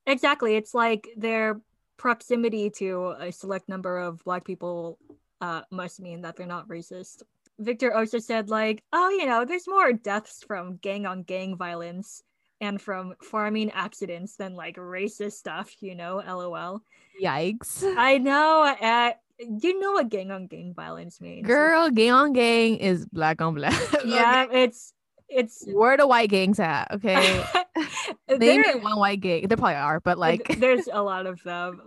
Exactly. 0.05 0.55
It's 0.55 0.73
like 0.73 1.07
their 1.15 1.61
proximity 1.97 2.69
to 2.69 3.15
a 3.19 3.31
select 3.31 3.69
number 3.69 3.97
of 3.97 4.23
black 4.23 4.45
people 4.45 4.97
uh, 5.43 5.61
must 5.71 5.99
mean 5.99 6.21
that 6.21 6.37
they're 6.37 6.47
not 6.47 6.69
racist. 6.69 7.21
Viktor 7.59 7.93
also 7.93 8.17
said, 8.17 8.49
like, 8.49 8.81
oh, 8.93 9.09
you 9.09 9.25
know, 9.25 9.43
there's 9.43 9.67
more 9.67 9.91
deaths 9.91 10.41
from 10.47 10.77
gang 10.77 11.05
on 11.05 11.23
gang 11.23 11.57
violence 11.57 12.23
and 12.61 12.81
from 12.81 13.13
farming 13.21 13.69
accidents 13.71 14.37
than 14.37 14.55
like 14.55 14.77
racist 14.77 15.33
stuff, 15.33 15.75
you 15.81 15.95
know, 15.95 16.23
lol. 16.25 16.81
Yikes. 17.21 17.83
I 17.97 18.19
know. 18.19 18.63
Uh, 18.63 19.11
you 19.37 19.79
know 19.81 19.91
what 19.91 20.07
gang 20.07 20.31
on 20.31 20.47
gang 20.47 20.73
violence 20.73 21.19
means. 21.19 21.45
Girl, 21.45 21.89
gang 21.89 22.11
on 22.11 22.31
gang 22.31 22.77
is 22.77 23.05
black 23.05 23.41
on 23.41 23.53
black. 23.53 23.79
yeah, 24.05 24.45
it's 24.49 24.93
it's 25.35 25.65
where 25.67 25.97
the 25.97 26.07
white 26.07 26.29
gangs 26.29 26.59
at 26.59 26.87
okay? 26.91 27.43
Maybe 28.29 28.63
one 28.79 28.97
white 28.97 29.21
gang 29.21 29.47
there 29.47 29.57
probably 29.57 29.75
are 29.75 29.99
but 29.99 30.17
like 30.17 30.59
there's 30.59 30.87
a 30.91 31.01
lot 31.03 31.25
of 31.25 31.41
them 31.43 31.81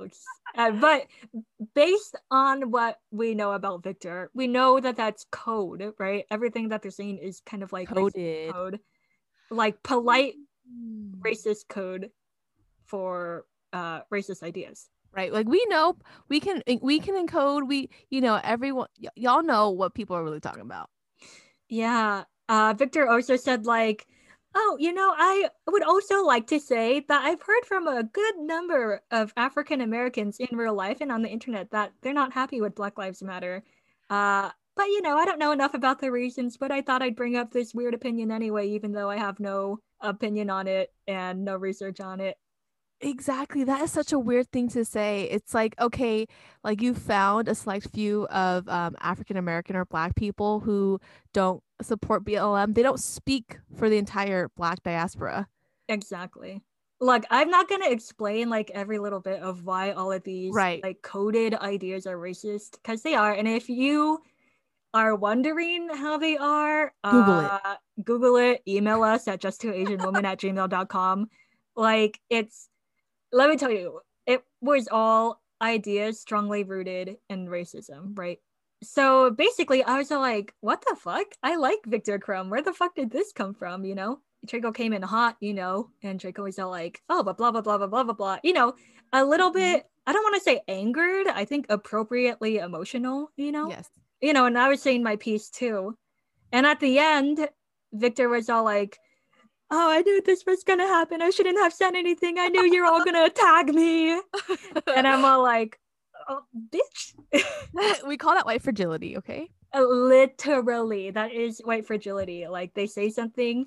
uh, 0.57 0.71
but 0.73 1.07
based 1.75 2.17
on 2.31 2.71
what 2.71 2.99
we 3.11 3.35
know 3.35 3.53
about 3.53 3.83
Viktor, 3.83 4.31
we 4.35 4.47
know 4.47 4.81
that 4.81 4.97
that's 4.97 5.27
code 5.31 5.93
right? 5.99 6.25
Everything 6.31 6.71
that 6.71 6.83
they're 6.83 6.91
saying 6.91 7.19
is 7.19 7.41
kind 7.41 7.63
of 7.63 7.73
like 7.73 7.89
coded. 7.89 8.53
code 8.53 8.81
like 9.51 9.83
polite 9.83 10.35
mm. 10.69 11.13
racist 11.21 11.69
code 11.69 12.11
for 12.87 13.45
uh 13.73 14.01
racist 14.13 14.43
ideas. 14.43 14.89
Right 15.13 15.33
like 15.33 15.49
we 15.49 15.65
know 15.69 15.97
we 16.29 16.41
can 16.41 16.63
we 16.83 17.01
can 17.01 17.27
encode 17.27 17.67
we 17.67 17.89
you 18.11 18.21
know 18.21 18.39
everyone 18.43 18.89
y- 19.01 19.09
y'all 19.17 19.43
know 19.43 19.71
what 19.71 19.95
people 19.95 20.17
are 20.17 20.25
really 20.25 20.41
talking 20.41 20.63
about. 20.63 20.91
Yeah 21.69 22.25
uh, 22.49 22.75
Viktor 22.77 23.09
also 23.09 23.37
said 23.37 23.67
like, 23.67 24.07
oh, 24.55 24.77
you 24.81 24.93
know, 24.93 25.13
I 25.17 25.49
would 25.67 25.83
also 25.83 26.25
like 26.25 26.47
to 26.49 26.59
say 26.59 27.05
that 27.09 27.25
I've 27.25 27.43
heard 27.43 27.65
from 27.67 27.87
a 27.87 28.03
good 28.03 28.39
number 28.39 29.03
of 29.11 29.33
African 29.37 29.83
Americans 29.83 30.39
in 30.39 30.57
real 30.57 30.75
life 30.75 30.99
and 31.01 31.13
on 31.13 31.23
the 31.23 31.29
internet 31.29 31.71
that 31.73 31.93
they're 32.03 32.15
not 32.15 32.33
happy 32.33 32.61
with 32.61 32.75
Black 32.75 32.97
Lives 32.97 33.23
Matter. 33.23 33.63
Uh, 34.09 34.51
but 34.75 34.87
you 34.87 35.03
know, 35.03 35.17
I 35.17 35.25
don't 35.25 35.39
know 35.39 35.53
enough 35.53 35.75
about 35.75 36.01
the 36.01 36.11
reasons, 36.13 36.57
but 36.57 36.71
I 36.71 36.83
thought 36.83 37.03
I'd 37.03 37.17
bring 37.17 37.37
up 37.37 37.53
this 37.53 37.75
weird 37.75 37.95
opinion 37.95 38.31
anyway, 38.31 38.69
even 38.71 38.93
though 38.93 39.11
I 39.11 39.17
have 39.17 39.41
no 39.41 39.81
opinion 40.01 40.51
on 40.51 40.67
it 40.67 40.93
and 41.07 41.45
no 41.45 41.57
research 41.57 42.01
on 42.01 42.21
it. 42.21 42.37
Exactly. 43.03 43.63
That 43.65 43.83
is 43.83 43.93
such 43.93 44.13
a 44.13 44.19
weird 44.19 44.51
thing 44.51 44.69
to 44.71 44.85
say. 44.85 45.29
It's 45.31 45.53
like, 45.53 45.75
okay, 45.79 46.27
like 46.65 46.81
you 46.81 46.95
found 46.95 47.47
a 47.47 47.55
select 47.55 47.91
few 47.91 48.27
of 48.29 48.67
um, 48.69 48.97
African 49.01 49.37
American 49.37 49.77
or 49.77 49.85
Black 49.85 50.15
people 50.15 50.61
who 50.61 50.99
don't 51.35 51.63
support 51.83 52.25
BLM. 52.25 52.75
They 52.75 52.83
don't 52.83 53.01
speak 53.01 53.59
for 53.77 53.89
the 53.89 53.99
entire 53.99 54.49
Black 54.57 54.83
diaspora. 54.83 55.49
Exactly. 55.89 56.63
Like 57.01 57.27
I'm 57.31 57.51
not 57.51 57.69
gonna 57.69 57.91
explain 57.91 58.49
like 58.49 58.71
every 58.71 58.99
little 58.99 59.21
bit 59.21 59.43
of 59.43 59.65
why 59.65 59.91
all 59.91 60.13
of 60.13 60.25
these 60.25 60.55
right. 60.55 60.83
like 60.83 61.03
coded 61.03 61.55
ideas 61.55 62.07
are 62.07 62.17
racist 62.17 62.73
because 62.73 63.03
they 63.03 63.15
are. 63.15 63.33
And 63.33 63.47
if 63.47 63.69
you 63.69 64.21
are 64.95 65.15
wondering 65.15 65.91
how 65.91 66.17
they 66.17 66.39
are, 66.39 66.95
Google 67.05 67.35
uh, 67.35 67.59
it. 67.65 68.05
Google 68.05 68.37
it, 68.37 68.63
email 68.67 69.03
us 69.03 69.29
at 69.29 69.41
just 69.41 69.61
two 69.61 69.73
Asian 69.73 69.99
woman 69.99 70.25
at 70.25 70.41
gmail.com. 70.41 71.29
Like 71.77 72.19
it's 72.31 72.71
let 73.31 73.51
me 73.51 73.59
tell 73.59 73.71
you, 73.71 74.01
it 74.27 74.43
was 74.63 74.89
all 74.91 75.43
ideas 75.61 76.19
strongly 76.19 76.65
rooted 76.65 77.17
in 77.29 77.47
racism, 77.47 78.19
right? 78.19 78.39
So 78.83 79.31
basically, 79.31 79.83
I 79.83 79.99
was 79.99 80.11
like, 80.11 80.55
what 80.61 80.85
the 80.87 80.97
fuck? 80.97 81.27
I 81.43 81.57
like 81.57 81.79
Viktor 81.87 82.19
Krum. 82.19 82.51
Where 82.51 82.63
the 82.63 82.73
fuck 82.73 82.95
did 82.95 83.11
this 83.11 83.33
come 83.33 83.55
from? 83.55 83.85
You 83.85 83.95
know? 83.95 84.21
Draco 84.47 84.73
came 84.73 84.93
in 84.93 85.03
hot, 85.03 85.37
you 85.41 85.55
know, 85.55 85.91
and 86.03 86.19
Draco 86.19 86.45
was 86.45 86.59
all 86.59 86.71
like, 86.71 87.03
oh, 87.09 87.23
but 87.23 87.37
blah, 87.37 87.51
blah, 87.51 87.61
blah, 87.61 87.79
blah, 87.79 87.87
blah, 87.87 88.05
blah, 88.05 88.15
blah. 88.15 88.39
You 88.43 88.53
know, 88.53 88.75
a 89.13 89.25
little 89.25 89.51
mm-hmm. 89.51 89.59
bit, 89.59 89.87
I 90.07 90.13
don't 90.13 90.23
want 90.23 90.37
to 90.37 90.41
say 90.41 90.61
angered, 90.69 91.27
I 91.27 91.45
think 91.45 91.67
appropriately 91.69 92.59
emotional, 92.59 93.31
you 93.37 93.53
know? 93.53 93.69
Yes. 93.69 93.89
You 94.21 94.33
know, 94.33 94.47
and 94.47 94.59
I 94.59 94.69
was 94.69 94.81
saying 94.81 95.03
my 95.03 95.17
piece 95.17 95.51
too. 95.51 95.97
And 96.53 96.65
at 96.65 96.81
the 96.81 96.99
end, 96.99 97.49
Viktor 97.93 98.29
was 98.29 98.49
all 98.49 98.65
like, 98.65 98.99
oh, 99.71 99.91
I 99.91 100.03
knew 100.03 100.23
this 100.23 100.45
was 100.47 100.65
gonna 100.65 100.87
happen. 100.87 101.23
I 101.23 101.31
shouldn't 101.31 101.59
have 101.59 101.73
said 101.73 101.95
anything. 101.95 102.39
I 102.39 102.49
knew 102.49 102.65
you're 102.65 102.87
all 102.87 103.05
gonna 103.05 103.25
attack 103.27 103.69
me. 103.69 104.13
and 104.95 105.07
I'm 105.07 105.25
all 105.25 105.43
like, 105.43 105.79
oh, 106.29 106.43
bitch. 106.71 108.03
we 108.07 108.17
call 108.17 108.35
that 108.35 108.47
white 108.47 108.63
fragility, 108.63 109.17
okay? 109.19 109.49
Uh, 109.75 109.83
literally, 109.83 111.11
that 111.11 111.33
is 111.33 111.61
white 111.65 111.87
fragility. 111.87 112.47
Like 112.49 112.75
they 112.75 112.87
say 112.87 113.11
something, 113.11 113.67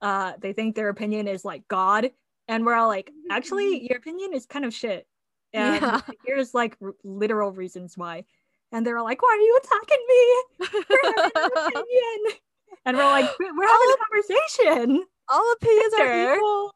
uh, 0.00 0.32
they 0.40 0.52
think 0.52 0.74
their 0.74 0.88
opinion 0.88 1.28
is 1.28 1.44
like 1.44 1.66
God, 1.68 2.10
and 2.48 2.64
we're 2.64 2.74
all 2.74 2.88
like, 2.88 3.10
actually, 3.30 3.76
mm-hmm. 3.76 3.86
your 3.86 3.98
opinion 3.98 4.32
is 4.34 4.46
kind 4.46 4.64
of 4.64 4.74
shit. 4.74 5.06
And 5.52 5.80
yeah. 5.80 6.00
here's 6.26 6.54
like 6.54 6.76
r- 6.82 6.94
literal 7.04 7.52
reasons 7.52 7.96
why. 7.96 8.24
And 8.72 8.84
they're 8.84 8.98
all 8.98 9.04
like, 9.04 9.22
why 9.22 9.36
are 9.38 9.44
you 9.44 9.60
attacking 9.62 10.04
me? 10.08 10.82
for 10.82 10.96
having 11.04 11.30
an 11.36 11.50
opinion? 11.66 12.38
and 12.84 12.96
we're 12.96 13.04
like, 13.04 13.30
we're 13.38 13.66
having 13.66 13.94
a 13.94 13.96
conversation 14.04 15.06
all 15.28 15.52
opinions 15.52 15.94
are 15.98 16.34
equal. 16.34 16.72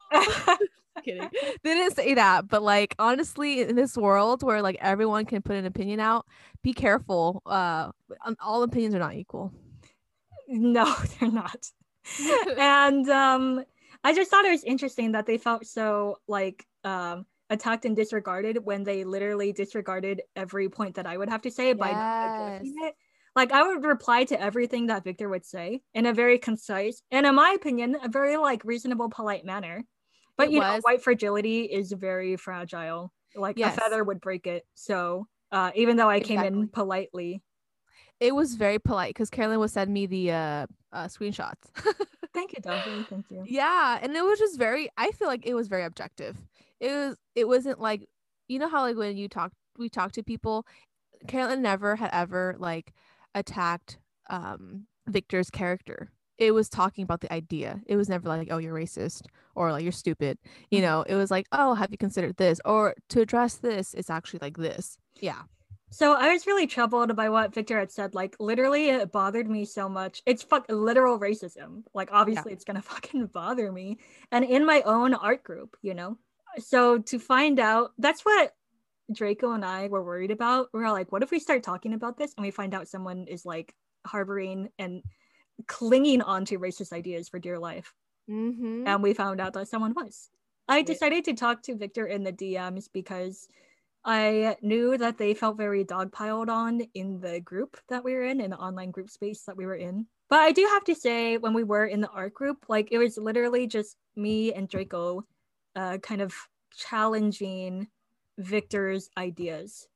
Kidding. 1.03 1.29
They 1.63 1.73
didn't 1.73 1.95
say 1.95 2.13
that, 2.15 2.47
but 2.47 2.63
like 2.63 2.95
honestly, 2.99 3.61
in 3.61 3.75
this 3.75 3.95
world 3.95 4.43
where 4.43 4.61
like 4.61 4.77
everyone 4.81 5.25
can 5.25 5.41
put 5.41 5.55
an 5.55 5.65
opinion 5.65 5.99
out, 5.99 6.25
be 6.61 6.73
careful. 6.73 7.41
Uh, 7.45 7.91
all 8.39 8.63
opinions 8.63 8.95
are 8.95 8.99
not 8.99 9.15
equal. 9.15 9.53
No, 10.47 10.93
they're 11.19 11.31
not. 11.31 11.67
and 12.57 13.07
um, 13.09 13.63
I 14.03 14.13
just 14.13 14.31
thought 14.31 14.45
it 14.45 14.51
was 14.51 14.63
interesting 14.63 15.13
that 15.13 15.25
they 15.25 15.37
felt 15.37 15.65
so 15.65 16.17
like 16.27 16.65
um 16.83 17.25
attacked 17.49 17.85
and 17.85 17.95
disregarded 17.95 18.63
when 18.63 18.83
they 18.83 19.03
literally 19.03 19.51
disregarded 19.51 20.21
every 20.35 20.69
point 20.69 20.95
that 20.95 21.05
I 21.05 21.17
would 21.17 21.29
have 21.29 21.41
to 21.41 21.51
say 21.51 21.67
yes. 21.67 21.77
by 21.77 21.91
not 21.91 22.47
addressing 22.47 22.75
it 22.83 22.95
like 23.35 23.51
I 23.51 23.63
would 23.63 23.85
reply 23.85 24.25
to 24.25 24.41
everything 24.41 24.87
that 24.87 25.03
Viktor 25.03 25.29
would 25.29 25.45
say 25.45 25.81
in 25.93 26.05
a 26.05 26.13
very 26.13 26.37
concise 26.37 27.01
and 27.11 27.25
in 27.25 27.35
my 27.35 27.51
opinion, 27.55 27.95
a 28.03 28.09
very 28.09 28.37
like 28.37 28.63
reasonable, 28.65 29.09
polite 29.09 29.45
manner. 29.45 29.83
But 30.41 30.51
you 30.51 30.59
was. 30.59 30.67
know, 30.67 30.79
white 30.81 31.03
fragility 31.03 31.63
is 31.63 31.91
very 31.91 32.35
fragile. 32.35 33.11
Like 33.35 33.57
yes. 33.57 33.77
a 33.77 33.81
feather 33.81 34.03
would 34.03 34.21
break 34.21 34.47
it. 34.47 34.65
So 34.73 35.27
uh, 35.51 35.71
even 35.75 35.97
though 35.97 36.09
I 36.09 36.17
exactly. 36.17 36.35
came 36.37 36.61
in 36.61 36.67
politely. 36.67 37.43
It 38.19 38.35
was 38.35 38.55
very 38.55 38.79
polite 38.79 39.09
because 39.09 39.29
Carolyn 39.29 39.59
was 39.59 39.73
sending 39.73 39.93
me 39.93 40.05
the 40.05 40.31
uh, 40.31 40.67
uh 40.91 41.05
screenshots. 41.05 41.63
Thank 42.33 42.53
you, 42.53 42.61
Dobby. 42.61 43.05
Thank 43.09 43.25
you. 43.29 43.43
Yeah, 43.47 43.99
and 44.01 44.15
it 44.15 44.23
was 44.23 44.39
just 44.39 44.57
very. 44.57 44.89
I 44.97 45.11
feel 45.11 45.27
like 45.27 45.45
it 45.45 45.53
was 45.53 45.67
very 45.67 45.83
objective. 45.83 46.37
It 46.79 46.91
was. 46.91 47.17
It 47.35 47.47
wasn't 47.47 47.79
like 47.79 48.07
you 48.47 48.59
know 48.59 48.69
how 48.69 48.81
like 48.81 48.95
when 48.95 49.17
you 49.17 49.27
talk, 49.27 49.51
we 49.77 49.89
talk 49.89 50.11
to 50.13 50.23
people. 50.23 50.65
Carolyn 51.27 51.61
never 51.61 51.95
had 51.95 52.11
ever 52.13 52.55
like 52.59 52.93
attacked 53.33 53.97
um 54.29 54.85
Viktor's 55.07 55.49
character. 55.49 56.11
It 56.37 56.51
was 56.51 56.69
talking 56.69 57.03
about 57.03 57.21
the 57.21 57.33
idea. 57.33 57.81
It 57.85 57.95
was 57.95 58.07
never 58.07 58.27
like, 58.27 58.47
oh, 58.51 58.57
you're 58.57 58.73
racist 58.73 59.23
or 59.55 59.71
like 59.71 59.83
you're 59.83 59.91
stupid. 59.91 60.37
You 60.69 60.79
mm-hmm. 60.79 60.85
know, 60.85 61.01
it 61.03 61.15
was 61.15 61.31
like, 61.31 61.47
oh, 61.51 61.73
have 61.73 61.91
you 61.91 61.97
considered 61.97 62.37
this? 62.37 62.59
Or 62.65 62.95
to 63.09 63.21
address 63.21 63.55
this, 63.55 63.93
it's 63.93 64.09
actually 64.09 64.39
like 64.41 64.57
this. 64.57 64.97
Yeah. 65.19 65.41
So 65.93 66.13
I 66.13 66.31
was 66.31 66.47
really 66.47 66.67
troubled 66.67 67.13
by 67.17 67.27
what 67.29 67.53
Viktor 67.53 67.77
had 67.77 67.91
said. 67.91 68.15
Like 68.15 68.35
literally 68.39 68.89
it 68.89 69.11
bothered 69.11 69.49
me 69.49 69.65
so 69.65 69.89
much. 69.89 70.21
It's 70.25 70.41
fuck 70.41 70.65
literal 70.69 71.19
racism. 71.19 71.83
Like 71.93 72.09
obviously 72.11 72.51
yeah. 72.51 72.55
it's 72.55 72.63
gonna 72.63 72.81
fucking 72.93 73.27
bother 73.27 73.71
me. 73.71 73.99
And 74.31 74.45
in 74.45 74.65
my 74.65 74.81
own 74.83 75.13
art 75.13 75.43
group, 75.43 75.75
you 75.81 75.93
know? 75.93 76.17
So 76.59 76.99
to 76.99 77.19
find 77.19 77.59
out 77.59 77.91
that's 77.97 78.21
what 78.21 78.53
Draco 79.13 79.51
and 79.51 79.65
I 79.65 79.87
were 79.87 80.03
worried 80.03 80.31
about. 80.31 80.69
We 80.73 80.83
are 80.83 80.91
like, 80.91 81.11
what 81.11 81.23
if 81.23 81.31
we 81.31 81.39
start 81.39 81.63
talking 81.63 81.93
about 81.93 82.17
this 82.17 82.33
and 82.35 82.45
we 82.45 82.51
find 82.51 82.73
out 82.73 82.87
someone 82.87 83.25
is 83.27 83.45
like 83.45 83.73
harboring 84.05 84.69
and 84.79 85.03
clinging 85.67 86.21
onto 86.21 86.59
racist 86.59 86.93
ideas 86.93 87.29
for 87.29 87.39
dear 87.39 87.59
life? 87.59 87.93
Mm-hmm. 88.29 88.87
And 88.87 89.03
we 89.03 89.13
found 89.13 89.41
out 89.41 89.53
that 89.53 89.67
someone 89.67 89.93
was. 89.93 90.29
I 90.67 90.81
decided 90.83 91.25
to 91.25 91.33
talk 91.33 91.63
to 91.63 91.75
Viktor 91.75 92.05
in 92.05 92.23
the 92.23 92.31
DMs 92.31 92.87
because 92.91 93.47
I 94.03 94.55
knew 94.61 94.97
that 94.97 95.17
they 95.17 95.33
felt 95.33 95.57
very 95.57 95.83
dogpiled 95.83 96.49
on 96.49 96.81
in 96.93 97.19
the 97.19 97.39
group 97.39 97.77
that 97.89 98.03
we 98.03 98.13
were 98.13 98.23
in, 98.23 98.41
in 98.41 98.51
the 98.51 98.57
online 98.57 98.91
group 98.91 99.09
space 99.09 99.43
that 99.43 99.57
we 99.57 99.65
were 99.65 99.75
in. 99.75 100.07
But 100.29 100.39
I 100.39 100.51
do 100.53 100.65
have 100.65 100.83
to 100.85 100.95
say, 100.95 101.37
when 101.37 101.53
we 101.53 101.63
were 101.63 101.85
in 101.85 102.01
the 102.01 102.09
art 102.09 102.33
group, 102.33 102.65
like 102.69 102.87
it 102.91 102.97
was 102.97 103.17
literally 103.17 103.67
just 103.67 103.97
me 104.15 104.53
and 104.53 104.67
Draco 104.67 105.25
uh, 105.75 105.97
kind 105.97 106.21
of 106.21 106.33
challenging 106.75 107.87
Viktor's 108.37 109.09
ideas. 109.17 109.87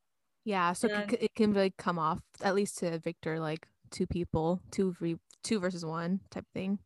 Yeah, 0.44 0.74
so 0.74 0.90
and, 0.90 1.14
it, 1.14 1.34
can 1.36 1.54
like 1.54 1.78
come 1.78 1.98
off 1.98 2.20
at 2.44 2.54
least 2.54 2.80
to 2.80 3.00
Viktor 3.00 3.40
like 3.40 3.66
two 3.92 4.06
people, 4.06 4.62
two 4.72 4.96
re- 5.00 5.18
two 5.44 5.60
versus 5.60 5.86
one 5.86 6.20
type 6.30 6.46
thing. 6.54 6.80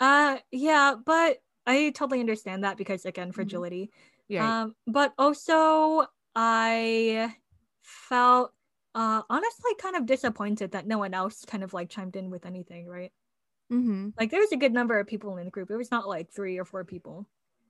Uh 0.00 0.38
yeah, 0.50 0.94
but 1.04 1.38
I 1.66 1.90
totally 1.90 2.20
understand 2.20 2.64
that 2.64 2.76
because 2.76 3.04
again, 3.04 3.28
mm-hmm. 3.28 3.34
fragility. 3.34 3.86
Mm-hmm. 3.86 4.32
Yeah. 4.34 4.62
Um, 4.62 4.74
but 4.86 5.12
also 5.18 6.06
I 6.34 7.34
felt 7.82 8.52
uh 8.94 9.22
honestly 9.28 9.72
kind 9.80 9.96
of 9.96 10.06
disappointed 10.06 10.72
that 10.72 10.86
no 10.86 10.98
one 10.98 11.14
else 11.14 11.44
kind 11.44 11.62
of 11.64 11.74
like 11.74 11.90
chimed 11.90 12.16
in 12.16 12.30
with 12.30 12.46
anything, 12.46 12.86
right? 12.86 13.12
Mm-hmm. 13.72 14.10
Like 14.18 14.30
there 14.30 14.40
was 14.40 14.52
a 14.52 14.56
good 14.56 14.72
number 14.72 14.98
of 14.98 15.06
people 15.06 15.36
in 15.36 15.44
the 15.44 15.50
group. 15.50 15.70
It 15.70 15.76
was 15.76 15.90
not 15.90 16.08
like 16.08 16.30
three 16.30 16.58
or 16.58 16.64
four 16.64 16.84
people. 16.84 17.26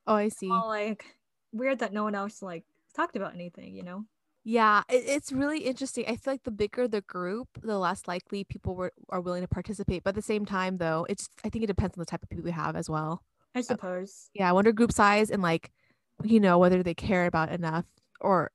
Oh, 0.06 0.14
I 0.14 0.28
see. 0.28 0.50
All, 0.50 0.68
like 0.68 1.04
weird 1.52 1.78
that 1.80 1.92
no 1.92 2.04
one 2.04 2.14
else 2.14 2.42
like 2.42 2.64
talked 2.94 3.16
about 3.16 3.34
anything, 3.34 3.74
you 3.74 3.82
know? 3.82 4.04
Yeah, 4.44 4.82
it, 4.90 5.04
it's 5.06 5.32
really 5.32 5.60
interesting. 5.60 6.04
I 6.06 6.16
feel 6.16 6.34
like 6.34 6.44
the 6.44 6.50
bigger 6.50 6.86
the 6.86 7.00
group, 7.00 7.48
the 7.62 7.78
less 7.78 8.02
likely 8.06 8.44
people 8.44 8.74
were 8.74 8.92
are 9.08 9.20
willing 9.20 9.42
to 9.42 9.48
participate. 9.48 10.04
But 10.04 10.10
at 10.10 10.16
the 10.16 10.22
same 10.22 10.44
time, 10.44 10.76
though, 10.76 11.06
it's 11.08 11.28
I 11.44 11.48
think 11.48 11.64
it 11.64 11.68
depends 11.68 11.96
on 11.96 12.00
the 12.00 12.06
type 12.06 12.22
of 12.22 12.28
people 12.28 12.44
we 12.44 12.50
have 12.50 12.76
as 12.76 12.90
well. 12.90 13.22
I 13.54 13.60
uh, 13.60 13.62
suppose. 13.62 14.28
Yeah, 14.34 14.48
I 14.48 14.52
wonder 14.52 14.72
group 14.72 14.92
size 14.92 15.30
and 15.30 15.42
like, 15.42 15.70
you 16.22 16.40
know, 16.40 16.58
whether 16.58 16.82
they 16.82 16.94
care 16.94 17.26
about 17.26 17.50
enough 17.50 17.86
or 18.20 18.50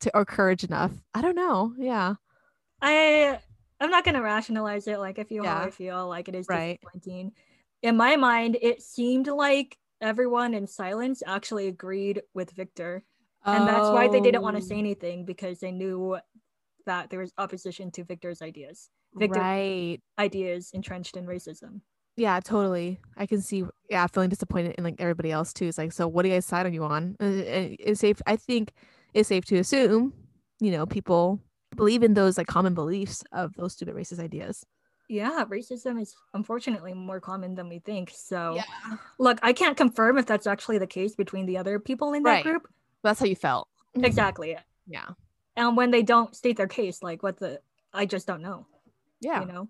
to 0.00 0.10
or 0.14 0.26
courage 0.26 0.62
enough. 0.62 0.92
I 1.14 1.22
don't 1.22 1.36
know. 1.36 1.72
Yeah. 1.78 2.14
I 2.82 3.38
I'm 3.80 3.90
not 3.90 4.04
gonna 4.04 4.22
rationalize 4.22 4.86
it. 4.86 4.98
Like 4.98 5.18
I 5.18 5.24
feel 5.24 5.44
yeah. 5.44 5.58
how 5.58 5.66
I 5.66 5.70
feel. 5.70 6.06
Like 6.06 6.28
it 6.28 6.34
is 6.34 6.46
right. 6.48 6.78
disappointing. 6.82 7.32
In 7.82 7.96
my 7.96 8.16
mind, 8.16 8.58
it 8.60 8.82
seemed 8.82 9.26
like 9.26 9.78
everyone 10.02 10.52
in 10.52 10.66
silence 10.66 11.22
actually 11.26 11.68
agreed 11.68 12.22
with 12.34 12.50
And 13.44 13.66
that's 13.66 13.88
why 13.88 14.08
they 14.08 14.20
didn't 14.20 14.42
want 14.42 14.56
to 14.56 14.62
say 14.62 14.76
oh. 14.76 14.78
anything 14.78 15.24
because 15.24 15.60
they 15.60 15.72
knew 15.72 16.18
that 16.86 17.10
there 17.10 17.20
was 17.20 17.32
opposition 17.38 17.90
to 17.92 18.04
Viktor's 18.04 18.42
ideas. 18.42 18.90
Viktor's 19.14 19.40
right. 19.40 19.98
ideas 20.18 20.70
entrenched 20.72 21.16
in 21.16 21.26
racism. 21.26 21.80
Yeah, 22.16 22.38
totally. 22.40 23.00
I 23.16 23.26
can 23.26 23.40
see. 23.40 23.64
Yeah, 23.88 24.06
feeling 24.06 24.28
disappointed 24.28 24.74
in 24.76 24.84
like 24.84 24.96
everybody 24.98 25.30
else 25.30 25.52
too. 25.52 25.66
It's 25.66 25.78
like, 25.78 25.92
so 25.92 26.06
what 26.06 26.22
do 26.22 26.28
you 26.28 26.34
guys 26.34 26.46
side 26.46 26.66
on 26.66 26.74
you 26.74 26.84
on? 26.84 27.16
Uh, 27.20 27.24
uh, 27.24 27.68
it's 27.78 28.00
safe. 28.00 28.20
I 28.26 28.36
think 28.36 28.72
it's 29.14 29.28
safe 29.28 29.44
to 29.46 29.56
assume, 29.56 30.12
you 30.60 30.70
know, 30.70 30.86
people 30.86 31.40
believe 31.76 32.02
in 32.02 32.14
those 32.14 32.36
like 32.36 32.46
common 32.46 32.74
beliefs 32.74 33.24
of 33.32 33.54
those 33.56 33.72
stupid 33.72 33.94
racist 33.94 34.20
ideas. 34.20 34.64
Yeah, 35.08 35.44
racism 35.48 36.00
is 36.00 36.14
unfortunately 36.34 36.94
more 36.94 37.20
common 37.20 37.56
than 37.56 37.68
we 37.68 37.80
think. 37.80 38.12
So, 38.14 38.54
yeah. 38.56 38.96
look, 39.18 39.40
I 39.42 39.52
can't 39.52 39.76
confirm 39.76 40.18
if 40.18 40.26
that's 40.26 40.46
actually 40.46 40.78
the 40.78 40.86
case 40.86 41.16
between 41.16 41.46
the 41.46 41.58
other 41.58 41.80
people 41.80 42.12
in 42.12 42.22
that 42.22 42.30
right. 42.30 42.44
group, 42.44 42.68
that's 43.02 43.20
how 43.20 43.26
you 43.26 43.36
felt. 43.36 43.68
Exactly. 43.94 44.56
Yeah. 44.86 45.08
And 45.56 45.76
when 45.76 45.90
they 45.90 46.02
don't 46.02 46.34
state 46.34 46.56
their 46.56 46.68
case, 46.68 47.02
like 47.02 47.22
what 47.22 47.38
the 47.38 47.60
I 47.92 48.06
just 48.06 48.26
don't 48.26 48.42
know. 48.42 48.66
Yeah. 49.20 49.40
You 49.40 49.46
know? 49.46 49.68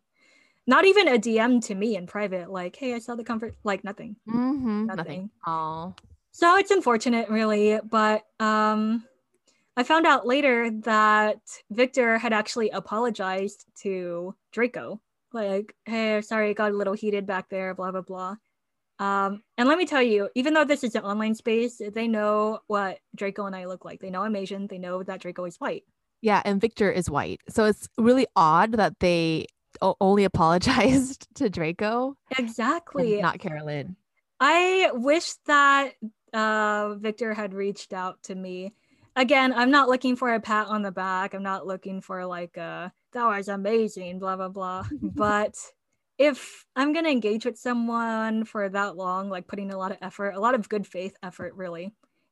Not 0.66 0.84
even 0.84 1.08
a 1.08 1.18
DM 1.18 1.64
to 1.66 1.74
me 1.74 1.96
in 1.96 2.06
private, 2.06 2.50
like, 2.50 2.76
hey, 2.76 2.94
I 2.94 2.98
saw 2.98 3.14
the 3.14 3.24
comfort 3.24 3.54
like 3.64 3.82
nothing. 3.82 4.16
Mm-hmm. 4.28 4.86
Nothing. 4.86 5.30
Oh. 5.46 5.94
So 6.32 6.56
it's 6.56 6.70
unfortunate 6.70 7.28
really, 7.28 7.78
but 7.82 8.24
um 8.38 9.04
I 9.76 9.82
found 9.82 10.06
out 10.06 10.26
later 10.26 10.70
that 10.82 11.38
Viktor 11.70 12.18
had 12.18 12.32
actually 12.32 12.70
apologized 12.70 13.64
to 13.82 14.34
Draco. 14.52 15.00
Like, 15.32 15.74
hey, 15.84 16.20
sorry, 16.22 16.50
I 16.50 16.52
got 16.52 16.72
a 16.72 16.76
little 16.76 16.92
heated 16.92 17.26
back 17.26 17.48
there, 17.48 17.74
blah 17.74 17.90
blah 17.92 18.02
blah. 18.02 18.36
Um, 19.00 19.42
and 19.56 19.66
let 19.66 19.78
me 19.78 19.86
tell 19.86 20.02
you, 20.02 20.28
even 20.34 20.52
though 20.52 20.66
this 20.66 20.84
is 20.84 20.94
an 20.94 21.04
online 21.04 21.34
space, 21.34 21.80
they 21.94 22.06
know 22.06 22.60
what 22.66 22.98
Draco 23.16 23.46
and 23.46 23.56
I 23.56 23.64
look 23.64 23.84
like. 23.84 23.98
They 24.00 24.10
know 24.10 24.22
I'm 24.22 24.36
Asian. 24.36 24.66
They 24.66 24.78
know 24.78 25.02
that 25.02 25.22
Draco 25.22 25.46
is 25.46 25.56
white. 25.56 25.84
Yeah, 26.20 26.42
and 26.44 26.60
Viktor 26.60 26.90
is 26.92 27.08
white. 27.08 27.40
So 27.48 27.64
it's 27.64 27.88
really 27.96 28.26
odd 28.36 28.72
that 28.72 29.00
they 29.00 29.46
o- 29.80 29.96
only 30.02 30.24
apologized 30.32 31.26
to 31.36 31.48
Draco. 31.48 32.14
Exactly. 32.38 33.20
Not 33.22 33.38
Carolyn. 33.40 33.96
I 34.38 34.90
wish 34.92 35.32
that 35.46 35.94
uh, 36.34 36.94
Viktor 36.96 37.32
had 37.32 37.54
reached 37.54 37.94
out 37.94 38.22
to 38.24 38.34
me. 38.34 38.74
Again, 39.16 39.52
I'm 39.54 39.70
not 39.70 39.88
looking 39.88 40.14
for 40.14 40.34
a 40.34 40.40
pat 40.40 40.68
on 40.68 40.82
the 40.82 40.92
back. 40.92 41.34
I'm 41.34 41.42
not 41.42 41.66
looking 41.66 42.02
for 42.02 42.24
like 42.26 42.56
a 42.58 42.92
that 43.12 43.26
was 43.26 43.48
amazing, 43.48 44.18
blah 44.18 44.36
blah 44.36 44.48
blah. 44.48 44.84
but 45.02 45.56
if 46.20 46.66
I'm 46.76 46.92
gonna 46.92 47.08
engage 47.08 47.46
with 47.46 47.58
someone 47.58 48.44
for 48.44 48.68
that 48.68 48.94
long, 48.94 49.30
like 49.30 49.46
putting 49.46 49.70
a 49.70 49.78
lot 49.78 49.90
of 49.90 49.96
effort, 50.02 50.32
a 50.32 50.40
lot 50.40 50.54
of 50.54 50.68
good 50.68 50.86
faith 50.86 51.16
effort, 51.22 51.54
really, 51.54 51.84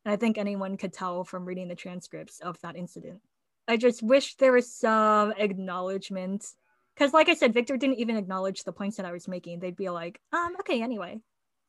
and 0.04 0.12
I 0.12 0.16
think 0.16 0.36
anyone 0.36 0.76
could 0.76 0.92
tell 0.92 1.24
from 1.24 1.46
reading 1.46 1.68
the 1.68 1.74
transcripts 1.74 2.38
of 2.40 2.60
that 2.60 2.76
incident. 2.76 3.22
I 3.66 3.78
just 3.78 4.02
wish 4.02 4.34
there 4.34 4.52
was 4.52 4.70
some 4.70 5.32
acknowledgement, 5.38 6.44
because 6.94 7.14
like 7.14 7.30
I 7.30 7.34
said, 7.34 7.54
Viktor 7.54 7.78
didn't 7.78 7.98
even 7.98 8.18
acknowledge 8.18 8.62
the 8.62 8.72
points 8.72 8.98
that 8.98 9.06
I 9.06 9.12
was 9.12 9.26
making. 9.26 9.60
They'd 9.60 9.74
be 9.74 9.88
like, 9.88 10.20
um, 10.34 10.54
okay, 10.60 10.82
anyway. 10.82 11.20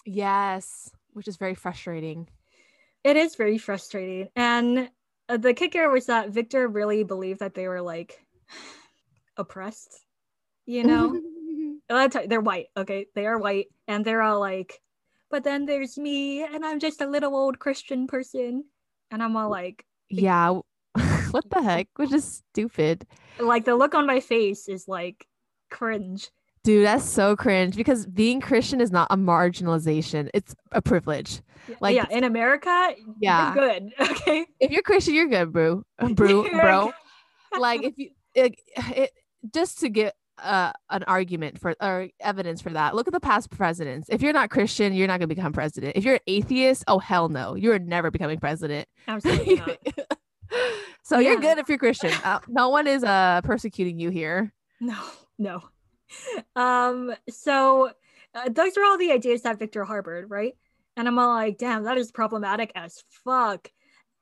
Yes, 0.06 0.92
which 1.14 1.30
is 1.30 1.38
very 1.38 1.56
frustrating. 1.56 2.28
It 3.06 3.16
is 3.16 3.36
very 3.36 3.58
frustrating, 3.58 4.28
and 4.36 4.90
uh, 5.30 5.38
the 5.38 5.54
kicker 5.54 5.90
was 5.90 6.08
that 6.08 6.32
Viktor 6.32 6.68
really 6.68 7.06
believed 7.06 7.40
that 7.40 7.54
they 7.54 7.70
were 7.70 7.82
like 7.82 8.20
oppressed, 9.38 10.04
you 10.66 10.84
know. 10.84 11.18
Oh, 11.90 12.08
they're 12.08 12.42
white, 12.42 12.68
okay? 12.78 13.08
They 13.16 13.26
are 13.26 13.38
white, 13.38 13.68
and 13.88 14.06
they're 14.06 14.22
all 14.22 14.40
like, 14.40 14.80
but 15.32 15.44
then 15.44 15.66
there's 15.66 15.98
me, 15.98 16.44
and 16.44 16.66
I'm 16.66 16.80
just 16.80 17.02
a 17.02 17.08
little 17.08 17.36
old 17.36 17.60
Christian 17.60 18.08
person, 18.08 18.66
and 19.12 19.24
I'm 19.24 19.36
all 19.36 19.50
like, 19.50 19.86
yeah, 20.10 20.60
what 21.32 21.50
the 21.50 21.62
heck? 21.62 21.88
Which 21.96 22.14
is 22.14 22.44
stupid. 22.52 23.06
Like 23.40 23.66
the 23.66 23.76
look 23.76 23.96
on 23.96 24.06
my 24.06 24.20
face 24.20 24.68
is 24.68 24.88
like 24.88 25.26
cringe. 25.70 26.30
Dude, 26.64 26.86
that's 26.86 27.06
so 27.06 27.36
cringe 27.36 27.76
because 27.76 28.06
being 28.06 28.42
Christian 28.42 28.82
is 28.82 28.92
not 28.92 29.08
a 29.10 29.18
marginalization; 29.18 30.30
it's 30.34 30.54
a 30.72 30.82
privilege. 30.82 31.42
Like, 31.80 31.96
yeah, 31.96 32.06
in 32.10 32.24
America, 32.24 32.94
yeah, 33.20 33.54
good. 33.54 33.94
Okay, 34.00 34.46
if 34.60 34.72
you're 34.72 34.82
Christian, 34.82 35.14
you're 35.14 35.28
good, 35.28 35.52
bro, 35.54 35.84
bro, 36.16 36.44
bro. 36.50 36.92
like 37.58 37.84
if 37.84 37.98
you, 37.98 38.10
it, 38.36 38.56
it, 38.96 39.12
just 39.54 39.80
to 39.80 39.90
get 39.90 40.16
uh, 40.44 40.72
an 40.90 41.04
argument 41.04 41.60
for 41.60 41.76
or 41.82 42.10
evidence 42.20 42.62
for 42.62 42.72
that. 42.72 42.96
Look 42.96 43.08
at 43.08 43.14
the 43.14 43.20
past 43.20 43.50
presidents. 43.50 44.08
If 44.10 44.22
you're 44.22 44.34
not 44.34 44.50
Christian, 44.50 44.94
you're 44.94 45.08
not 45.08 45.20
going 45.20 45.30
to 45.30 45.36
become 45.36 45.54
president. 45.54 45.96
If 45.96 46.04
you're 46.04 46.16
an 46.16 46.22
atheist, 46.28 46.84
oh 46.88 47.00
hell 47.00 47.30
no, 47.30 47.56
you're 47.56 47.80
never 47.80 48.12
becoming 48.12 48.40
president. 48.40 48.88
Absolutely 49.08 49.56
not. 49.56 49.78
so 51.04 51.20
yeah. 51.20 51.32
you're 51.32 51.40
good 51.40 51.58
if 51.58 51.70
you're 51.70 51.78
Christian. 51.78 52.12
Uh, 52.24 52.40
no 52.48 52.70
one 52.70 52.88
is 52.88 53.04
uh 53.04 53.42
persecuting 53.44 54.00
you 54.00 54.10
here. 54.10 54.54
No, 54.80 55.00
no. 55.38 55.62
Um. 56.56 57.14
So 57.30 57.92
uh, 58.34 58.50
those 58.50 58.78
are 58.78 58.84
all 58.84 58.98
the 58.98 59.12
ideas 59.12 59.42
that 59.44 59.60
Viktor 59.60 59.84
harbored, 59.84 60.30
right? 60.30 60.56
And 60.98 61.08
I'm 61.08 61.18
all 61.18 61.34
like, 61.34 61.58
damn, 61.58 61.84
that 61.84 61.98
is 61.98 62.12
problematic 62.12 62.72
as 62.76 63.04
fuck. 63.24 63.70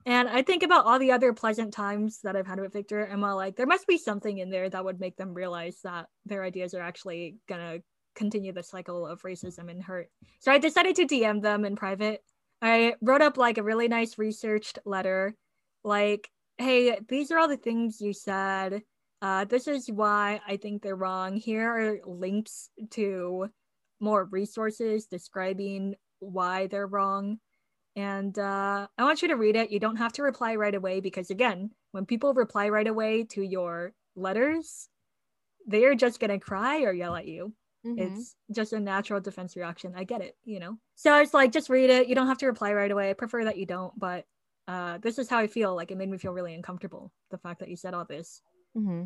And 0.07 0.29
I 0.29 0.41
think 0.41 0.63
about 0.63 0.85
all 0.85 0.99
the 0.99 1.11
other 1.11 1.33
pleasant 1.33 1.73
times 1.73 2.21
that 2.23 2.37
I've 2.37 2.47
had 2.47 2.61
with 2.61 2.71
Viktor, 2.71 3.03
and 3.03 3.25
I'm 3.25 3.35
like, 3.35 3.57
there 3.57 3.65
must 3.65 3.85
be 3.87 3.97
something 3.97 4.37
in 4.37 4.49
there 4.49 4.69
that 4.69 4.85
would 4.85 5.01
make 5.01 5.17
them 5.17 5.33
realize 5.33 5.79
that 5.83 6.05
their 6.25 6.45
ideas 6.45 6.73
are 6.73 6.81
actually 6.81 7.35
gonna 7.49 7.79
continue 8.15 8.53
the 8.53 8.63
cycle 8.63 9.05
of 9.05 9.21
racism 9.23 9.69
and 9.69 9.83
hurt. 9.83 10.07
So 10.39 10.49
I 10.49 10.59
decided 10.59 10.95
to 10.95 11.05
DM 11.05 11.41
them 11.41 11.65
in 11.65 11.75
private. 11.75 12.23
I 12.61 12.95
wrote 13.01 13.21
up 13.21 13.35
like 13.35 13.57
a 13.57 13.63
really 13.63 13.89
nice 13.89 14.17
researched 14.17 14.79
letter, 14.85 15.35
like, 15.83 16.29
hey, 16.57 16.97
these 17.09 17.29
are 17.31 17.37
all 17.37 17.49
the 17.49 17.57
things 17.57 17.99
you 17.99 18.13
said. 18.13 18.83
Uh, 19.21 19.43
this 19.43 19.67
is 19.67 19.91
why 19.91 20.39
I 20.47 20.55
think 20.55 20.83
they're 20.83 20.95
wrong. 20.95 21.35
Here 21.35 21.67
are 21.69 21.99
links 22.05 22.69
to 22.91 23.47
more 23.99 24.23
resources 24.23 25.05
describing 25.07 25.95
why 26.19 26.67
they're 26.67 26.87
wrong. 26.87 27.39
And 27.97 28.37
uh, 28.37 28.87
I 28.97 29.03
want 29.03 29.23
you 29.23 29.27
to 29.29 29.35
read 29.35 29.55
it. 29.55 29.71
You 29.71 29.79
don't 29.79 29.95
have 29.95 30.13
to 30.13 30.23
reply 30.23 30.55
right 30.55 30.75
away 30.75 30.99
because, 30.99 31.31
again, 31.31 31.71
when 31.93 32.05
people 32.05 32.33
reply 32.35 32.69
right 32.69 32.87
away 32.87 33.23
to 33.31 33.41
your 33.41 33.91
letters, 34.15 34.87
they 35.67 35.83
are 35.83 35.95
just 35.95 36.19
going 36.19 36.29
to 36.29 36.37
cry 36.37 36.83
or 36.83 36.93
yell 36.93 37.15
at 37.15 37.27
you. 37.27 37.53
Mm-hmm. 37.83 37.99
It's 37.99 38.35
just 38.51 38.73
a 38.73 38.79
natural 38.79 39.19
defense 39.19 39.55
reaction. 39.55 39.93
I 39.95 40.03
get 40.03 40.21
it, 40.21 40.37
you 40.45 40.59
know? 40.59 40.77
So 40.93 41.19
it's 41.19 41.33
like, 41.33 41.51
just 41.51 41.69
read 41.69 41.89
it. 41.89 42.07
You 42.07 42.13
don't 42.13 42.27
have 42.27 42.37
to 42.37 42.45
reply 42.45 42.71
right 42.73 42.91
away. 42.91 43.09
I 43.09 43.13
prefer 43.13 43.43
that 43.45 43.57
you 43.57 43.65
don't, 43.65 43.97
but 43.99 44.25
uh, 44.67 44.99
this 44.99 45.17
is 45.17 45.27
how 45.27 45.39
I 45.39 45.47
feel. 45.47 45.75
Like 45.75 45.89
it 45.89 45.97
made 45.97 46.09
me 46.09 46.19
feel 46.19 46.33
really 46.33 46.53
uncomfortable, 46.53 47.11
the 47.31 47.39
fact 47.39 47.61
that 47.61 47.69
you 47.69 47.75
said 47.75 47.95
all 47.95 48.05
this. 48.05 48.43
Mm-hmm. 48.77 49.05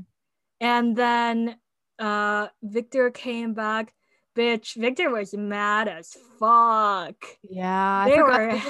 And 0.60 0.95
then 0.97 1.56
uh, 1.97 2.47
Viktor 2.62 3.10
came 3.10 3.54
back 3.54 3.93
bitch. 4.36 4.76
Viktor 4.76 5.10
was 5.10 5.34
mad 5.34 5.88
as 5.88 6.15
fuck. 6.39 7.15
Yeah, 7.44 8.08
they 8.10 8.22
were 8.22 8.62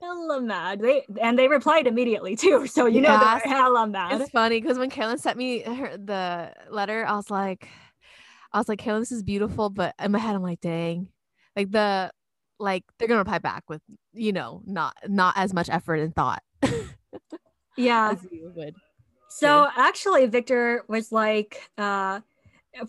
hella 0.00 0.40
mad. 0.40 0.80
They 0.80 1.04
and 1.20 1.38
they 1.38 1.48
replied 1.48 1.86
immediately 1.86 2.36
too. 2.36 2.66
So 2.68 2.86
you 2.86 3.00
yeah. 3.00 3.16
know 3.16 3.18
they're 3.18 3.56
hella 3.56 3.86
mad. 3.86 4.20
It's 4.20 4.30
funny 4.30 4.60
because 4.60 4.78
when 4.78 4.90
Carolyn 4.90 5.18
sent 5.18 5.36
me 5.36 5.60
her, 5.60 5.96
the 5.96 6.52
letter, 6.70 7.04
I 7.06 7.16
was 7.16 7.30
like, 7.30 7.68
I 8.52 8.58
was 8.58 8.68
like, 8.68 8.78
Carolyn, 8.78 9.02
this 9.02 9.12
is 9.12 9.22
beautiful, 9.22 9.70
but 9.70 9.94
in 9.98 10.12
my 10.12 10.18
head, 10.18 10.34
I'm 10.34 10.42
like, 10.42 10.60
dang, 10.60 11.08
like 11.56 11.70
the 11.70 12.10
like 12.58 12.84
they're 12.98 13.08
gonna 13.08 13.20
reply 13.20 13.38
back 13.38 13.64
with 13.68 13.80
you 14.12 14.32
know 14.32 14.62
not 14.66 14.96
not 15.06 15.36
as 15.36 15.54
much 15.54 15.68
effort 15.68 15.96
and 15.96 16.14
thought. 16.14 16.42
yeah. 17.76 18.12
As 18.12 18.26
you 18.30 18.52
would. 18.54 18.74
So 19.30 19.68
actually, 19.76 20.26
Viktor 20.26 20.84
was 20.88 21.12
like, 21.12 21.70
uh, 21.76 22.20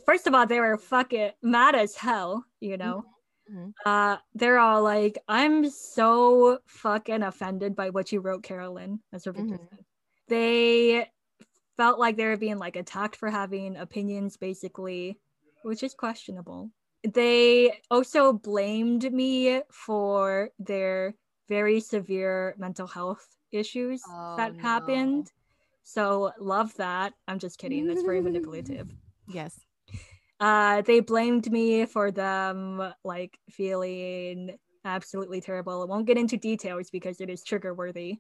first 0.06 0.28
of 0.28 0.34
all, 0.34 0.46
they 0.46 0.60
were 0.60 0.78
fucking 0.78 1.32
mad 1.42 1.76
as 1.76 1.96
hell, 1.96 2.46
you 2.60 2.78
know. 2.78 3.06
Mm-hmm. 3.52 3.70
Uh, 3.86 4.18
they're 4.36 4.60
all 4.60 4.84
like, 4.84 5.18
I'm 5.28 5.70
so 5.70 6.60
fucking 6.66 7.24
offended 7.24 7.76
by 7.76 7.90
what 7.90 8.12
you 8.12 8.20
wrote, 8.20 8.44
Carolyn. 8.44 9.00
That's 9.12 9.26
what 9.26 9.36
Viktor 9.36 9.56
mm-hmm. 9.56 9.76
said. 9.76 9.86
They 10.28 11.08
felt 11.78 12.00
like 12.00 12.18
they 12.18 12.26
were 12.26 12.38
being 12.38 12.60
like 12.60 12.76
attacked 12.76 13.16
for 13.16 13.30
having 13.30 13.78
opinions, 13.78 14.38
basically, 14.38 15.18
which 15.64 15.84
is 15.84 15.94
questionable. 15.94 16.70
They 17.04 17.80
also 17.90 18.34
blamed 18.34 19.12
me 19.12 19.62
for 19.72 20.50
their 20.60 21.16
very 21.48 21.80
severe 21.80 22.54
mental 22.58 22.86
health 22.86 23.26
issues 23.52 24.04
oh, 24.08 24.36
that 24.38 24.56
no. 24.56 24.62
happened. 24.62 25.32
So 25.84 26.32
love 26.40 26.76
that. 26.76 27.14
I'm 27.28 27.40
just 27.40 27.58
kidding. 27.58 27.88
That's 27.88 28.04
very 28.04 28.22
manipulative. 28.22 28.90
Yes 29.28 29.60
uh, 30.40 30.82
they 30.82 31.00
blamed 31.00 31.52
me 31.52 31.86
for 31.86 32.12
them 32.12 32.94
like 33.04 33.38
feeling 33.50 34.58
absolutely 34.86 35.42
terrible. 35.42 35.82
I 35.82 35.86
won't 35.86 36.08
get 36.08 36.18
into 36.18 36.38
details 36.38 36.90
because 36.90 37.20
it 37.22 37.30
is 37.30 37.44
trigger 37.44 37.74
worthy. 37.74 38.18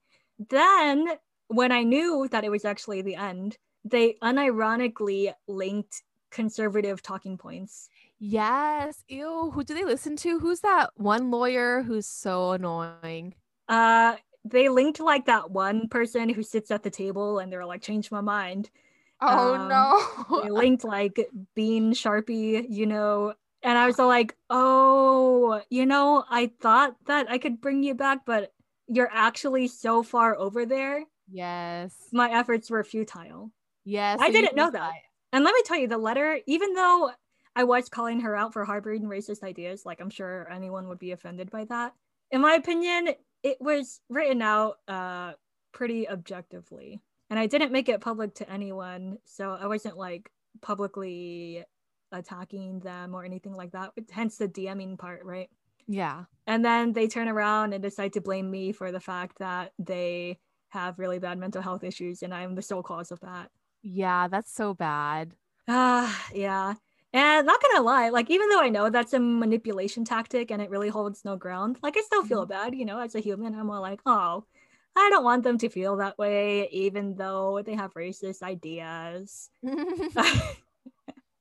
Then, 0.49 1.07
when 1.47 1.71
I 1.71 1.83
knew 1.83 2.27
that 2.31 2.43
it 2.43 2.49
was 2.49 2.65
actually 2.65 3.01
the 3.01 3.15
end, 3.15 3.57
they 3.85 4.15
unironically 4.21 5.33
linked 5.47 6.03
conservative 6.31 7.01
talking 7.01 7.37
points. 7.37 7.89
Yes. 8.19 9.03
Ew. 9.07 9.51
Who 9.51 9.63
do 9.63 9.73
they 9.73 9.85
listen 9.85 10.15
to? 10.17 10.39
Who's 10.39 10.59
that 10.61 10.91
one 10.95 11.31
lawyer 11.31 11.81
who's 11.81 12.05
so 12.05 12.51
annoying? 12.51 13.33
Uh, 13.67 14.15
they 14.45 14.69
linked 14.69 14.99
like 14.99 15.25
that 15.25 15.51
one 15.51 15.87
person 15.87 16.29
who 16.29 16.43
sits 16.43 16.71
at 16.71 16.83
the 16.83 16.89
table 16.89 17.39
and 17.39 17.51
they're 17.51 17.65
like, 17.65 17.81
change 17.81 18.11
my 18.11 18.21
mind. 18.21 18.69
Oh 19.21 19.55
um, 19.55 19.67
no. 19.67 20.49
linked 20.53 20.83
like 20.83 21.29
Bean 21.55 21.93
Sharpie, 21.93 22.65
you 22.69 22.85
know, 22.85 23.33
and 23.61 23.77
I 23.77 23.85
was 23.87 23.99
like, 23.99 24.35
oh, 24.49 25.61
you 25.69 25.85
know, 25.85 26.23
I 26.29 26.51
thought 26.61 26.95
that 27.05 27.29
I 27.29 27.37
could 27.37 27.59
bring 27.59 27.83
you 27.83 27.93
back, 27.93 28.25
but 28.25 28.53
you're 28.87 29.09
actually 29.11 29.67
so 29.67 30.01
far 30.01 30.35
over 30.35 30.65
there. 30.65 31.03
Yes. 31.29 31.93
My 32.13 32.31
efforts 32.31 32.69
were 32.69 32.83
futile. 32.83 33.51
Yes. 33.83 34.19
I 34.21 34.31
didn't 34.31 34.55
know 34.55 34.71
that. 34.71 34.93
And 35.33 35.43
let 35.43 35.53
me 35.53 35.61
tell 35.65 35.77
you, 35.77 35.87
the 35.87 35.97
letter, 35.97 36.39
even 36.47 36.73
though 36.73 37.11
I 37.55 37.65
was 37.65 37.89
calling 37.89 38.21
her 38.21 38.35
out 38.35 38.53
for 38.53 38.63
harboring 38.63 39.03
racist 39.03 39.43
ideas, 39.43 39.85
like 39.85 39.99
I'm 39.99 40.09
sure 40.09 40.49
anyone 40.51 40.87
would 40.87 40.99
be 40.99 41.11
offended 41.11 41.51
by 41.51 41.65
that. 41.65 41.93
In 42.31 42.41
my 42.41 42.53
opinion, 42.53 43.09
it 43.43 43.57
was 43.59 43.99
written 44.09 44.41
out 44.41 44.77
uh, 44.87 45.33
pretty 45.71 46.07
objectively 46.07 47.01
and 47.29 47.39
I 47.39 47.47
didn't 47.47 47.71
make 47.71 47.89
it 47.89 48.01
public 48.01 48.35
to 48.35 48.49
anyone, 48.49 49.17
so 49.25 49.57
I 49.59 49.67
wasn't 49.67 49.97
like 49.97 50.31
publicly 50.61 51.63
attacking 52.11 52.79
them 52.79 53.13
or 53.13 53.23
anything 53.23 53.53
like 53.53 53.71
that. 53.71 53.91
Hence 54.11 54.37
the 54.37 54.47
DMing 54.47 54.97
part, 54.97 55.23
right? 55.23 55.49
Yeah. 55.87 56.25
And 56.47 56.63
then 56.63 56.93
they 56.93 57.07
turn 57.07 57.27
around 57.27 57.73
and 57.73 57.81
decide 57.81 58.13
to 58.13 58.21
blame 58.21 58.49
me 58.49 58.71
for 58.71 58.91
the 58.91 58.99
fact 58.99 59.39
that 59.39 59.73
they 59.79 60.39
have 60.69 60.99
really 60.99 61.19
bad 61.19 61.37
mental 61.39 61.61
health 61.61 61.83
issues 61.83 62.21
and 62.21 62.33
I'm 62.33 62.55
the 62.55 62.61
sole 62.61 62.83
cause 62.83 63.11
of 63.11 63.19
that. 63.21 63.49
Yeah, 63.81 64.27
that's 64.27 64.53
so 64.53 64.73
bad. 64.73 65.33
Ah, 65.67 66.29
uh, 66.29 66.29
yeah. 66.33 66.73
And 67.11 67.47
not 67.47 67.61
gonna 67.61 67.81
lie, 67.81 68.09
like 68.09 68.29
even 68.29 68.49
though 68.49 68.61
I 68.61 68.69
know 68.69 68.89
that's 68.91 69.13
a 69.13 69.19
manipulation 69.19 70.05
tactic 70.05 70.51
and 70.51 70.61
it 70.61 70.69
really 70.69 70.89
holds 70.89 71.25
no 71.25 71.35
ground, 71.35 71.79
like 71.81 71.97
I 71.97 72.01
still 72.01 72.23
feel 72.23 72.43
mm-hmm. 72.43 72.51
bad, 72.51 72.75
you 72.75 72.85
know, 72.85 72.99
as 72.99 73.15
a 73.15 73.19
human. 73.19 73.55
I'm 73.55 73.69
all 73.71 73.81
like, 73.81 74.01
oh, 74.05 74.45
I 74.95 75.09
don't 75.09 75.23
want 75.23 75.43
them 75.43 75.57
to 75.59 75.69
feel 75.69 75.97
that 75.97 76.17
way, 76.17 76.67
even 76.71 77.15
though 77.15 77.61
they 77.65 77.75
have 77.75 77.93
racist 77.93 78.41
ideas. 78.41 79.49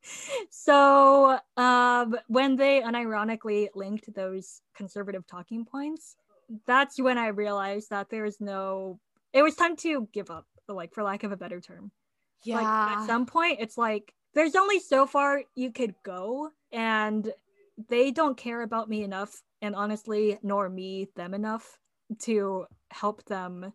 so 0.50 1.38
um, 1.56 2.16
when 2.28 2.56
they 2.56 2.80
unironically 2.80 3.68
linked 3.74 4.12
those 4.14 4.60
conservative 4.76 5.26
talking 5.26 5.64
points, 5.64 6.16
that's 6.66 7.00
when 7.00 7.18
I 7.18 7.28
realized 7.28 7.90
that 7.90 8.10
there 8.10 8.24
is 8.24 8.40
no. 8.40 9.00
It 9.32 9.42
was 9.42 9.54
time 9.54 9.76
to 9.76 10.08
give 10.12 10.30
up, 10.30 10.46
like 10.68 10.94
for 10.94 11.02
lack 11.02 11.22
of 11.24 11.32
a 11.32 11.36
better 11.36 11.60
term. 11.60 11.90
Yeah. 12.44 12.56
Like, 12.56 12.98
at 12.98 13.06
some 13.06 13.26
point, 13.26 13.58
it's 13.60 13.76
like 13.76 14.14
there's 14.34 14.56
only 14.56 14.80
so 14.80 15.06
far 15.06 15.42
you 15.54 15.72
could 15.72 15.94
go, 16.04 16.50
and 16.72 17.30
they 17.88 18.10
don't 18.10 18.36
care 18.36 18.62
about 18.62 18.88
me 18.88 19.02
enough, 19.02 19.42
and 19.60 19.74
honestly, 19.74 20.38
nor 20.42 20.68
me 20.68 21.08
them 21.16 21.34
enough 21.34 21.78
to 22.20 22.66
help 22.90 23.24
them 23.24 23.72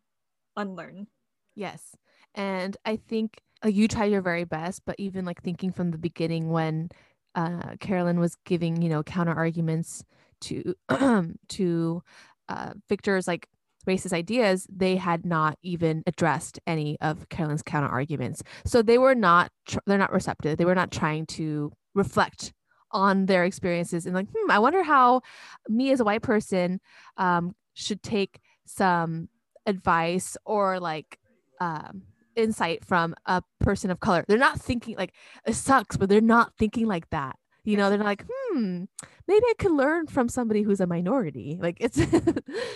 unlearn. 0.56 1.08
Yes. 1.56 1.96
And 2.36 2.76
I 2.86 2.96
think 2.96 3.40
like, 3.64 3.76
you 3.76 3.88
try 3.88 4.06
your 4.06 4.22
very 4.22 4.44
best, 4.44 4.82
but 4.86 4.96
even 4.98 5.26
like 5.26 5.42
thinking 5.42 5.72
from 5.72 5.92
the 5.92 5.98
beginning 5.98 6.50
when 6.50 6.90
uh, 7.36 7.76
Carolyn 7.80 8.20
was 8.20 8.36
giving, 8.46 8.82
you 8.82 8.90
know, 8.90 9.04
counter 9.04 9.34
arguments 9.34 10.04
to 10.42 10.76
to 11.50 12.04
uh, 12.50 12.74
Viktor's 12.90 13.28
like 13.28 13.48
racist 13.88 14.14
ideas, 14.14 14.68
they 14.70 14.96
had 14.96 15.26
not 15.26 15.58
even 15.62 16.04
addressed 16.08 16.60
any 16.66 16.98
of 17.02 17.28
Carolyn's 17.30 17.64
counter 17.64 17.90
arguments. 17.90 18.44
So 18.66 18.82
they 18.82 18.98
were 18.98 19.16
not 19.16 19.52
tr- 19.68 19.80
they're 19.86 19.98
not 19.98 20.14
receptive. 20.14 20.58
They 20.58 20.66
were 20.66 20.76
not 20.76 20.92
trying 20.92 21.26
to 21.28 21.72
reflect 21.94 22.54
on 22.92 23.26
their 23.26 23.44
experiences 23.44 24.06
and 24.06 24.14
like, 24.14 24.28
hmm, 24.34 24.52
I 24.52 24.60
wonder 24.60 24.84
how 24.84 25.22
me 25.68 25.92
as 25.92 26.00
a 26.00 26.04
white 26.04 26.22
person 26.22 26.80
um, 27.18 27.56
should 27.74 28.04
take 28.04 28.40
some 28.66 29.30
advice 29.66 30.38
or 30.46 30.80
like 30.80 31.20
um, 31.60 32.04
insight 32.36 32.86
from 32.86 33.16
a 33.26 33.42
person 33.60 33.92
of 33.92 34.00
color. 34.00 34.26
They're 34.28 34.38
not 34.38 34.60
thinking 34.60 34.96
like 34.98 35.14
it 35.46 35.56
sucks, 35.56 35.98
but 35.98 36.10
they're 36.10 36.22
not 36.22 36.54
thinking 36.58 36.88
like 36.88 37.10
that. 37.12 37.38
You 37.64 37.78
know, 37.78 37.90
they're 37.90 38.00
like, 38.00 38.26
hmm, 38.30 38.84
maybe 39.28 39.46
I 39.46 39.54
could 39.58 39.72
learn 39.72 40.08
from 40.08 40.28
somebody 40.28 40.64
who's 40.64 40.82
a 40.82 40.88
minority. 40.88 41.58
Like 41.62 41.78
it's 41.80 42.00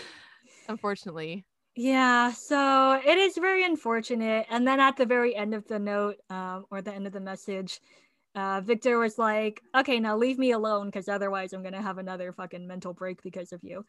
unfortunately. 0.70 1.46
Yeah, 1.76 2.32
so 2.32 3.00
it 3.06 3.20
is 3.20 3.38
very 3.38 3.64
unfortunate. 3.64 4.48
And 4.50 4.68
then 4.68 4.80
at 4.80 4.98
the 4.98 5.06
very 5.06 5.36
end 5.36 5.54
of 5.54 5.68
the 5.68 5.78
note, 5.78 6.16
um, 6.30 6.66
or 6.72 6.82
the 6.82 6.92
end 6.92 7.06
of 7.06 7.14
the 7.14 7.20
message, 7.20 7.80
uh, 8.34 8.62
Viktor 8.62 8.98
was 8.98 9.20
like, 9.20 9.62
okay, 9.76 10.00
now 10.00 10.18
leave 10.18 10.40
me 10.40 10.52
alone 10.52 10.88
because 10.88 11.08
otherwise 11.08 11.54
I'm 11.54 11.62
going 11.62 11.74
to 11.74 11.82
have 11.82 12.00
another 12.00 12.32
fucking 12.32 12.66
mental 12.66 12.94
break 12.94 13.22
because 13.22 13.52
of 13.52 13.64
you. 13.64 13.86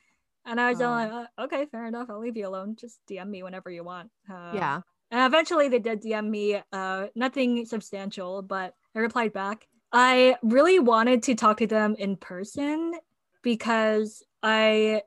And 0.49 0.59
I 0.61 0.71
was 0.71 0.81
um, 0.81 0.91
like, 0.91 1.13
uh, 1.13 1.43
okay, 1.45 1.67
fair 1.67 1.87
enough. 1.87 2.09
I'll 2.09 2.21
leave 2.21 2.37
you 2.37 2.49
alone. 2.49 2.75
Just 2.75 3.01
DM 3.09 3.29
me 3.29 3.43
whenever 3.43 3.71
you 3.71 3.85
want. 3.85 4.11
Uh, 4.29 4.53
yeah. 4.55 4.81
And 5.11 5.27
eventually 5.27 5.69
they 5.69 5.79
did 5.79 6.03
DM 6.03 6.29
me, 6.29 6.61
uh, 6.73 7.07
nothing 7.15 7.67
substantial, 7.67 8.43
but 8.43 8.75
I 8.95 9.01
replied 9.01 9.33
back. 9.33 9.67
I 9.93 10.37
really 10.43 10.79
wanted 10.79 11.23
to 11.25 11.35
talk 11.35 11.59
to 11.59 11.67
them 11.67 11.95
in 11.99 12.17
person 12.17 12.95
because 13.43 14.23
I 14.43 15.03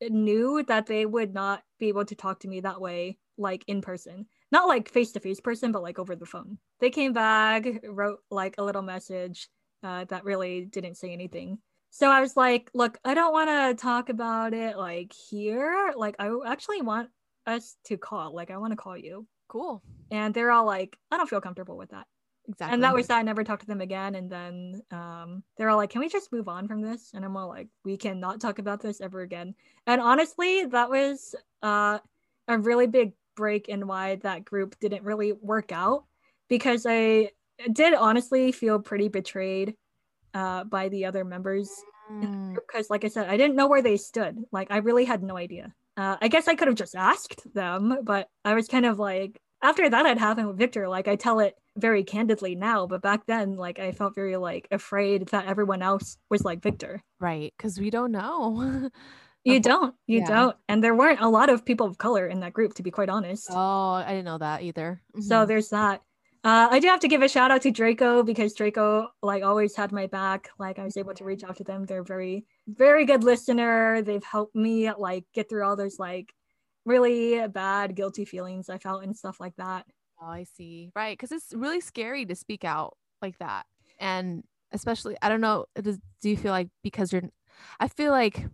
knew 0.00 0.64
that 0.68 0.86
they 0.86 1.06
would 1.06 1.32
not 1.34 1.62
be 1.78 1.88
able 1.88 2.04
to 2.04 2.14
talk 2.14 2.40
to 2.40 2.48
me 2.48 2.60
that 2.60 2.80
way, 2.80 3.18
like 3.38 3.64
in 3.66 3.82
person. 3.82 4.26
Not 4.52 4.68
like 4.68 4.90
face 4.90 5.12
to 5.12 5.20
face 5.20 5.40
person, 5.40 5.72
but 5.72 5.82
like 5.82 5.98
over 5.98 6.14
the 6.16 6.26
phone. 6.26 6.58
They 6.80 6.90
came 6.90 7.12
back, 7.12 7.66
wrote 7.84 8.18
like 8.30 8.56
a 8.58 8.64
little 8.64 8.82
message 8.82 9.48
uh, 9.82 10.04
that 10.06 10.24
really 10.24 10.64
didn't 10.64 10.96
say 10.96 11.12
anything. 11.12 11.58
So 11.98 12.10
I 12.10 12.20
was 12.20 12.36
like, 12.36 12.70
look, 12.74 12.98
I 13.06 13.14
don't 13.14 13.32
want 13.32 13.48
to 13.48 13.82
talk 13.82 14.10
about 14.10 14.52
it 14.52 14.76
like 14.76 15.14
here. 15.14 15.94
Like, 15.96 16.14
I 16.18 16.30
actually 16.46 16.82
want 16.82 17.08
us 17.46 17.74
to 17.84 17.96
call. 17.96 18.34
Like, 18.34 18.50
I 18.50 18.58
want 18.58 18.72
to 18.72 18.76
call 18.76 18.98
you. 18.98 19.26
Cool. 19.48 19.82
And 20.10 20.34
they're 20.34 20.50
all 20.50 20.66
like, 20.66 20.98
I 21.10 21.16
don't 21.16 21.26
feel 21.26 21.40
comfortable 21.40 21.78
with 21.78 21.92
that. 21.92 22.06
Exactly. 22.50 22.74
And 22.74 22.84
that 22.84 22.94
was 22.94 23.06
that. 23.06 23.16
I 23.16 23.22
never 23.22 23.44
talked 23.44 23.62
to 23.62 23.66
them 23.66 23.80
again. 23.80 24.14
And 24.14 24.30
then 24.30 24.82
um, 24.90 25.42
they're 25.56 25.70
all 25.70 25.78
like, 25.78 25.88
can 25.88 26.02
we 26.02 26.10
just 26.10 26.30
move 26.30 26.48
on 26.48 26.68
from 26.68 26.82
this? 26.82 27.12
And 27.14 27.24
I'm 27.24 27.34
all 27.34 27.48
like, 27.48 27.68
we 27.82 27.96
cannot 27.96 28.42
talk 28.42 28.58
about 28.58 28.82
this 28.82 29.00
ever 29.00 29.22
again. 29.22 29.54
And 29.86 29.98
honestly, 29.98 30.66
that 30.66 30.90
was 30.90 31.34
uh, 31.62 32.00
a 32.46 32.58
really 32.58 32.88
big 32.88 33.12
break 33.36 33.70
in 33.70 33.86
why 33.86 34.16
that 34.16 34.44
group 34.44 34.78
didn't 34.80 35.04
really 35.04 35.32
work 35.32 35.72
out 35.72 36.04
because 36.50 36.84
I 36.86 37.30
did 37.72 37.94
honestly 37.94 38.52
feel 38.52 38.80
pretty 38.80 39.08
betrayed 39.08 39.76
uh, 40.36 40.64
by 40.64 40.88
the 40.90 41.06
other 41.06 41.24
members 41.24 41.70
mm. 42.12 42.54
because 42.54 42.90
like 42.90 43.04
i 43.04 43.08
said 43.08 43.28
i 43.28 43.36
didn't 43.36 43.56
know 43.56 43.68
where 43.68 43.82
they 43.82 43.96
stood. 43.96 44.36
Like 44.52 44.68
i 44.70 44.78
really 44.78 45.04
had 45.04 45.22
no 45.22 45.36
idea. 45.36 45.72
Uh, 45.96 46.16
i 46.20 46.28
guess 46.28 46.46
i 46.46 46.54
could 46.54 46.68
have 46.68 46.76
just 46.76 46.94
asked 46.94 47.42
them 47.54 47.98
but 48.02 48.28
i 48.44 48.52
was 48.52 48.68
kind 48.68 48.84
of 48.84 48.98
like 48.98 49.40
after 49.62 49.88
that 49.88 50.04
had 50.04 50.18
happened 50.18 50.46
with 50.46 50.58
viktor 50.58 50.86
like 50.88 51.08
i 51.08 51.16
tell 51.16 51.40
it 51.40 51.54
very 51.78 52.04
candidly 52.04 52.54
now 52.54 52.86
but 52.86 53.00
back 53.00 53.24
then 53.26 53.56
like 53.56 53.78
i 53.78 53.92
felt 53.92 54.14
very 54.14 54.36
like 54.36 54.68
afraid 54.70 55.26
that 55.28 55.46
everyone 55.46 55.80
else 55.80 56.18
was 56.28 56.44
like 56.44 56.62
viktor. 56.62 57.02
Right 57.18 57.52
because 57.56 57.80
we 57.80 57.90
don't 57.90 58.12
know. 58.12 58.90
You 59.46 59.60
don't 59.60 59.94
you 60.08 60.18
yeah. 60.18 60.26
don't. 60.26 60.56
And 60.68 60.82
there 60.82 60.96
weren't 60.96 61.20
a 61.20 61.28
lot 61.28 61.50
of 61.50 61.64
people 61.64 61.86
of 61.86 61.98
color 61.98 62.26
in 62.26 62.40
that 62.40 62.52
group 62.52 62.74
to 62.74 62.82
be 62.82 62.90
quite 62.90 63.08
honest. 63.08 63.46
Oh 63.48 63.92
i 63.92 64.08
didn't 64.08 64.24
know 64.24 64.38
that 64.38 64.62
either. 64.62 65.00
Mm-hmm. 65.12 65.22
so 65.22 65.46
there's 65.46 65.68
that 65.68 66.02
uh, 66.46 66.68
I 66.70 66.78
do 66.78 66.86
have 66.86 67.00
to 67.00 67.08
give 67.08 67.22
a 67.22 67.28
shout 67.28 67.50
out 67.50 67.62
to 67.62 67.72
Draco 67.72 68.22
because 68.22 68.54
Draco 68.54 69.08
like 69.20 69.42
always 69.42 69.74
had 69.74 69.90
my 69.90 70.06
back. 70.06 70.48
Like 70.60 70.78
I 70.78 70.84
was 70.84 70.96
able 70.96 71.12
to 71.14 71.24
reach 71.24 71.42
out 71.42 71.56
to 71.56 71.64
them. 71.64 71.84
They're 71.84 72.04
very, 72.04 72.46
very 72.68 73.04
good 73.04 73.24
listener. 73.24 74.00
They've 74.00 74.22
helped 74.22 74.54
me 74.54 74.92
like 74.92 75.24
get 75.34 75.48
through 75.48 75.66
all 75.66 75.74
those 75.74 75.98
like 75.98 76.32
really 76.84 77.48
bad 77.48 77.96
guilty 77.96 78.24
feelings 78.24 78.68
I 78.68 78.78
felt 78.78 79.02
and 79.02 79.16
stuff 79.16 79.40
like 79.40 79.56
that. 79.56 79.86
Oh, 80.22 80.28
I 80.28 80.44
see. 80.44 80.92
Right, 80.94 81.18
because 81.18 81.32
it's 81.32 81.52
really 81.52 81.80
scary 81.80 82.24
to 82.26 82.36
speak 82.36 82.64
out 82.64 82.96
like 83.20 83.36
that, 83.38 83.66
and 83.98 84.44
especially 84.70 85.16
I 85.20 85.28
don't 85.28 85.40
know. 85.40 85.66
Does, 85.74 85.98
do 86.22 86.30
you 86.30 86.36
feel 86.36 86.52
like 86.52 86.68
because 86.84 87.12
you're? 87.12 87.22
I 87.80 87.88
feel 87.88 88.12
like 88.12 88.46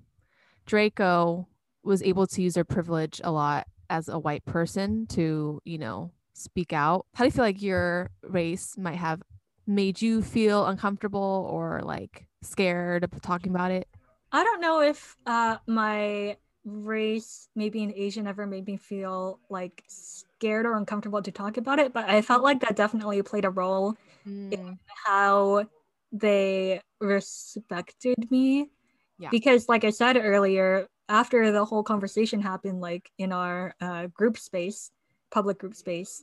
Draco 0.64 1.46
was 1.84 2.02
able 2.02 2.26
to 2.28 2.40
use 2.40 2.54
their 2.54 2.64
privilege 2.64 3.20
a 3.22 3.30
lot 3.30 3.66
as 3.90 4.08
a 4.08 4.18
white 4.18 4.46
person 4.46 5.06
to 5.08 5.60
you 5.66 5.76
know 5.76 6.10
speak 6.34 6.72
out. 6.72 7.06
How 7.14 7.24
do 7.24 7.28
you 7.28 7.32
feel 7.32 7.44
like 7.44 7.62
your 7.62 8.10
race 8.22 8.76
might 8.78 8.96
have 8.96 9.22
made 9.66 10.02
you 10.02 10.22
feel 10.22 10.66
uncomfortable 10.66 11.48
or 11.50 11.80
like 11.82 12.26
scared 12.42 13.04
of 13.04 13.20
talking 13.22 13.54
about 13.54 13.70
it? 13.70 13.88
I 14.32 14.44
don't 14.44 14.60
know 14.60 14.80
if 14.80 15.16
uh, 15.26 15.58
my 15.66 16.36
race, 16.64 17.48
maybe 17.54 17.82
an 17.82 17.92
Asian, 17.94 18.26
ever 18.26 18.46
made 18.46 18.66
me 18.66 18.76
feel 18.76 19.40
like 19.50 19.82
scared 19.88 20.66
or 20.66 20.76
uncomfortable 20.76 21.22
to 21.22 21.30
talk 21.30 21.56
about 21.56 21.78
it, 21.78 21.92
but 21.92 22.08
I 22.08 22.22
felt 22.22 22.42
like 22.42 22.60
that 22.60 22.76
definitely 22.76 23.20
played 23.22 23.44
a 23.44 23.50
role 23.50 23.94
mm. 24.26 24.52
in 24.52 24.78
how 25.04 25.66
they 26.12 26.80
respected 27.00 28.30
me. 28.30 28.70
Yeah. 29.18 29.28
Because, 29.30 29.68
like 29.68 29.84
I 29.84 29.90
said 29.90 30.16
earlier, 30.16 30.86
after 31.08 31.52
the 31.52 31.64
whole 31.64 31.82
conversation 31.82 32.40
happened, 32.40 32.80
like 32.80 33.10
in 33.18 33.32
our 33.32 33.74
uh, 33.80 34.06
group 34.06 34.38
space, 34.38 34.90
public 35.32 35.58
group 35.58 35.74
space, 35.74 36.22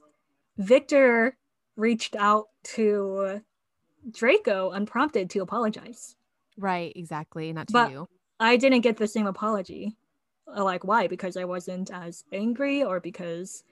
Viktor 0.57 1.35
reached 1.75 2.15
out 2.15 2.47
to 2.63 3.41
Draco 4.11 4.71
unprompted 4.71 5.29
to 5.31 5.39
apologize. 5.39 6.15
Right, 6.57 6.93
exactly. 6.95 7.51
Not 7.51 7.67
to 7.67 7.73
but 7.73 7.91
you. 7.91 8.07
I 8.39 8.57
didn't 8.57 8.81
get 8.81 8.97
the 8.97 9.07
same 9.07 9.27
apology. 9.27 9.97
Uh, 10.47 10.63
like, 10.63 10.83
why? 10.83 11.07
Because 11.07 11.37
I 11.37 11.45
wasn't 11.45 11.91
as 11.91 12.23
angry 12.31 12.83
or 12.83 12.99
because 12.99 13.63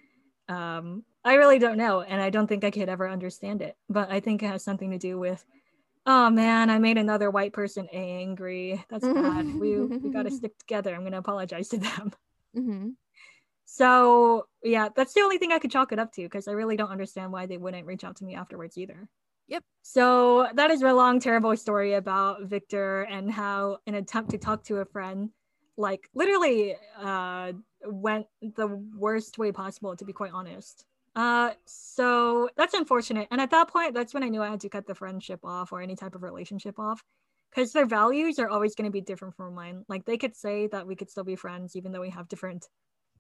um, 0.50 1.04
I 1.24 1.36
really 1.36 1.60
don't 1.60 1.78
know. 1.78 2.02
And 2.02 2.22
I 2.22 2.30
don't 2.30 2.48
think 2.48 2.64
I 2.64 2.72
could 2.72 2.90
ever 2.90 3.10
understand 3.10 3.62
it. 3.62 3.76
But 3.90 4.12
I 4.12 4.20
think 4.20 4.44
it 4.44 4.48
has 4.48 4.64
something 4.64 4.92
to 4.92 4.98
do 4.98 5.18
with, 5.18 5.44
oh 6.06 6.30
man, 6.30 6.70
I 6.70 6.80
made 6.80 6.98
another 6.98 7.30
white 7.30 7.54
person 7.54 7.88
angry. 7.92 8.84
That's 8.90 9.06
bad. 9.06 9.54
we, 9.56 9.80
we 9.80 10.10
got 10.12 10.24
to 10.24 10.32
stick 10.36 10.58
together. 10.58 10.94
I'm 10.94 11.02
going 11.02 11.14
to 11.14 11.18
apologize 11.20 11.70
to 11.70 11.78
them. 11.78 12.12
Mm-hmm. 12.56 12.90
So 13.78 14.48
yeah, 14.64 14.90
that's 14.96 15.14
the 15.14 15.22
only 15.22 15.38
thing 15.38 15.52
I 15.52 15.60
could 15.60 15.70
chalk 15.70 15.92
it 15.92 16.00
up 16.00 16.12
to 16.14 16.24
because 16.24 16.48
I 16.48 16.54
really 16.54 16.76
don't 16.76 16.90
understand 16.90 17.32
why 17.32 17.46
they 17.46 17.58
wouldn't 17.58 17.86
reach 17.86 18.04
out 18.04 18.16
to 18.18 18.24
me 18.24 18.34
afterwards 18.34 18.76
either. 18.76 19.08
Yep. 19.50 19.64
So 19.84 20.50
that 20.56 20.72
is 20.72 20.82
a 20.82 20.92
long, 20.92 21.20
terrible 21.20 21.56
story 21.56 21.94
about 21.94 22.42
Viktor 22.46 23.04
and 23.04 23.32
how 23.32 23.78
an 23.86 23.94
attempt 23.94 24.32
to 24.32 24.40
talk 24.40 24.64
to 24.64 24.78
a 24.78 24.86
friend, 24.86 25.30
like 25.78 26.10
literally, 26.16 26.76
uh, 27.00 27.52
went 27.86 28.26
the 28.42 28.68
worst 28.98 29.38
way 29.38 29.52
possible. 29.52 29.96
To 29.96 30.06
be 30.06 30.12
quite 30.12 30.32
honest. 30.34 30.84
Uh, 31.16 31.52
so 31.66 32.50
that's 32.58 32.74
unfortunate. 32.74 33.28
And 33.30 33.40
at 33.40 33.52
that 33.52 33.68
point, 33.68 33.94
that's 33.94 34.14
when 34.14 34.24
I 34.24 34.30
knew 34.30 34.42
I 34.42 34.50
had 34.50 34.62
to 34.62 34.70
cut 34.70 34.88
the 34.88 34.96
friendship 34.96 35.42
off 35.44 35.72
or 35.72 35.82
any 35.82 35.96
type 35.96 36.16
of 36.16 36.24
relationship 36.24 36.80
off 36.80 37.04
because 37.52 37.74
their 37.74 37.86
values 37.86 38.40
are 38.40 38.50
always 38.50 38.74
going 38.74 38.86
to 38.86 38.92
be 38.92 39.02
different 39.02 39.36
from 39.36 39.54
mine. 39.54 39.86
Like 39.88 40.06
they 40.06 40.18
could 40.18 40.36
say 40.36 40.66
that 40.68 40.88
we 40.88 40.96
could 40.96 41.12
still 41.12 41.24
be 41.24 41.36
friends 41.36 41.76
even 41.76 41.92
though 41.92 42.02
we 42.02 42.10
have 42.10 42.28
different 42.28 42.68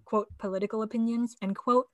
quote 0.07 0.27
political 0.37 0.81
opinions 0.81 1.35
end 1.41 1.55
quote 1.55 1.87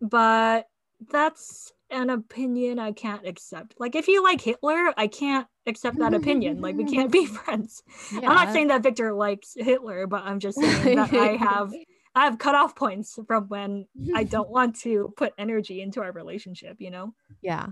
but 0.00 0.66
that's 1.10 1.72
an 1.90 2.10
opinion 2.10 2.78
I 2.78 2.92
can't 2.92 3.26
accept. 3.26 3.74
Like 3.78 3.94
if 3.94 4.08
you 4.08 4.22
like 4.22 4.40
Hitler, 4.40 4.94
I 4.96 5.06
can't 5.06 5.46
accept 5.66 5.98
that 5.98 6.14
opinion. 6.14 6.60
like 6.60 6.76
we 6.76 6.84
can't 6.84 7.12
be 7.12 7.26
friends. 7.44 7.82
Yeah. 8.12 8.30
I'm 8.30 8.34
not 8.34 8.52
saying 8.52 8.68
that 8.68 8.82
Viktor 8.82 9.12
likes 9.12 9.54
Hitler, 9.56 10.06
but 10.06 10.22
I'm 10.24 10.40
just 10.40 10.58
saying 10.58 10.96
that 10.96 11.12
I 11.12 11.36
have 11.36 11.72
I 12.14 12.24
have 12.24 12.38
cutoff 12.38 12.74
points 12.74 13.18
from 13.26 13.48
when 13.48 13.86
I 14.14 14.24
don't 14.24 14.50
want 14.50 14.76
to 14.80 15.12
put 15.16 15.32
energy 15.38 15.80
into 15.80 16.00
our 16.00 16.12
relationship, 16.12 16.76
you 16.78 16.90
know? 16.90 17.14
Yeah. 17.42 17.68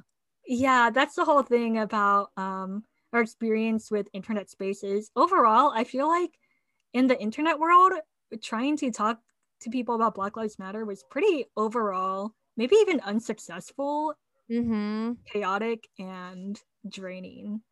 Yeah, 0.47 0.91
that's 0.91 1.15
the 1.15 1.25
whole 1.25 1.43
thing 1.43 1.79
about 1.79 2.31
um 2.37 2.85
our 3.13 3.23
experience 3.23 3.91
with 3.91 4.09
internet 4.13 4.51
spaces. 4.51 5.11
Overall, 5.17 5.73
I 5.75 5.85
feel 5.85 6.09
like 6.09 6.39
in 6.93 7.07
the 7.07 7.21
internet 7.21 7.59
world, 7.59 7.93
trying 8.43 8.77
to 8.79 8.91
talk 8.91 9.21
to 9.61 9.71
people 9.71 9.95
about 9.95 10.15
Black 10.15 10.37
Lives 10.37 10.59
Matter 10.59 10.85
was 10.85 11.05
pretty 11.11 11.47
overall, 11.57 12.33
maybe 12.57 12.77
even 12.77 13.01
unsuccessful, 13.01 14.15
mm-hmm. 14.51 15.13
chaotic, 15.31 15.89
and 15.99 16.61
draining. 16.89 17.63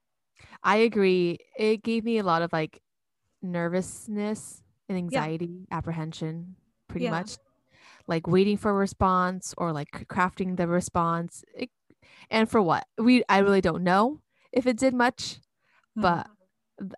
I 0.63 0.77
agree. 0.77 1.39
It 1.57 1.83
gave 1.83 2.05
me 2.05 2.19
a 2.19 2.23
lot 2.23 2.43
of 2.43 2.53
like 2.53 2.81
nervousness 3.43 4.63
and 4.89 4.99
anxiety, 4.99 5.67
yeah. 5.69 5.77
apprehension, 5.77 6.57
pretty 6.89 7.05
yeah. 7.05 7.11
much. 7.11 7.37
Like 8.07 8.27
waiting 8.27 8.57
for 8.57 8.71
a 8.71 8.75
response 8.75 9.55
or 9.59 9.73
like 9.73 10.07
crafting 10.09 10.57
the 10.57 10.67
response. 10.67 11.45
It, 11.55 11.71
and 12.31 12.51
for 12.51 12.63
what? 12.63 12.87
We 12.97 13.23
I 13.29 13.39
really 13.39 13.61
don't 13.61 13.85
know 13.85 14.21
if 14.53 14.67
it 14.67 14.79
did 14.79 14.95
much, 14.95 15.35
mm-hmm. 15.97 16.03
but 16.03 16.27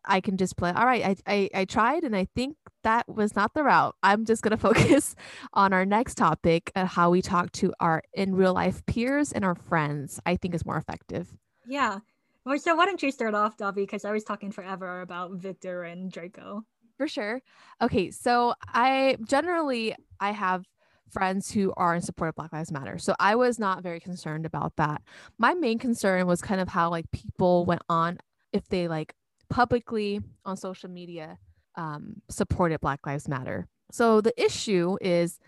I 0.05 0.21
can 0.21 0.37
just 0.37 0.57
play. 0.57 0.71
All 0.71 0.85
right, 0.85 1.05
I, 1.05 1.17
I 1.27 1.51
I 1.55 1.65
tried 1.65 2.05
and 2.05 2.15
I 2.15 2.27
think 2.35 2.57
that 2.83 3.09
was 3.09 3.35
not 3.35 3.55
the 3.55 3.65
route. 3.65 3.95
I'm 4.03 4.25
just 4.25 4.43
gonna 4.43 4.57
focus 4.69 5.15
on 5.53 5.73
our 5.73 5.85
next 5.85 6.17
topic 6.17 6.71
and 6.75 6.89
how 6.89 7.11
we 7.11 7.23
talk 7.23 7.53
to 7.53 7.73
our 7.81 8.03
in 8.13 8.35
real 8.35 8.55
life 8.55 8.85
peers 8.87 9.33
and 9.33 9.45
our 9.45 9.55
friends. 9.55 10.21
I 10.27 10.37
think 10.37 10.55
is 10.55 10.67
more 10.67 10.77
effective. 10.77 11.35
Yeah. 11.67 12.01
Well, 12.45 12.59
so 12.59 12.75
why 12.75 12.87
don't 12.87 13.03
you 13.03 13.11
start 13.11 13.35
off, 13.35 13.57
Davi? 13.57 13.77
Because 13.77 14.05
I 14.05 14.13
was 14.13 14.25
talking 14.25 14.51
forever 14.51 15.03
about 15.03 15.33
Viktor 15.33 15.83
and 15.83 16.11
Draco. 16.11 16.65
For 16.97 17.07
sure. 17.07 17.41
Okay, 17.81 18.11
so 18.11 18.55
I 18.67 19.17
generally 19.25 19.95
I 20.21 20.33
have 20.33 20.65
friends 21.11 21.51
who 21.51 21.73
are 21.77 21.95
in 21.95 22.03
support 22.03 22.29
of 22.29 22.35
Black 22.37 22.53
Lives 22.53 22.71
Matter. 22.71 22.99
So 22.99 23.15
I 23.19 23.35
was 23.35 23.59
not 23.59 23.83
very 23.83 24.01
concerned 24.01 24.47
about 24.47 24.77
that. 24.77 25.03
My 25.39 25.55
main 25.55 25.79
concern 25.79 26.27
was 26.27 26.41
kind 26.41 26.61
of 26.61 26.69
how 26.69 26.91
like 26.91 27.11
people 27.11 27.65
went 27.65 27.83
on 27.89 28.19
if 28.53 28.69
they 28.69 28.89
like 28.89 29.15
publicly 29.51 30.21
on 30.45 30.57
social 30.57 30.89
media 30.89 31.39
um, 31.77 32.23
supported 32.29 32.81
Black 32.81 33.07
Lives 33.07 33.29
Matter. 33.29 33.69
So 33.93 34.21
the 34.21 34.33
issue 34.43 34.97
is 35.01 35.39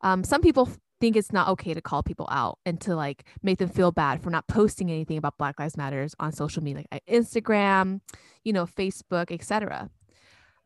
um, 0.00 0.24
some 0.24 0.40
people 0.40 0.70
think 1.00 1.16
it's 1.16 1.32
not 1.32 1.48
okay 1.48 1.74
to 1.74 1.80
call 1.80 2.02
people 2.02 2.28
out 2.30 2.58
and 2.64 2.80
to 2.80 2.96
like 2.96 3.24
make 3.42 3.58
them 3.58 3.68
feel 3.68 3.92
bad 3.92 4.22
for 4.22 4.30
not 4.30 4.46
posting 4.48 4.90
anything 4.90 5.18
about 5.18 5.38
Black 5.38 5.58
Lives 5.58 5.76
Matters 5.76 6.14
on 6.18 6.32
social 6.32 6.62
media, 6.62 6.84
like 6.90 7.04
Instagram, 7.06 8.00
you 8.44 8.52
know, 8.52 8.66
Facebook, 8.66 9.30
etc. 9.30 9.90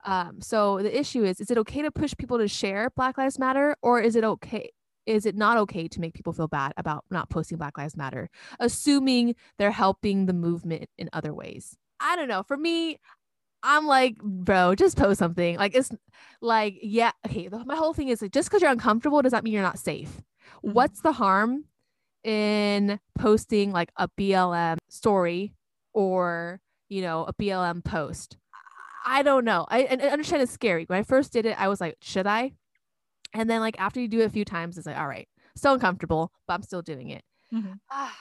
Um, 0.04 0.40
so 0.40 0.82
the 0.82 0.98
issue 0.98 1.24
is, 1.24 1.40
is 1.40 1.50
it 1.50 1.58
okay 1.58 1.82
to 1.82 1.90
push 1.90 2.14
people 2.16 2.38
to 2.38 2.48
share 2.48 2.90
Black 2.90 3.18
Lives 3.18 3.38
Matter, 3.38 3.76
or 3.82 4.00
is 4.00 4.16
it 4.16 4.24
okay? 4.24 4.70
Is 5.04 5.26
it 5.26 5.36
not 5.36 5.56
okay 5.58 5.88
to 5.88 6.00
make 6.00 6.14
people 6.14 6.32
feel 6.32 6.48
bad 6.48 6.72
about 6.76 7.04
not 7.10 7.28
posting 7.28 7.58
Black 7.58 7.76
Lives 7.76 7.96
Matter, 7.96 8.30
assuming 8.60 9.34
they're 9.58 9.72
helping 9.72 10.26
the 10.26 10.32
movement 10.32 10.88
in 10.96 11.10
other 11.12 11.34
ways? 11.34 11.76
I 12.02 12.16
don't 12.16 12.28
know. 12.28 12.42
For 12.42 12.56
me, 12.56 12.98
I'm 13.62 13.86
like, 13.86 14.18
bro, 14.18 14.74
just 14.74 14.96
post 14.96 15.18
something. 15.18 15.56
Like 15.56 15.74
it's 15.74 15.90
like, 16.40 16.78
yeah, 16.82 17.12
okay. 17.26 17.48
The, 17.48 17.64
my 17.64 17.76
whole 17.76 17.94
thing 17.94 18.08
is 18.08 18.20
like, 18.20 18.32
just 18.32 18.48
because 18.48 18.60
you're 18.60 18.70
uncomfortable 18.70 19.22
does 19.22 19.32
not 19.32 19.44
mean 19.44 19.52
you're 19.52 19.62
not 19.62 19.78
safe. 19.78 20.08
Mm-hmm. 20.10 20.72
What's 20.72 21.00
the 21.00 21.12
harm 21.12 21.64
in 22.24 23.00
posting 23.18 23.72
like 23.72 23.90
a 23.96 24.08
BLM 24.18 24.78
story 24.88 25.54
or 25.92 26.60
you 26.88 27.02
know 27.02 27.24
a 27.24 27.32
BLM 27.32 27.84
post? 27.84 28.36
I 29.04 29.22
don't 29.22 29.44
know. 29.44 29.66
I, 29.68 29.84
I 29.84 30.08
understand 30.08 30.42
it's 30.42 30.52
scary. 30.52 30.84
When 30.86 30.98
I 30.98 31.02
first 31.02 31.32
did 31.32 31.46
it, 31.46 31.60
I 31.60 31.68
was 31.68 31.80
like, 31.80 31.96
should 32.02 32.26
I? 32.26 32.52
And 33.32 33.48
then 33.48 33.60
like 33.60 33.80
after 33.80 34.00
you 34.00 34.08
do 34.08 34.20
it 34.20 34.26
a 34.26 34.30
few 34.30 34.44
times, 34.44 34.76
it's 34.76 34.86
like, 34.86 34.98
all 34.98 35.08
right, 35.08 35.28
so 35.56 35.72
uncomfortable, 35.72 36.32
but 36.46 36.54
I'm 36.54 36.62
still 36.62 36.82
doing 36.82 37.10
it. 37.10 37.22
Mm-hmm. 37.52 37.72
Ah, 37.90 38.16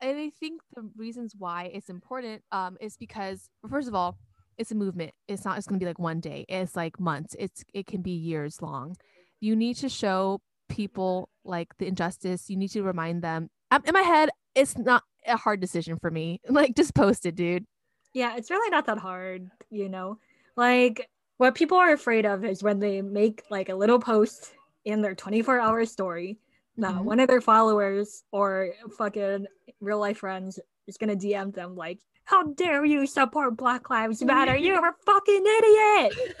and 0.00 0.18
I 0.18 0.30
think 0.30 0.62
the 0.74 0.88
reasons 0.96 1.34
why 1.36 1.70
it's 1.72 1.88
important 1.88 2.42
um, 2.52 2.76
is 2.80 2.96
because 2.96 3.48
first 3.68 3.88
of 3.88 3.94
all, 3.94 4.16
it's 4.58 4.70
a 4.70 4.74
movement. 4.74 5.12
It's 5.28 5.44
not. 5.44 5.56
It's 5.56 5.66
going 5.66 5.78
to 5.78 5.84
be 5.84 5.88
like 5.88 5.98
one 5.98 6.20
day. 6.20 6.44
It's 6.48 6.76
like 6.76 7.00
months. 7.00 7.34
It's 7.38 7.64
it 7.72 7.86
can 7.86 8.02
be 8.02 8.10
years 8.10 8.60
long. 8.60 8.96
You 9.40 9.56
need 9.56 9.76
to 9.76 9.88
show 9.88 10.40
people 10.68 11.28
like 11.44 11.68
the 11.78 11.86
injustice. 11.86 12.50
You 12.50 12.56
need 12.56 12.70
to 12.72 12.82
remind 12.82 13.22
them. 13.22 13.48
I'm, 13.70 13.82
in 13.84 13.94
my 13.94 14.02
head, 14.02 14.30
it's 14.54 14.76
not 14.76 15.02
a 15.26 15.36
hard 15.36 15.60
decision 15.60 15.98
for 16.00 16.10
me. 16.10 16.40
Like 16.48 16.76
just 16.76 16.94
post 16.94 17.26
it, 17.26 17.36
dude. 17.36 17.64
Yeah, 18.12 18.36
it's 18.36 18.50
really 18.50 18.70
not 18.70 18.86
that 18.86 18.98
hard. 18.98 19.48
You 19.70 19.88
know, 19.88 20.18
like 20.56 21.08
what 21.38 21.54
people 21.54 21.78
are 21.78 21.92
afraid 21.92 22.26
of 22.26 22.44
is 22.44 22.62
when 22.62 22.80
they 22.80 23.00
make 23.00 23.44
like 23.50 23.70
a 23.70 23.74
little 23.74 23.98
post 23.98 24.52
in 24.84 25.00
their 25.00 25.14
24 25.14 25.60
hour 25.60 25.84
story 25.84 26.38
that 26.80 26.94
mm-hmm. 26.94 27.04
one 27.04 27.20
of 27.20 27.28
their 27.28 27.40
followers 27.40 28.22
or 28.32 28.70
fucking 28.98 29.46
real 29.80 29.98
life 29.98 30.18
friends 30.18 30.58
is 30.86 30.96
gonna 30.96 31.16
DM 31.16 31.54
them 31.54 31.76
like, 31.76 32.00
"How 32.24 32.44
dare 32.44 32.84
you 32.84 33.06
support 33.06 33.56
Black 33.56 33.90
Lives 33.90 34.22
Matter? 34.22 34.56
You're 34.58 34.88
a 34.88 34.94
fucking 35.06 35.44
idiot." 35.46 36.36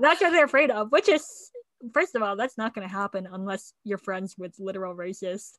that's 0.00 0.20
what 0.20 0.30
they're 0.30 0.44
afraid 0.44 0.70
of. 0.70 0.90
Which 0.92 1.08
is, 1.08 1.50
first 1.92 2.14
of 2.14 2.22
all, 2.22 2.36
that's 2.36 2.58
not 2.58 2.74
gonna 2.74 2.88
happen 2.88 3.28
unless 3.30 3.72
you're 3.84 3.98
friends 3.98 4.36
with 4.38 4.54
literal 4.58 4.94
racists. 4.94 5.58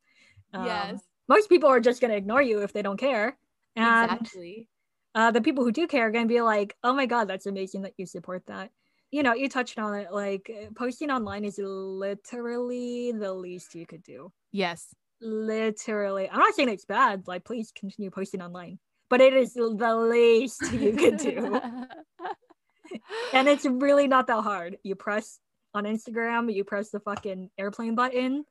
Um, 0.54 0.66
yes. 0.66 1.02
Most 1.28 1.50
people 1.50 1.70
are 1.70 1.80
just 1.80 2.02
gonna 2.02 2.16
ignore 2.16 2.42
you 2.42 2.62
if 2.62 2.74
they 2.74 2.82
don't 2.82 2.98
care. 2.98 3.38
And, 3.76 4.12
exactly. 4.12 4.68
Uh, 5.16 5.32
the 5.32 5.42
people 5.42 5.64
who 5.64 5.72
do 5.72 5.88
care 5.88 6.08
are 6.08 6.12
gonna 6.12 6.26
be 6.26 6.42
like, 6.42 6.76
"Oh 6.84 6.94
my 6.94 7.06
god, 7.06 7.28
that's 7.28 7.46
amazing 7.46 7.82
that 7.84 7.94
you 7.98 8.06
support 8.06 8.44
that." 8.48 8.72
You 9.12 9.24
know, 9.24 9.34
you 9.34 9.50
touched 9.50 9.80
on 9.80 9.96
it. 9.96 10.12
Like 10.12 10.50
eh, 10.54 10.68
posting 10.76 11.12
online 11.12 11.46
is 11.46 11.60
literally 11.60 13.12
the 13.12 13.34
least 13.34 13.76
you 13.76 13.86
could 13.86 14.04
do. 14.04 14.32
Yes. 14.52 14.88
Literally. 15.22 16.30
I'm 16.30 16.40
not 16.40 16.56
saying 16.56 16.70
it's 16.70 16.86
bad. 16.86 17.28
Like, 17.28 17.44
please 17.44 17.72
continue 17.78 18.12
posting 18.12 18.42
online, 18.42 18.80
but 19.10 19.22
it 19.22 19.34
is 19.34 19.54
the 19.54 19.96
least 19.96 20.62
you 20.74 20.94
could 20.94 21.18
do. 21.18 21.60
and 23.34 23.48
it's 23.48 23.66
really 23.66 24.08
not 24.08 24.28
that 24.28 24.42
hard. 24.42 24.78
You 24.84 24.96
press 24.96 25.40
on 25.74 25.84
Instagram, 25.84 26.54
you 26.54 26.64
press 26.64 26.90
the 26.90 27.00
fucking 27.00 27.50
airplane 27.58 27.96
button, 27.96 28.44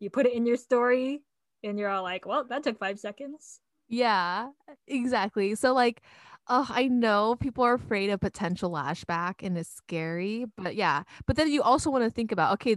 you 0.00 0.10
put 0.10 0.26
it 0.26 0.34
in 0.34 0.44
your 0.44 0.56
story, 0.56 1.22
and 1.62 1.78
you're 1.78 1.88
all 1.88 2.02
like, 2.02 2.26
well, 2.26 2.44
that 2.44 2.62
took 2.62 2.78
five 2.78 2.98
seconds. 2.98 3.60
Yeah, 3.88 4.48
exactly. 4.86 5.54
So, 5.54 5.74
like, 5.74 6.02
oh, 6.48 6.66
I 6.68 6.88
know 6.88 7.36
people 7.36 7.64
are 7.64 7.74
afraid 7.74 8.10
of 8.10 8.20
potential 8.20 8.70
lashback 8.70 9.36
and 9.42 9.56
it's 9.56 9.70
scary, 9.70 10.46
but 10.56 10.74
yeah. 10.74 11.02
But 11.26 11.36
then 11.36 11.50
you 11.50 11.62
also 11.62 11.90
want 11.90 12.04
to 12.04 12.10
think 12.10 12.32
about 12.32 12.54
okay, 12.54 12.76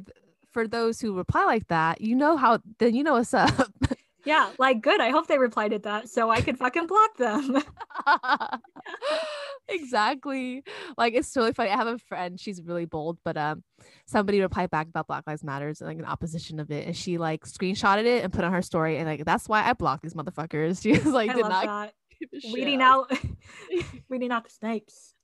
for 0.51 0.67
those 0.67 1.01
who 1.01 1.15
reply 1.15 1.45
like 1.45 1.67
that, 1.67 2.01
you 2.01 2.15
know 2.15 2.37
how 2.37 2.59
then 2.79 2.95
you 2.95 3.03
know 3.03 3.13
what's 3.13 3.33
up. 3.33 3.71
Yeah, 4.25 4.49
like 4.57 4.81
good. 4.81 4.99
I 4.99 5.11
hope 5.11 5.27
they 5.27 5.37
replied 5.37 5.71
to 5.71 5.79
that 5.79 6.09
so 6.09 6.31
I 6.31 6.41
could 6.41 6.57
fucking 6.57 6.87
block 6.87 7.15
them. 7.17 7.61
exactly. 9.67 10.63
Like 10.97 11.13
it's 11.13 11.31
totally 11.31 11.53
funny. 11.53 11.69
I 11.69 11.75
have 11.75 11.87
a 11.87 11.99
friend, 11.99 12.39
she's 12.39 12.61
really 12.63 12.85
bold, 12.85 13.19
but 13.23 13.37
um 13.37 13.63
somebody 14.07 14.41
replied 14.41 14.71
back 14.71 14.87
about 14.87 15.05
Black 15.07 15.25
Lives 15.27 15.43
Matters 15.43 15.79
and 15.79 15.87
like 15.87 15.99
an 15.99 16.05
opposition 16.05 16.59
of 16.59 16.71
it. 16.71 16.87
And 16.87 16.97
she 16.97 17.19
like 17.19 17.45
screenshotted 17.45 18.05
it 18.05 18.23
and 18.23 18.33
put 18.33 18.43
on 18.43 18.51
her 18.51 18.63
story 18.63 18.97
and 18.97 19.05
like 19.05 19.25
that's 19.25 19.47
why 19.47 19.63
I 19.63 19.73
blocked 19.73 20.01
these 20.01 20.15
motherfuckers. 20.15 20.81
She 20.85 20.93
was 20.93 21.05
like, 21.05 21.29
I 21.29 21.33
did 21.33 21.41
not 21.43 21.65
that 21.65 21.93
weeding 22.53 22.81
out 22.81 23.11
weeding 24.09 24.31
out 24.31 24.43
the 24.43 24.49
snakes 24.49 25.15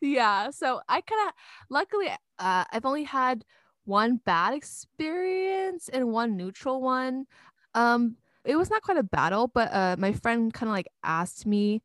yeah 0.00 0.50
so 0.50 0.80
i 0.88 1.00
kind 1.00 1.28
of 1.28 1.34
luckily 1.70 2.08
uh, 2.38 2.64
i've 2.72 2.86
only 2.86 3.04
had 3.04 3.44
one 3.84 4.20
bad 4.24 4.52
experience 4.52 5.88
and 5.88 6.10
one 6.10 6.36
neutral 6.36 6.82
one 6.82 7.26
um 7.74 8.16
it 8.44 8.56
was 8.56 8.70
not 8.70 8.82
quite 8.82 8.96
a 8.96 9.02
battle 9.02 9.48
but 9.48 9.72
uh 9.72 9.96
my 9.98 10.12
friend 10.12 10.52
kind 10.52 10.68
of 10.68 10.74
like 10.74 10.88
asked 11.04 11.46
me 11.46 11.82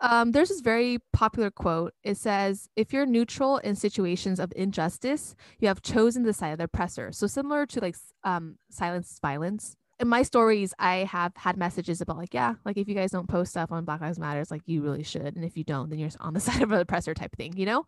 um, 0.00 0.32
there's 0.32 0.50
this 0.50 0.60
very 0.60 0.98
popular 1.12 1.50
quote. 1.50 1.94
It 2.04 2.16
says, 2.16 2.68
if 2.76 2.92
you're 2.92 3.06
neutral 3.06 3.58
in 3.58 3.76
situations 3.76 4.38
of 4.38 4.52
injustice, 4.54 5.34
you 5.58 5.68
have 5.68 5.82
chosen 5.82 6.22
the 6.22 6.32
side 6.32 6.50
of 6.50 6.58
the 6.58 6.64
oppressor. 6.64 7.12
So 7.12 7.26
similar 7.26 7.66
to 7.66 7.80
like 7.80 7.96
um, 8.24 8.58
silence 8.70 9.18
violence 9.22 9.76
in 9.98 10.08
my 10.08 10.22
stories, 10.22 10.74
I 10.78 10.98
have 11.10 11.32
had 11.36 11.56
messages 11.56 12.00
about 12.00 12.18
like, 12.18 12.34
yeah, 12.34 12.54
like 12.64 12.76
if 12.76 12.88
you 12.88 12.94
guys 12.94 13.12
don't 13.12 13.28
post 13.28 13.50
stuff 13.50 13.72
on 13.72 13.84
Black 13.84 14.00
Lives 14.00 14.18
Matters, 14.18 14.50
like 14.50 14.62
you 14.66 14.82
really 14.82 15.02
should, 15.02 15.36
and 15.36 15.44
if 15.44 15.56
you 15.56 15.64
don't, 15.64 15.88
then 15.88 15.98
you're 15.98 16.10
on 16.20 16.34
the 16.34 16.40
side 16.46 16.62
of 16.62 16.70
the 16.70 16.80
oppressor 16.80 17.14
type 17.14 17.34
thing, 17.36 17.56
you 17.56 17.66
know. 17.66 17.86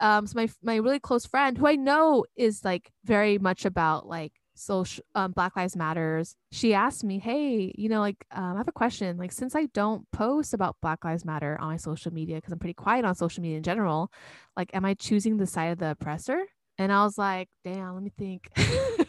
Um, 0.00 0.26
so 0.26 0.34
my 0.36 0.48
my 0.62 0.76
really 0.76 0.98
close 0.98 1.26
friend, 1.26 1.56
who 1.56 1.66
I 1.66 1.76
know 1.76 2.24
is 2.36 2.64
like 2.64 2.90
very 3.04 3.38
much 3.38 3.64
about 3.64 4.06
like 4.06 4.32
social 4.54 5.04
um, 5.14 5.32
Black 5.32 5.56
Lives 5.56 5.76
Matters, 5.76 6.36
she 6.52 6.74
asked 6.74 7.04
me, 7.04 7.18
hey, 7.18 7.72
you 7.76 7.88
know, 7.88 8.00
like 8.00 8.24
um, 8.32 8.54
I 8.54 8.58
have 8.58 8.68
a 8.68 8.72
question. 8.72 9.16
Like 9.16 9.32
since 9.32 9.54
I 9.54 9.66
don't 9.66 10.10
post 10.10 10.54
about 10.54 10.76
Black 10.82 11.04
Lives 11.04 11.24
Matter 11.24 11.56
on 11.60 11.68
my 11.68 11.76
social 11.76 12.12
media 12.12 12.36
because 12.36 12.52
I'm 12.52 12.58
pretty 12.58 12.74
quiet 12.74 13.04
on 13.04 13.14
social 13.14 13.42
media 13.42 13.58
in 13.58 13.62
general, 13.62 14.10
like, 14.56 14.70
am 14.74 14.84
I 14.84 14.94
choosing 14.94 15.36
the 15.36 15.46
side 15.46 15.66
of 15.66 15.78
the 15.78 15.92
oppressor? 15.92 16.44
And 16.78 16.92
I 16.92 17.04
was 17.04 17.18
like, 17.18 17.48
damn, 17.62 17.94
let 17.94 18.02
me 18.02 18.12
think. 18.16 18.50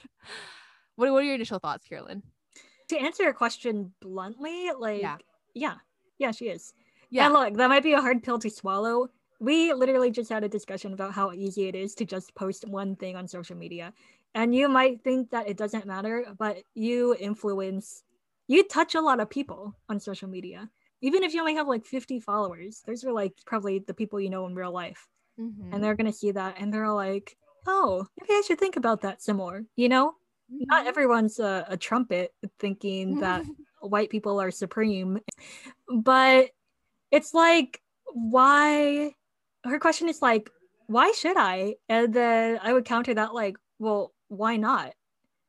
what, 1.02 1.12
what 1.12 1.24
are 1.24 1.26
your 1.26 1.36
initial 1.36 1.58
thoughts, 1.58 1.88
Carolyn? 1.88 2.22
To 2.90 2.98
answer 2.98 3.24
your 3.24 3.34
question 3.34 3.92
bluntly, 4.02 4.70
like, 4.78 5.02
yeah, 5.02 5.18
yeah, 5.56 5.76
yeah 6.20 6.32
she 6.32 6.46
is. 6.46 6.74
Yeah. 7.10 7.26
And 7.26 7.34
look, 7.34 7.56
that 7.56 7.70
might 7.70 7.84
be 7.84 7.94
a 7.94 8.02
hard 8.02 8.22
pill 8.22 8.38
to 8.40 8.50
swallow. 8.50 9.10
We 9.40 9.74
literally 9.74 10.12
just 10.12 10.30
had 10.30 10.44
a 10.44 10.50
discussion 10.50 10.94
about 10.94 11.14
how 11.14 11.32
easy 11.32 11.68
it 11.68 11.76
is 11.76 11.96
to 11.96 12.06
just 12.06 12.36
post 12.36 12.68
one 12.68 12.96
thing 12.96 13.16
on 13.16 13.28
social 13.28 13.58
media. 13.58 13.94
And 14.36 14.54
you 14.54 14.70
might 14.70 15.04
think 15.04 15.32
that 15.32 15.50
it 15.50 15.58
doesn't 15.58 15.88
matter, 15.88 16.26
but 16.38 16.58
you 16.76 17.16
influence, 17.20 18.04
you 18.48 18.64
touch 18.64 18.94
a 18.94 19.02
lot 19.02 19.20
of 19.20 19.30
people 19.30 19.76
on 19.90 20.00
social 20.00 20.30
media. 20.30 20.70
Even 21.02 21.24
if 21.24 21.34
you 21.34 21.40
only 21.40 21.56
have 21.56 21.68
like 21.68 21.84
50 21.84 22.20
followers, 22.20 22.84
those 22.86 23.04
are 23.04 23.12
like 23.12 23.34
probably 23.48 23.80
the 23.80 23.96
people 23.96 24.20
you 24.20 24.30
know 24.30 24.46
in 24.46 24.54
real 24.54 24.72
life. 24.72 25.08
Mm-hmm. 25.40 25.74
And 25.74 25.84
they're 25.84 25.96
going 25.96 26.12
to 26.12 26.18
see 26.18 26.32
that 26.32 26.58
and 26.60 26.72
they're 26.72 26.94
like, 26.94 27.36
oh, 27.66 28.06
maybe 28.20 28.34
I 28.34 28.44
should 28.46 28.60
think 28.60 28.76
about 28.76 29.02
that 29.02 29.24
some 29.24 29.38
more. 29.38 29.64
You 29.76 29.90
know. 29.90 30.14
Not 30.52 30.88
everyone's 30.88 31.40
a, 31.40 31.66
a 31.70 31.78
trumpet 31.78 32.34
thinking 32.60 33.20
that 33.20 33.46
white 33.82 34.10
people 34.10 34.40
are 34.42 34.52
supreme, 34.52 35.20
but 35.88 36.50
it's 37.12 37.34
like, 37.34 37.82
why? 38.14 39.14
Her 39.64 39.80
question 39.80 40.10
is 40.10 40.22
like, 40.22 40.50
why 40.88 41.12
should 41.12 41.38
I? 41.38 41.76
And 41.88 42.14
then 42.14 42.60
I 42.62 42.74
would 42.74 42.86
counter 42.86 43.14
that, 43.14 43.34
like, 43.34 43.56
well, 43.80 44.14
why 44.28 44.58
not? 44.58 44.94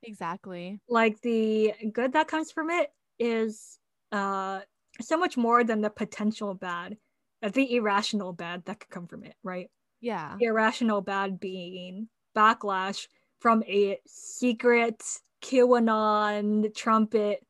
Exactly. 0.02 0.80
Like 0.88 1.20
the 1.20 1.74
good 1.92 2.12
that 2.14 2.28
comes 2.28 2.50
from 2.50 2.70
it 2.70 2.90
is 3.18 3.78
uh 4.10 4.60
so 5.00 5.16
much 5.16 5.36
more 5.36 5.64
than 5.64 5.80
the 5.80 5.90
potential 5.90 6.54
bad, 6.54 6.96
uh, 7.42 7.48
the 7.48 7.74
irrational 7.76 8.32
bad 8.32 8.64
that 8.66 8.80
could 8.80 8.90
come 8.90 9.06
from 9.06 9.24
it, 9.24 9.34
right? 9.42 9.70
Yeah. 10.00 10.36
the 10.38 10.46
Irrational 10.46 11.00
bad 11.00 11.38
being 11.38 12.08
backlash 12.36 13.06
from 13.42 13.64
a 13.64 13.98
secret 14.06 15.02
QAnon 15.42 16.72
trumpet 16.74 17.44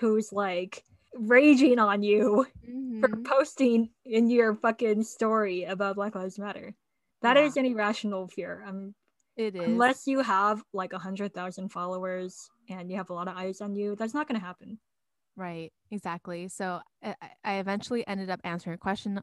who's 0.00 0.32
like 0.32 0.82
raging 1.14 1.78
on 1.78 2.02
you 2.02 2.46
mm-hmm. 2.68 3.00
for 3.00 3.16
posting 3.24 3.90
in 4.04 4.28
your 4.28 4.56
fucking 4.56 5.04
story 5.04 5.62
about 5.62 5.94
Black 5.94 6.16
Lives 6.16 6.38
Matter. 6.38 6.74
That 7.22 7.36
yeah. 7.36 7.44
is 7.44 7.56
an 7.56 7.64
irrational 7.64 8.26
fear. 8.26 8.64
Um, 8.66 8.94
it 9.36 9.54
is. 9.54 9.62
Unless 9.62 10.08
you 10.08 10.20
have 10.20 10.62
like 10.72 10.92
a 10.92 10.98
hundred 10.98 11.32
thousand 11.32 11.68
followers 11.68 12.50
and 12.68 12.90
you 12.90 12.96
have 12.96 13.10
a 13.10 13.14
lot 13.14 13.28
of 13.28 13.36
eyes 13.36 13.60
on 13.60 13.76
you, 13.76 13.94
that's 13.94 14.14
not 14.14 14.26
going 14.26 14.40
to 14.40 14.44
happen. 14.44 14.78
Right. 15.36 15.72
Exactly. 15.90 16.48
So 16.48 16.80
I, 17.04 17.14
I 17.44 17.54
eventually 17.58 18.06
ended 18.06 18.30
up 18.30 18.40
answering 18.42 18.74
a 18.74 18.78
question 18.78 19.20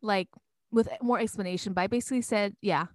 like 0.00 0.28
with 0.70 0.88
more 1.02 1.18
explanation, 1.20 1.74
but 1.74 1.82
I 1.82 1.86
basically 1.88 2.22
said, 2.22 2.54
yeah, 2.62 2.86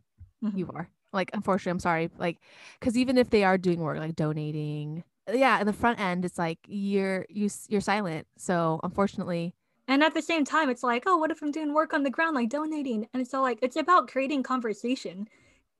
mm-hmm. 0.43 0.57
you 0.57 0.71
are. 0.73 0.89
Like, 1.13 1.31
unfortunately, 1.33 1.71
I'm 1.71 1.79
sorry. 1.79 2.09
Like, 2.17 2.39
because 2.79 2.97
even 2.97 3.17
if 3.17 3.29
they 3.29 3.43
are 3.43 3.57
doing 3.57 3.79
work, 3.79 3.99
like 3.99 4.15
donating, 4.15 5.03
yeah, 5.31 5.59
in 5.59 5.67
the 5.67 5.73
front 5.73 5.99
end, 5.99 6.25
it's 6.25 6.37
like 6.37 6.59
you're 6.67 7.25
you 7.29 7.49
you're 7.67 7.81
silent. 7.81 8.27
So 8.37 8.79
unfortunately, 8.83 9.53
and 9.87 10.03
at 10.03 10.13
the 10.13 10.21
same 10.21 10.45
time, 10.45 10.69
it's 10.69 10.83
like, 10.83 11.03
oh, 11.05 11.17
what 11.17 11.31
if 11.31 11.41
I'm 11.41 11.51
doing 11.51 11.73
work 11.73 11.93
on 11.93 12.03
the 12.03 12.09
ground, 12.09 12.35
like 12.35 12.49
donating? 12.49 13.07
And 13.13 13.27
so 13.27 13.41
like, 13.41 13.59
it's 13.61 13.75
about 13.75 14.07
creating 14.07 14.43
conversation. 14.43 15.27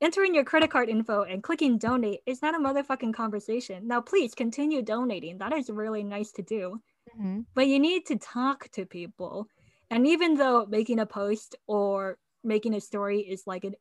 Entering 0.02 0.34
your 0.34 0.44
credit 0.44 0.68
card 0.68 0.88
info 0.88 1.22
and 1.22 1.42
clicking 1.42 1.78
donate 1.78 2.20
is 2.26 2.42
not 2.42 2.54
a 2.54 2.58
motherfucking 2.58 3.14
conversation. 3.14 3.86
Now, 3.86 4.00
please 4.00 4.34
continue 4.34 4.82
donating. 4.82 5.38
That 5.38 5.52
is 5.52 5.70
really 5.70 6.02
nice 6.02 6.32
to 6.32 6.42
do. 6.42 6.80
Mm-hmm. 7.16 7.40
But 7.54 7.68
you 7.68 7.78
need 7.78 8.04
to 8.06 8.16
talk 8.16 8.68
to 8.72 8.84
people. 8.84 9.46
And 9.90 10.06
even 10.06 10.34
though 10.34 10.66
making 10.66 10.98
a 10.98 11.06
post 11.06 11.54
or 11.66 12.18
making 12.42 12.74
a 12.74 12.80
story 12.80 13.20
is 13.20 13.44
like 13.46 13.64
an 13.64 13.76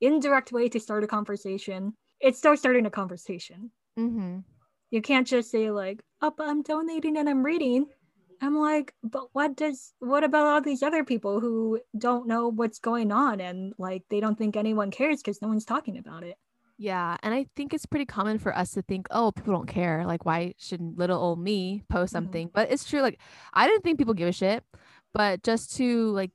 indirect 0.00 0.52
way 0.52 0.68
to 0.68 0.80
start 0.80 1.04
a 1.04 1.06
conversation, 1.06 1.94
it 2.20 2.36
starts 2.36 2.60
starting 2.60 2.86
a 2.86 2.90
conversation. 2.90 3.70
Mm-hmm. 3.98 4.38
You 4.90 5.02
can't 5.02 5.26
just 5.26 5.50
say 5.50 5.70
like, 5.70 6.02
"Oh, 6.20 6.32
but 6.36 6.48
I'm 6.48 6.62
donating 6.62 7.16
and 7.16 7.28
I'm 7.28 7.44
reading." 7.44 7.86
I'm 8.42 8.56
like, 8.56 8.94
but 9.02 9.28
what 9.32 9.54
does 9.54 9.92
what 9.98 10.24
about 10.24 10.46
all 10.46 10.60
these 10.62 10.82
other 10.82 11.04
people 11.04 11.40
who 11.40 11.78
don't 11.96 12.26
know 12.26 12.48
what's 12.48 12.78
going 12.78 13.12
on 13.12 13.40
and 13.40 13.74
like 13.76 14.04
they 14.08 14.18
don't 14.18 14.38
think 14.38 14.56
anyone 14.56 14.90
cares 14.90 15.18
because 15.18 15.42
no 15.42 15.48
one's 15.48 15.66
talking 15.66 15.98
about 15.98 16.22
it. 16.22 16.36
Yeah, 16.78 17.18
and 17.22 17.34
I 17.34 17.44
think 17.56 17.74
it's 17.74 17.84
pretty 17.84 18.06
common 18.06 18.38
for 18.38 18.56
us 18.56 18.70
to 18.70 18.80
think, 18.80 19.06
oh, 19.10 19.32
people 19.32 19.52
don't 19.52 19.68
care. 19.68 20.06
Like, 20.06 20.24
why 20.24 20.54
should 20.56 20.80
little 20.96 21.20
old 21.20 21.38
me 21.38 21.84
post 21.90 22.14
mm-hmm. 22.14 22.24
something? 22.24 22.46
Mm-hmm. 22.46 22.54
But 22.54 22.72
it's 22.72 22.88
true. 22.88 23.02
Like, 23.02 23.20
I 23.52 23.66
didn't 23.66 23.84
think 23.84 23.98
people 23.98 24.14
give 24.14 24.28
a 24.28 24.32
shit, 24.32 24.64
but 25.12 25.42
just 25.42 25.76
to 25.76 26.10
like, 26.12 26.30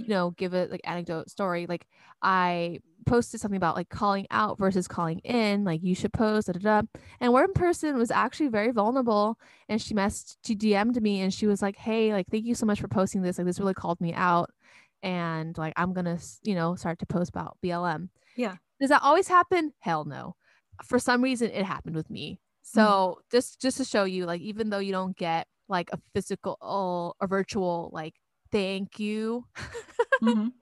you 0.00 0.08
know, 0.08 0.30
give 0.30 0.54
a 0.54 0.66
like 0.66 0.80
anecdote 0.84 1.30
story. 1.30 1.66
Like, 1.66 1.86
I 2.22 2.80
posted 3.06 3.40
something 3.40 3.56
about 3.56 3.76
like 3.76 3.88
calling 3.88 4.26
out 4.30 4.58
versus 4.58 4.86
calling 4.86 5.20
in, 5.20 5.64
like 5.64 5.82
you 5.82 5.94
should 5.94 6.12
post, 6.12 6.46
da, 6.46 6.52
da, 6.52 6.80
da. 6.80 6.86
and 7.20 7.32
one 7.32 7.52
person 7.52 7.96
was 7.96 8.10
actually 8.10 8.48
very 8.48 8.72
vulnerable 8.72 9.38
and 9.68 9.80
she 9.80 9.94
messed, 9.94 10.38
she 10.44 10.54
DM'd 10.54 11.00
me 11.02 11.20
and 11.20 11.32
she 11.32 11.46
was 11.46 11.62
like, 11.62 11.76
Hey, 11.76 12.12
like, 12.12 12.26
thank 12.30 12.44
you 12.44 12.54
so 12.54 12.66
much 12.66 12.80
for 12.80 12.88
posting 12.88 13.22
this. 13.22 13.38
Like, 13.38 13.46
this 13.46 13.60
really 13.60 13.74
called 13.74 14.00
me 14.00 14.12
out. 14.12 14.50
And 15.02 15.56
like, 15.56 15.72
I'm 15.76 15.92
gonna, 15.92 16.18
you 16.42 16.54
know, 16.54 16.74
start 16.74 16.98
to 16.98 17.06
post 17.06 17.30
about 17.30 17.56
BLM. 17.64 18.08
Yeah. 18.36 18.56
Does 18.80 18.90
that 18.90 19.02
always 19.02 19.28
happen? 19.28 19.72
Hell 19.80 20.04
no. 20.04 20.36
For 20.84 20.98
some 20.98 21.22
reason, 21.22 21.50
it 21.50 21.64
happened 21.64 21.96
with 21.96 22.10
me. 22.10 22.40
So 22.62 22.80
mm-hmm. 22.80 23.20
just 23.30 23.60
just 23.60 23.76
to 23.78 23.84
show 23.84 24.04
you, 24.04 24.26
like, 24.26 24.40
even 24.40 24.70
though 24.70 24.78
you 24.78 24.92
don't 24.92 25.16
get 25.16 25.46
like 25.68 25.88
a 25.92 25.98
physical 26.14 26.58
or 26.60 27.14
a 27.20 27.26
virtual 27.26 27.90
like 27.92 28.14
thank 28.50 28.98
you 28.98 29.44
mm-hmm 30.22 30.48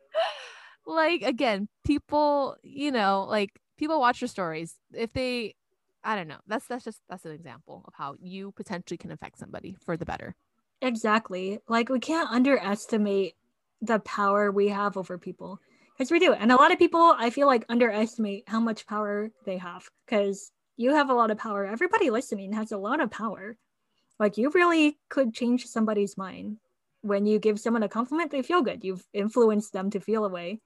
like 0.88 1.22
again, 1.22 1.68
people, 1.84 2.56
you 2.62 2.90
know, 2.90 3.26
like 3.28 3.60
people 3.76 4.00
watch 4.00 4.20
your 4.20 4.28
stories. 4.28 4.74
If 4.92 5.12
they 5.12 5.54
I 6.02 6.16
don't 6.16 6.28
know. 6.28 6.38
That's 6.46 6.66
that's 6.66 6.84
just 6.84 7.00
that's 7.08 7.24
an 7.24 7.32
example 7.32 7.84
of 7.86 7.94
how 7.94 8.14
you 8.18 8.52
potentially 8.52 8.98
can 8.98 9.12
affect 9.12 9.38
somebody 9.38 9.76
for 9.84 9.96
the 9.96 10.06
better. 10.06 10.34
Exactly. 10.80 11.58
Like 11.68 11.88
we 11.88 12.00
can't 12.00 12.30
underestimate 12.30 13.34
the 13.82 13.98
power 14.00 14.50
we 14.50 14.68
have 14.68 14.96
over 14.96 15.18
people. 15.18 15.60
Because 15.96 16.10
we 16.12 16.20
do. 16.20 16.32
And 16.32 16.52
a 16.52 16.56
lot 16.56 16.72
of 16.72 16.78
people 16.78 17.14
I 17.18 17.30
feel 17.30 17.48
like 17.48 17.66
underestimate 17.68 18.44
how 18.46 18.60
much 18.60 18.86
power 18.86 19.30
they 19.44 19.58
have. 19.58 19.88
Because 20.06 20.52
you 20.76 20.94
have 20.94 21.10
a 21.10 21.14
lot 21.14 21.32
of 21.32 21.38
power. 21.38 21.66
Everybody 21.66 22.10
listening 22.10 22.52
has 22.52 22.72
a 22.72 22.78
lot 22.78 23.00
of 23.00 23.10
power. 23.10 23.56
Like 24.20 24.38
you 24.38 24.50
really 24.50 24.98
could 25.08 25.34
change 25.34 25.66
somebody's 25.66 26.16
mind. 26.16 26.58
When 27.02 27.26
you 27.26 27.38
give 27.38 27.60
someone 27.60 27.82
a 27.82 27.88
compliment, 27.88 28.30
they 28.30 28.42
feel 28.42 28.62
good. 28.62 28.82
You've 28.82 29.04
influenced 29.12 29.72
them 29.72 29.90
to 29.90 30.00
feel 30.00 30.24
a 30.24 30.28
way. 30.28 30.60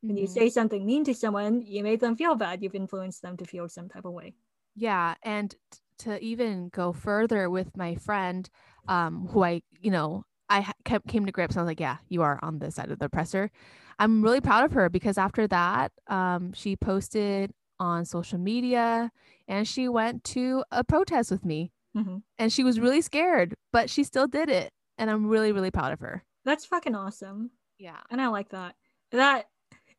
When 0.00 0.16
you 0.16 0.24
mm-hmm. 0.24 0.32
say 0.32 0.48
something 0.50 0.84
mean 0.84 1.04
to 1.04 1.14
someone, 1.14 1.62
you 1.62 1.82
made 1.82 2.00
them 2.00 2.16
feel 2.16 2.34
bad. 2.34 2.62
You've 2.62 2.74
influenced 2.74 3.22
them 3.22 3.36
to 3.38 3.44
feel 3.44 3.68
some 3.68 3.88
type 3.88 4.04
of 4.04 4.12
way. 4.12 4.34
Yeah. 4.76 5.14
And 5.22 5.54
to 5.98 6.18
even 6.22 6.68
go 6.70 6.92
further 6.92 7.48
with 7.48 7.76
my 7.76 7.94
friend, 7.94 8.48
um, 8.88 9.28
who 9.30 9.44
I, 9.44 9.62
you 9.80 9.90
know, 9.90 10.24
I 10.48 10.70
kept, 10.84 11.08
came 11.08 11.24
to 11.26 11.32
grips. 11.32 11.56
I 11.56 11.60
was 11.60 11.66
like, 11.66 11.80
yeah, 11.80 11.98
you 12.08 12.22
are 12.22 12.38
on 12.42 12.58
the 12.58 12.70
side 12.70 12.90
of 12.90 12.98
the 12.98 13.06
oppressor. 13.06 13.50
I'm 13.98 14.22
really 14.22 14.40
proud 14.40 14.64
of 14.64 14.72
her 14.72 14.88
because 14.88 15.16
after 15.16 15.46
that, 15.48 15.92
um, 16.08 16.52
she 16.52 16.76
posted 16.76 17.52
on 17.78 18.04
social 18.04 18.38
media 18.38 19.10
and 19.48 19.66
she 19.66 19.88
went 19.88 20.24
to 20.24 20.64
a 20.70 20.84
protest 20.84 21.30
with 21.30 21.44
me. 21.44 21.72
Mm-hmm. 21.96 22.18
And 22.38 22.52
she 22.52 22.64
was 22.64 22.80
really 22.80 23.00
scared, 23.00 23.54
but 23.72 23.88
she 23.88 24.02
still 24.02 24.26
did 24.26 24.48
it. 24.48 24.72
And 24.98 25.10
I'm 25.10 25.26
really, 25.26 25.52
really 25.52 25.70
proud 25.70 25.92
of 25.92 26.00
her. 26.00 26.22
That's 26.44 26.66
fucking 26.66 26.94
awesome. 26.94 27.50
Yeah. 27.78 28.00
And 28.10 28.20
I 28.20 28.28
like 28.28 28.50
that. 28.50 28.74
That 29.12 29.48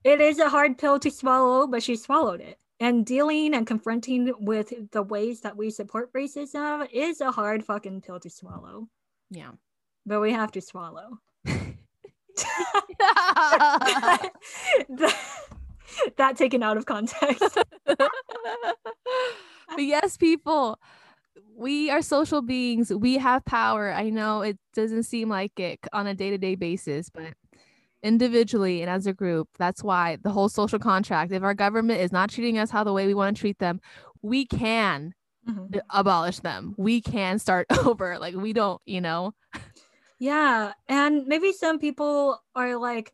it 0.03 0.21
is 0.21 0.39
a 0.39 0.49
hard 0.49 0.77
pill 0.77 0.99
to 0.99 1.11
swallow, 1.11 1.67
but 1.67 1.83
she 1.83 1.95
swallowed 1.95 2.41
it. 2.41 2.57
And 2.79 3.05
dealing 3.05 3.53
and 3.53 3.65
confronting 3.65 4.33
with 4.39 4.73
the 4.91 5.01
ways 5.01 5.41
that 5.41 5.55
we 5.55 5.71
support 5.71 6.11
racism 6.13 6.87
is 6.91 7.21
a 7.21 7.31
hard 7.31 7.63
fucking 7.63 8.01
pill 8.01 8.19
to 8.19 8.29
swallow. 8.29 8.89
Yeah. 9.29 9.51
But 10.05 10.21
we 10.21 10.33
have 10.33 10.51
to 10.51 10.61
swallow. 10.61 11.19
that, 11.45 11.75
that 16.17 16.37
taken 16.37 16.63
out 16.63 16.77
of 16.77 16.85
context. 16.85 17.57
but 17.85 17.99
yes, 19.77 20.17
people, 20.17 20.79
we 21.55 21.89
are 21.89 22.01
social 22.01 22.41
beings. 22.41 22.93
We 22.93 23.17
have 23.17 23.45
power. 23.45 23.91
I 23.91 24.09
know 24.09 24.41
it 24.41 24.57
doesn't 24.73 25.03
seem 25.03 25.29
like 25.29 25.59
it 25.59 25.79
on 25.93 26.05
a 26.07 26.13
day 26.13 26.29
to 26.29 26.37
day 26.37 26.55
basis, 26.55 27.09
but 27.09 27.33
individually 28.03 28.81
and 28.81 28.89
as 28.89 29.07
a 29.07 29.13
group. 29.13 29.49
That's 29.57 29.83
why 29.83 30.17
the 30.21 30.31
whole 30.31 30.49
social 30.49 30.79
contract, 30.79 31.31
if 31.31 31.43
our 31.43 31.53
government 31.53 32.01
is 32.01 32.11
not 32.11 32.29
treating 32.29 32.57
us 32.57 32.69
how 32.69 32.83
the 32.83 32.93
way 32.93 33.07
we 33.07 33.13
want 33.13 33.35
to 33.35 33.39
treat 33.39 33.59
them, 33.59 33.79
we 34.21 34.45
can 34.45 35.13
mm-hmm. 35.47 35.79
abolish 35.89 36.39
them. 36.39 36.75
We 36.77 37.01
can 37.01 37.39
start 37.39 37.67
over. 37.85 38.19
Like 38.19 38.35
we 38.35 38.53
don't, 38.53 38.81
you 38.85 39.01
know. 39.01 39.33
Yeah. 40.19 40.73
And 40.87 41.25
maybe 41.25 41.51
some 41.51 41.79
people 41.79 42.41
are 42.53 42.77
like, 42.77 43.13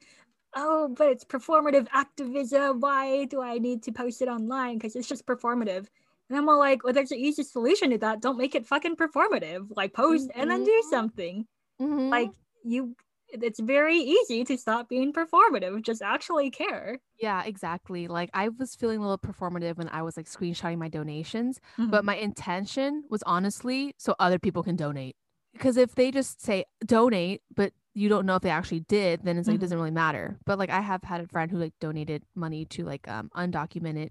oh, 0.56 0.94
but 0.98 1.10
it's 1.10 1.24
performative 1.24 1.88
activism. 1.94 2.80
Why 2.80 3.26
do 3.26 3.42
I 3.42 3.60
need 3.60 3.84
to 3.84 3.92
post 3.92 4.22
it 4.22 4.28
online? 4.28 4.78
Because 4.78 4.96
it's 4.96 5.08
just 5.08 5.26
performative. 5.26 5.88
And 6.32 6.40
I'm 6.40 6.46
like, 6.46 6.84
well, 6.86 6.94
there's 6.94 7.12
an 7.12 7.18
easy 7.18 7.44
solution 7.44 7.90
to 7.90 7.98
that. 7.98 8.22
Don't 8.22 8.38
make 8.38 8.56
it 8.56 8.66
fucking 8.66 8.96
performative. 8.96 9.68
Like 9.76 9.94
post 9.94 10.30
mm-hmm. 10.30 10.40
and 10.40 10.50
then 10.50 10.64
do 10.64 10.72
mm-hmm. 10.72 10.90
something. 10.90 11.46
Mm-hmm. 11.82 12.10
Like 12.10 12.30
you 12.64 12.96
it's 13.34 13.60
very 13.60 13.98
easy 13.98 14.44
to 14.44 14.58
stop 14.58 14.90
being 14.90 15.14
performative 15.14 15.82
just 15.82 16.02
actually 16.02 16.50
care 16.50 17.00
yeah 17.18 17.44
exactly 17.46 18.10
like 18.10 18.30
i 18.34 18.50
was 18.50 18.76
feeling 18.76 19.00
a 19.00 19.02
little 19.02 19.18
performative 19.18 19.78
when 19.78 19.88
i 19.88 20.02
was 20.02 20.18
like 20.18 20.26
screenshotting 20.26 20.78
my 20.78 20.90
donations 20.90 21.62
mm-hmm. 21.78 21.90
but 21.90 22.04
my 22.04 22.16
intention 22.18 23.06
was 23.10 23.24
honestly 23.24 23.96
so 23.98 24.14
other 24.20 24.38
people 24.38 24.64
can 24.64 24.76
donate 24.76 25.16
because 25.54 25.78
if 25.78 25.96
they 25.96 26.12
just 26.12 26.42
say 26.42 26.66
donate 26.86 27.42
but 27.56 27.72
you 27.94 28.10
don't 28.10 28.26
know 28.26 28.36
if 28.36 28.42
they 28.42 28.50
actually 28.50 28.82
did 28.82 29.22
then 29.24 29.38
it's 29.38 29.48
like 29.48 29.54
mm-hmm. 29.54 29.60
it 29.60 29.62
doesn't 29.62 29.78
really 29.78 29.92
matter 29.92 30.38
but 30.46 30.60
like 30.60 30.70
i 30.70 30.82
have 30.82 31.02
had 31.02 31.22
a 31.22 31.28
friend 31.28 31.50
who 31.50 31.58
like 31.58 31.74
donated 31.80 32.24
money 32.36 32.66
to 32.66 32.84
like 32.84 33.08
um 33.08 33.32
undocumented 33.36 34.10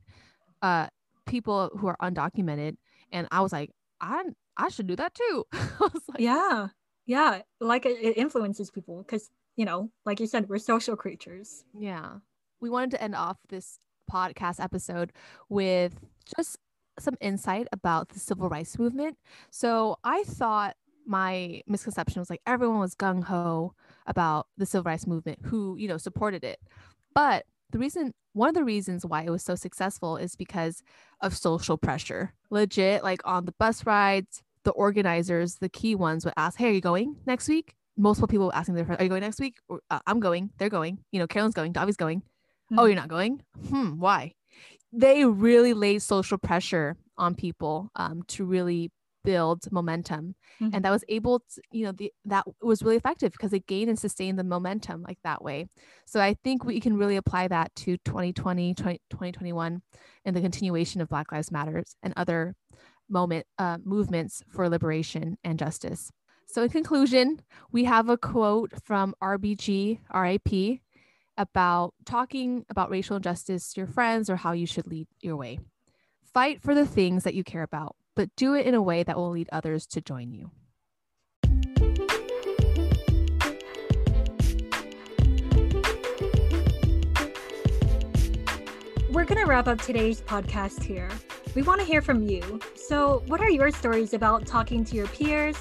uh 0.63 0.87
people 1.31 1.71
who 1.79 1.87
are 1.87 1.97
undocumented 2.03 2.77
and 3.13 3.27
i 3.31 3.41
was 3.41 3.53
like 3.53 3.71
i 4.01 4.23
i 4.57 4.69
should 4.69 4.87
do 4.87 4.97
that 4.97 5.15
too. 5.15 5.45
Like, 5.81 6.19
yeah. 6.19 6.69
Yeah. 7.07 7.43
Like 7.61 7.87
it, 7.87 7.99
it 8.01 8.17
influences 8.17 8.71
people 8.71 9.03
because 9.03 9.31
you 9.57 9.65
know 9.65 9.91
like 10.05 10.21
you 10.21 10.27
said 10.27 10.49
we're 10.49 10.59
social 10.59 10.97
creatures. 10.97 11.65
Yeah. 11.79 12.17
We 12.61 12.69
wanted 12.69 12.91
to 12.93 13.03
end 13.03 13.15
off 13.15 13.39
this 13.49 13.79
podcast 14.13 14.63
episode 14.63 15.13
with 15.49 15.95
just 16.37 16.59
some 16.99 17.17
insight 17.21 17.67
about 17.73 18.11
the 18.11 18.19
civil 18.19 18.49
rights 18.49 18.79
movement. 18.79 19.17
So 19.51 19.97
i 20.05 20.23
thought 20.25 20.77
my 21.07 21.63
misconception 21.67 22.21
was 22.21 22.31
like 22.31 22.43
everyone 22.47 22.79
was 22.79 22.95
gung-ho 22.95 23.75
about 24.07 24.47
the 24.59 24.67
civil 24.67 24.85
rights 24.85 25.07
movement 25.07 25.39
who 25.45 25.77
you 25.77 25.89
know 25.89 25.97
supported 25.97 26.45
it. 26.45 26.59
But 27.15 27.47
the 27.71 27.79
reason 27.79 28.13
one 28.33 28.49
of 28.49 28.55
the 28.55 28.65
reasons 28.65 29.05
why 29.05 29.23
it 29.23 29.31
was 29.31 29.43
so 29.43 29.55
successful 29.55 30.17
is 30.17 30.37
because 30.37 30.83
of 31.21 31.37
social 31.37 31.77
pressure 31.77 32.33
legit 32.51 33.03
like 33.03 33.21
on 33.25 33.45
the 33.45 33.55
bus 33.59 33.85
rides 33.87 34.43
the 34.65 34.73
organizers, 34.73 35.57
the 35.57 35.69
key 35.69 35.95
ones, 35.95 36.25
would 36.25 36.35
ask, 36.37 36.59
"Hey, 36.59 36.69
are 36.69 36.73
you 36.73 36.81
going 36.81 37.17
next 37.27 37.49
week?" 37.49 37.75
Multiple 37.97 38.29
people 38.29 38.53
asking 38.53 38.75
their 38.75 38.85
friends, 38.85 39.01
"Are 39.01 39.05
you 39.05 39.09
going 39.09 39.23
next 39.23 39.41
week?" 39.41 39.57
Or, 39.69 39.81
uh, 39.91 40.01
"I'm 40.07 40.21
going." 40.21 40.51
They're 40.59 40.69
going. 40.69 40.99
You 41.13 41.19
know, 41.19 41.27
Carolyn's 41.27 41.55
going. 41.55 41.73
Davi's 41.73 41.97
going. 41.97 42.21
Mm-hmm. 42.21 42.79
Oh, 42.79 42.85
you're 42.85 42.97
not 42.97 43.09
going? 43.09 43.43
Hmm. 43.69 43.99
Why? 43.99 44.35
They 44.93 45.25
really 45.25 45.73
laid 45.73 46.03
social 46.03 46.39
pressure 46.39 46.97
on 47.17 47.35
people 47.35 47.91
um, 47.97 48.23
to 48.29 48.45
really 48.45 48.91
build 49.25 49.71
momentum, 49.71 50.35
mm-hmm. 50.61 50.75
and 50.75 50.85
that 50.85 50.91
was 50.91 51.05
able 51.09 51.41
to, 51.41 51.63
you 51.71 51.85
know, 51.85 51.93
the 51.93 52.13
that 52.25 52.45
was 52.63 52.83
really 52.83 52.97
effective 52.97 53.33
because 53.33 53.53
it 53.53 53.67
gained 53.67 53.89
and 53.89 53.99
sustained 53.99 54.39
the 54.39 54.45
momentum 54.45 55.03
like 55.03 55.19
that 55.25 55.43
way. 55.43 55.67
So 56.07 56.21
I 56.21 56.35
think 56.43 56.65
we 56.65 56.81
can 56.81 56.97
really 56.97 57.17
apply 57.17 57.49
that 57.49 57.75
to 57.77 57.97
2020, 58.05 58.75
20, 58.75 59.01
2021, 59.11 59.83
and 60.25 60.37
the 60.37 60.41
continuation 60.41 61.01
of 61.01 61.09
Black 61.09 61.33
Lives 61.33 61.51
Matters 61.51 61.97
and 62.03 62.15
other 62.17 62.55
moment 63.09 63.47
uh, 63.59 63.79
movements 63.85 64.43
for 64.51 64.69
liberation 64.69 65.37
and 65.45 65.59
justice. 65.59 66.11
So, 66.47 66.63
in 66.63 66.71
conclusion, 66.71 67.43
we 67.71 67.85
have 67.85 68.09
a 68.09 68.17
quote 68.17 68.73
from 68.85 69.15
RBG, 69.23 70.01
RIP, 70.13 70.81
about 71.37 71.95
talking 72.05 72.65
about 72.69 72.91
racial 72.91 73.17
injustice 73.17 73.73
to 73.73 73.81
your 73.81 73.87
friends 73.87 74.29
or 74.29 74.37
how 74.37 74.53
you 74.53 74.67
should 74.67 74.87
lead 74.87 75.07
your 75.21 75.37
way. 75.37 75.59
Fight 76.35 76.61
for 76.61 76.75
the 76.75 76.87
things 76.87 77.25
that 77.25 77.35
you 77.35 77.45
care 77.45 77.63
about, 77.63 77.97
but 78.15 78.29
do 78.37 78.55
it 78.55 78.67
in 78.67 78.75
a 78.75 78.83
way 78.83 79.03
that 79.03 79.17
will 79.17 79.31
lead 79.31 79.49
others 79.53 79.87
to 79.89 80.01
join 80.01 80.33
you. 80.33 80.51
We're 89.11 89.25
going 89.25 89.41
to 89.41 89.47
wrap 89.47 89.67
up 89.67 89.81
today's 89.81 90.21
podcast 90.21 90.83
here. 90.83 91.11
We 91.55 91.63
want 91.63 91.81
to 91.81 91.87
hear 91.87 92.01
from 92.01 92.29
you. 92.29 92.61
So, 92.77 93.25
what 93.27 93.41
are 93.41 93.51
your 93.51 93.71
stories 93.73 94.15
about 94.15 94.47
talking 94.47 94.85
to 94.85 94.95
your 94.95 95.09
peers, 95.09 95.57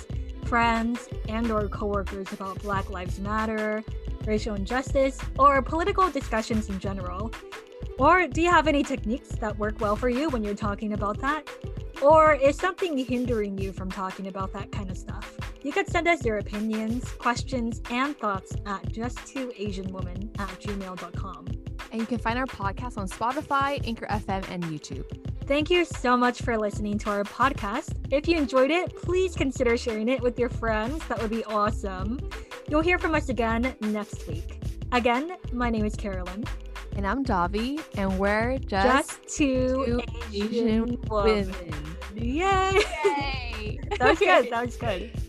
friends, 0.46 1.10
and 1.28 1.50
or 1.52 1.68
coworkers 1.68 2.32
about 2.32 2.62
Black 2.62 2.90
Lives 2.90 3.20
Matter, 3.20 3.84
racial 4.26 4.56
injustice, 4.56 5.20
or 5.38 5.62
political 5.64 6.10
discussions 6.12 6.70
in 6.70 6.80
general? 6.80 7.32
Or 8.00 8.28
do 8.28 8.42
you 8.42 8.50
have 8.50 8.68
any 8.68 8.82
techniques 8.82 9.28
that 9.42 9.60
work 9.60 9.82
well 9.82 9.98
for 9.98 10.08
you 10.08 10.30
when 10.30 10.42
you're 10.42 10.56
talking 10.56 10.94
about 10.94 11.20
that? 11.20 11.50
Or 12.02 12.34
is 12.34 12.56
something 12.56 12.98
hindering 12.98 13.58
you 13.58 13.74
from 13.74 13.92
talking 13.92 14.28
about 14.28 14.54
that 14.54 14.72
kind 14.72 14.90
of 14.90 14.98
stuff? 14.98 15.36
You 15.62 15.74
could 15.74 15.90
send 15.90 16.08
us 16.08 16.24
your 16.24 16.38
opinions, 16.38 17.04
questions, 17.12 17.82
and 17.92 18.18
thoughts 18.18 18.54
at 18.66 18.84
just2asianwoman 18.86 20.40
at 20.40 20.60
gmail.com. 20.62 21.48
And 21.92 22.00
you 22.00 22.08
can 22.08 22.20
find 22.20 22.40
our 22.40 22.46
podcast 22.46 22.98
on 22.98 23.10
Spotify, 23.10 23.86
Anchor 23.86 24.08
FM, 24.08 24.50
and 24.50 24.64
YouTube. 24.64 25.04
Thank 25.46 25.70
you 25.70 25.84
so 25.84 26.16
much 26.16 26.42
for 26.42 26.58
listening 26.58 26.98
to 27.00 27.10
our 27.10 27.26
podcast. 27.26 27.98
If 28.12 28.30
you 28.30 28.38
enjoyed 28.38 28.72
it, 28.72 28.96
please 28.96 29.36
consider 29.36 29.76
sharing 29.76 30.08
it 30.08 30.22
with 30.22 30.40
your 30.40 30.50
friends. 30.50 31.06
That 31.08 31.22
would 31.22 31.32
be 31.32 31.44
awesome. 31.46 32.18
You'll 32.70 32.82
hear 32.82 32.98
from 32.98 33.14
us 33.14 33.28
again 33.28 33.76
next 33.82 34.26
week. 34.26 34.62
Again, 34.94 35.36
my 35.52 35.70
name 35.70 35.86
is 35.86 35.96
Carolyn. 35.96 36.46
And 36.96 37.08
I'm 37.08 37.24
Davi, 37.24 37.82
and 37.96 38.20
we're 38.20 38.58
just, 38.60 39.20
just 39.20 39.38
two, 39.38 39.86
two 39.86 40.02
Asian, 40.34 40.44
Asian 40.44 40.98
women. 41.10 41.48
women. 41.48 41.96
Yay! 42.16 42.82
Yay. 43.06 43.80
that 43.98 44.10
was 44.10 44.20
good. 44.20 44.50
That 44.50 44.66
was 44.66 44.78
good. 44.78 45.12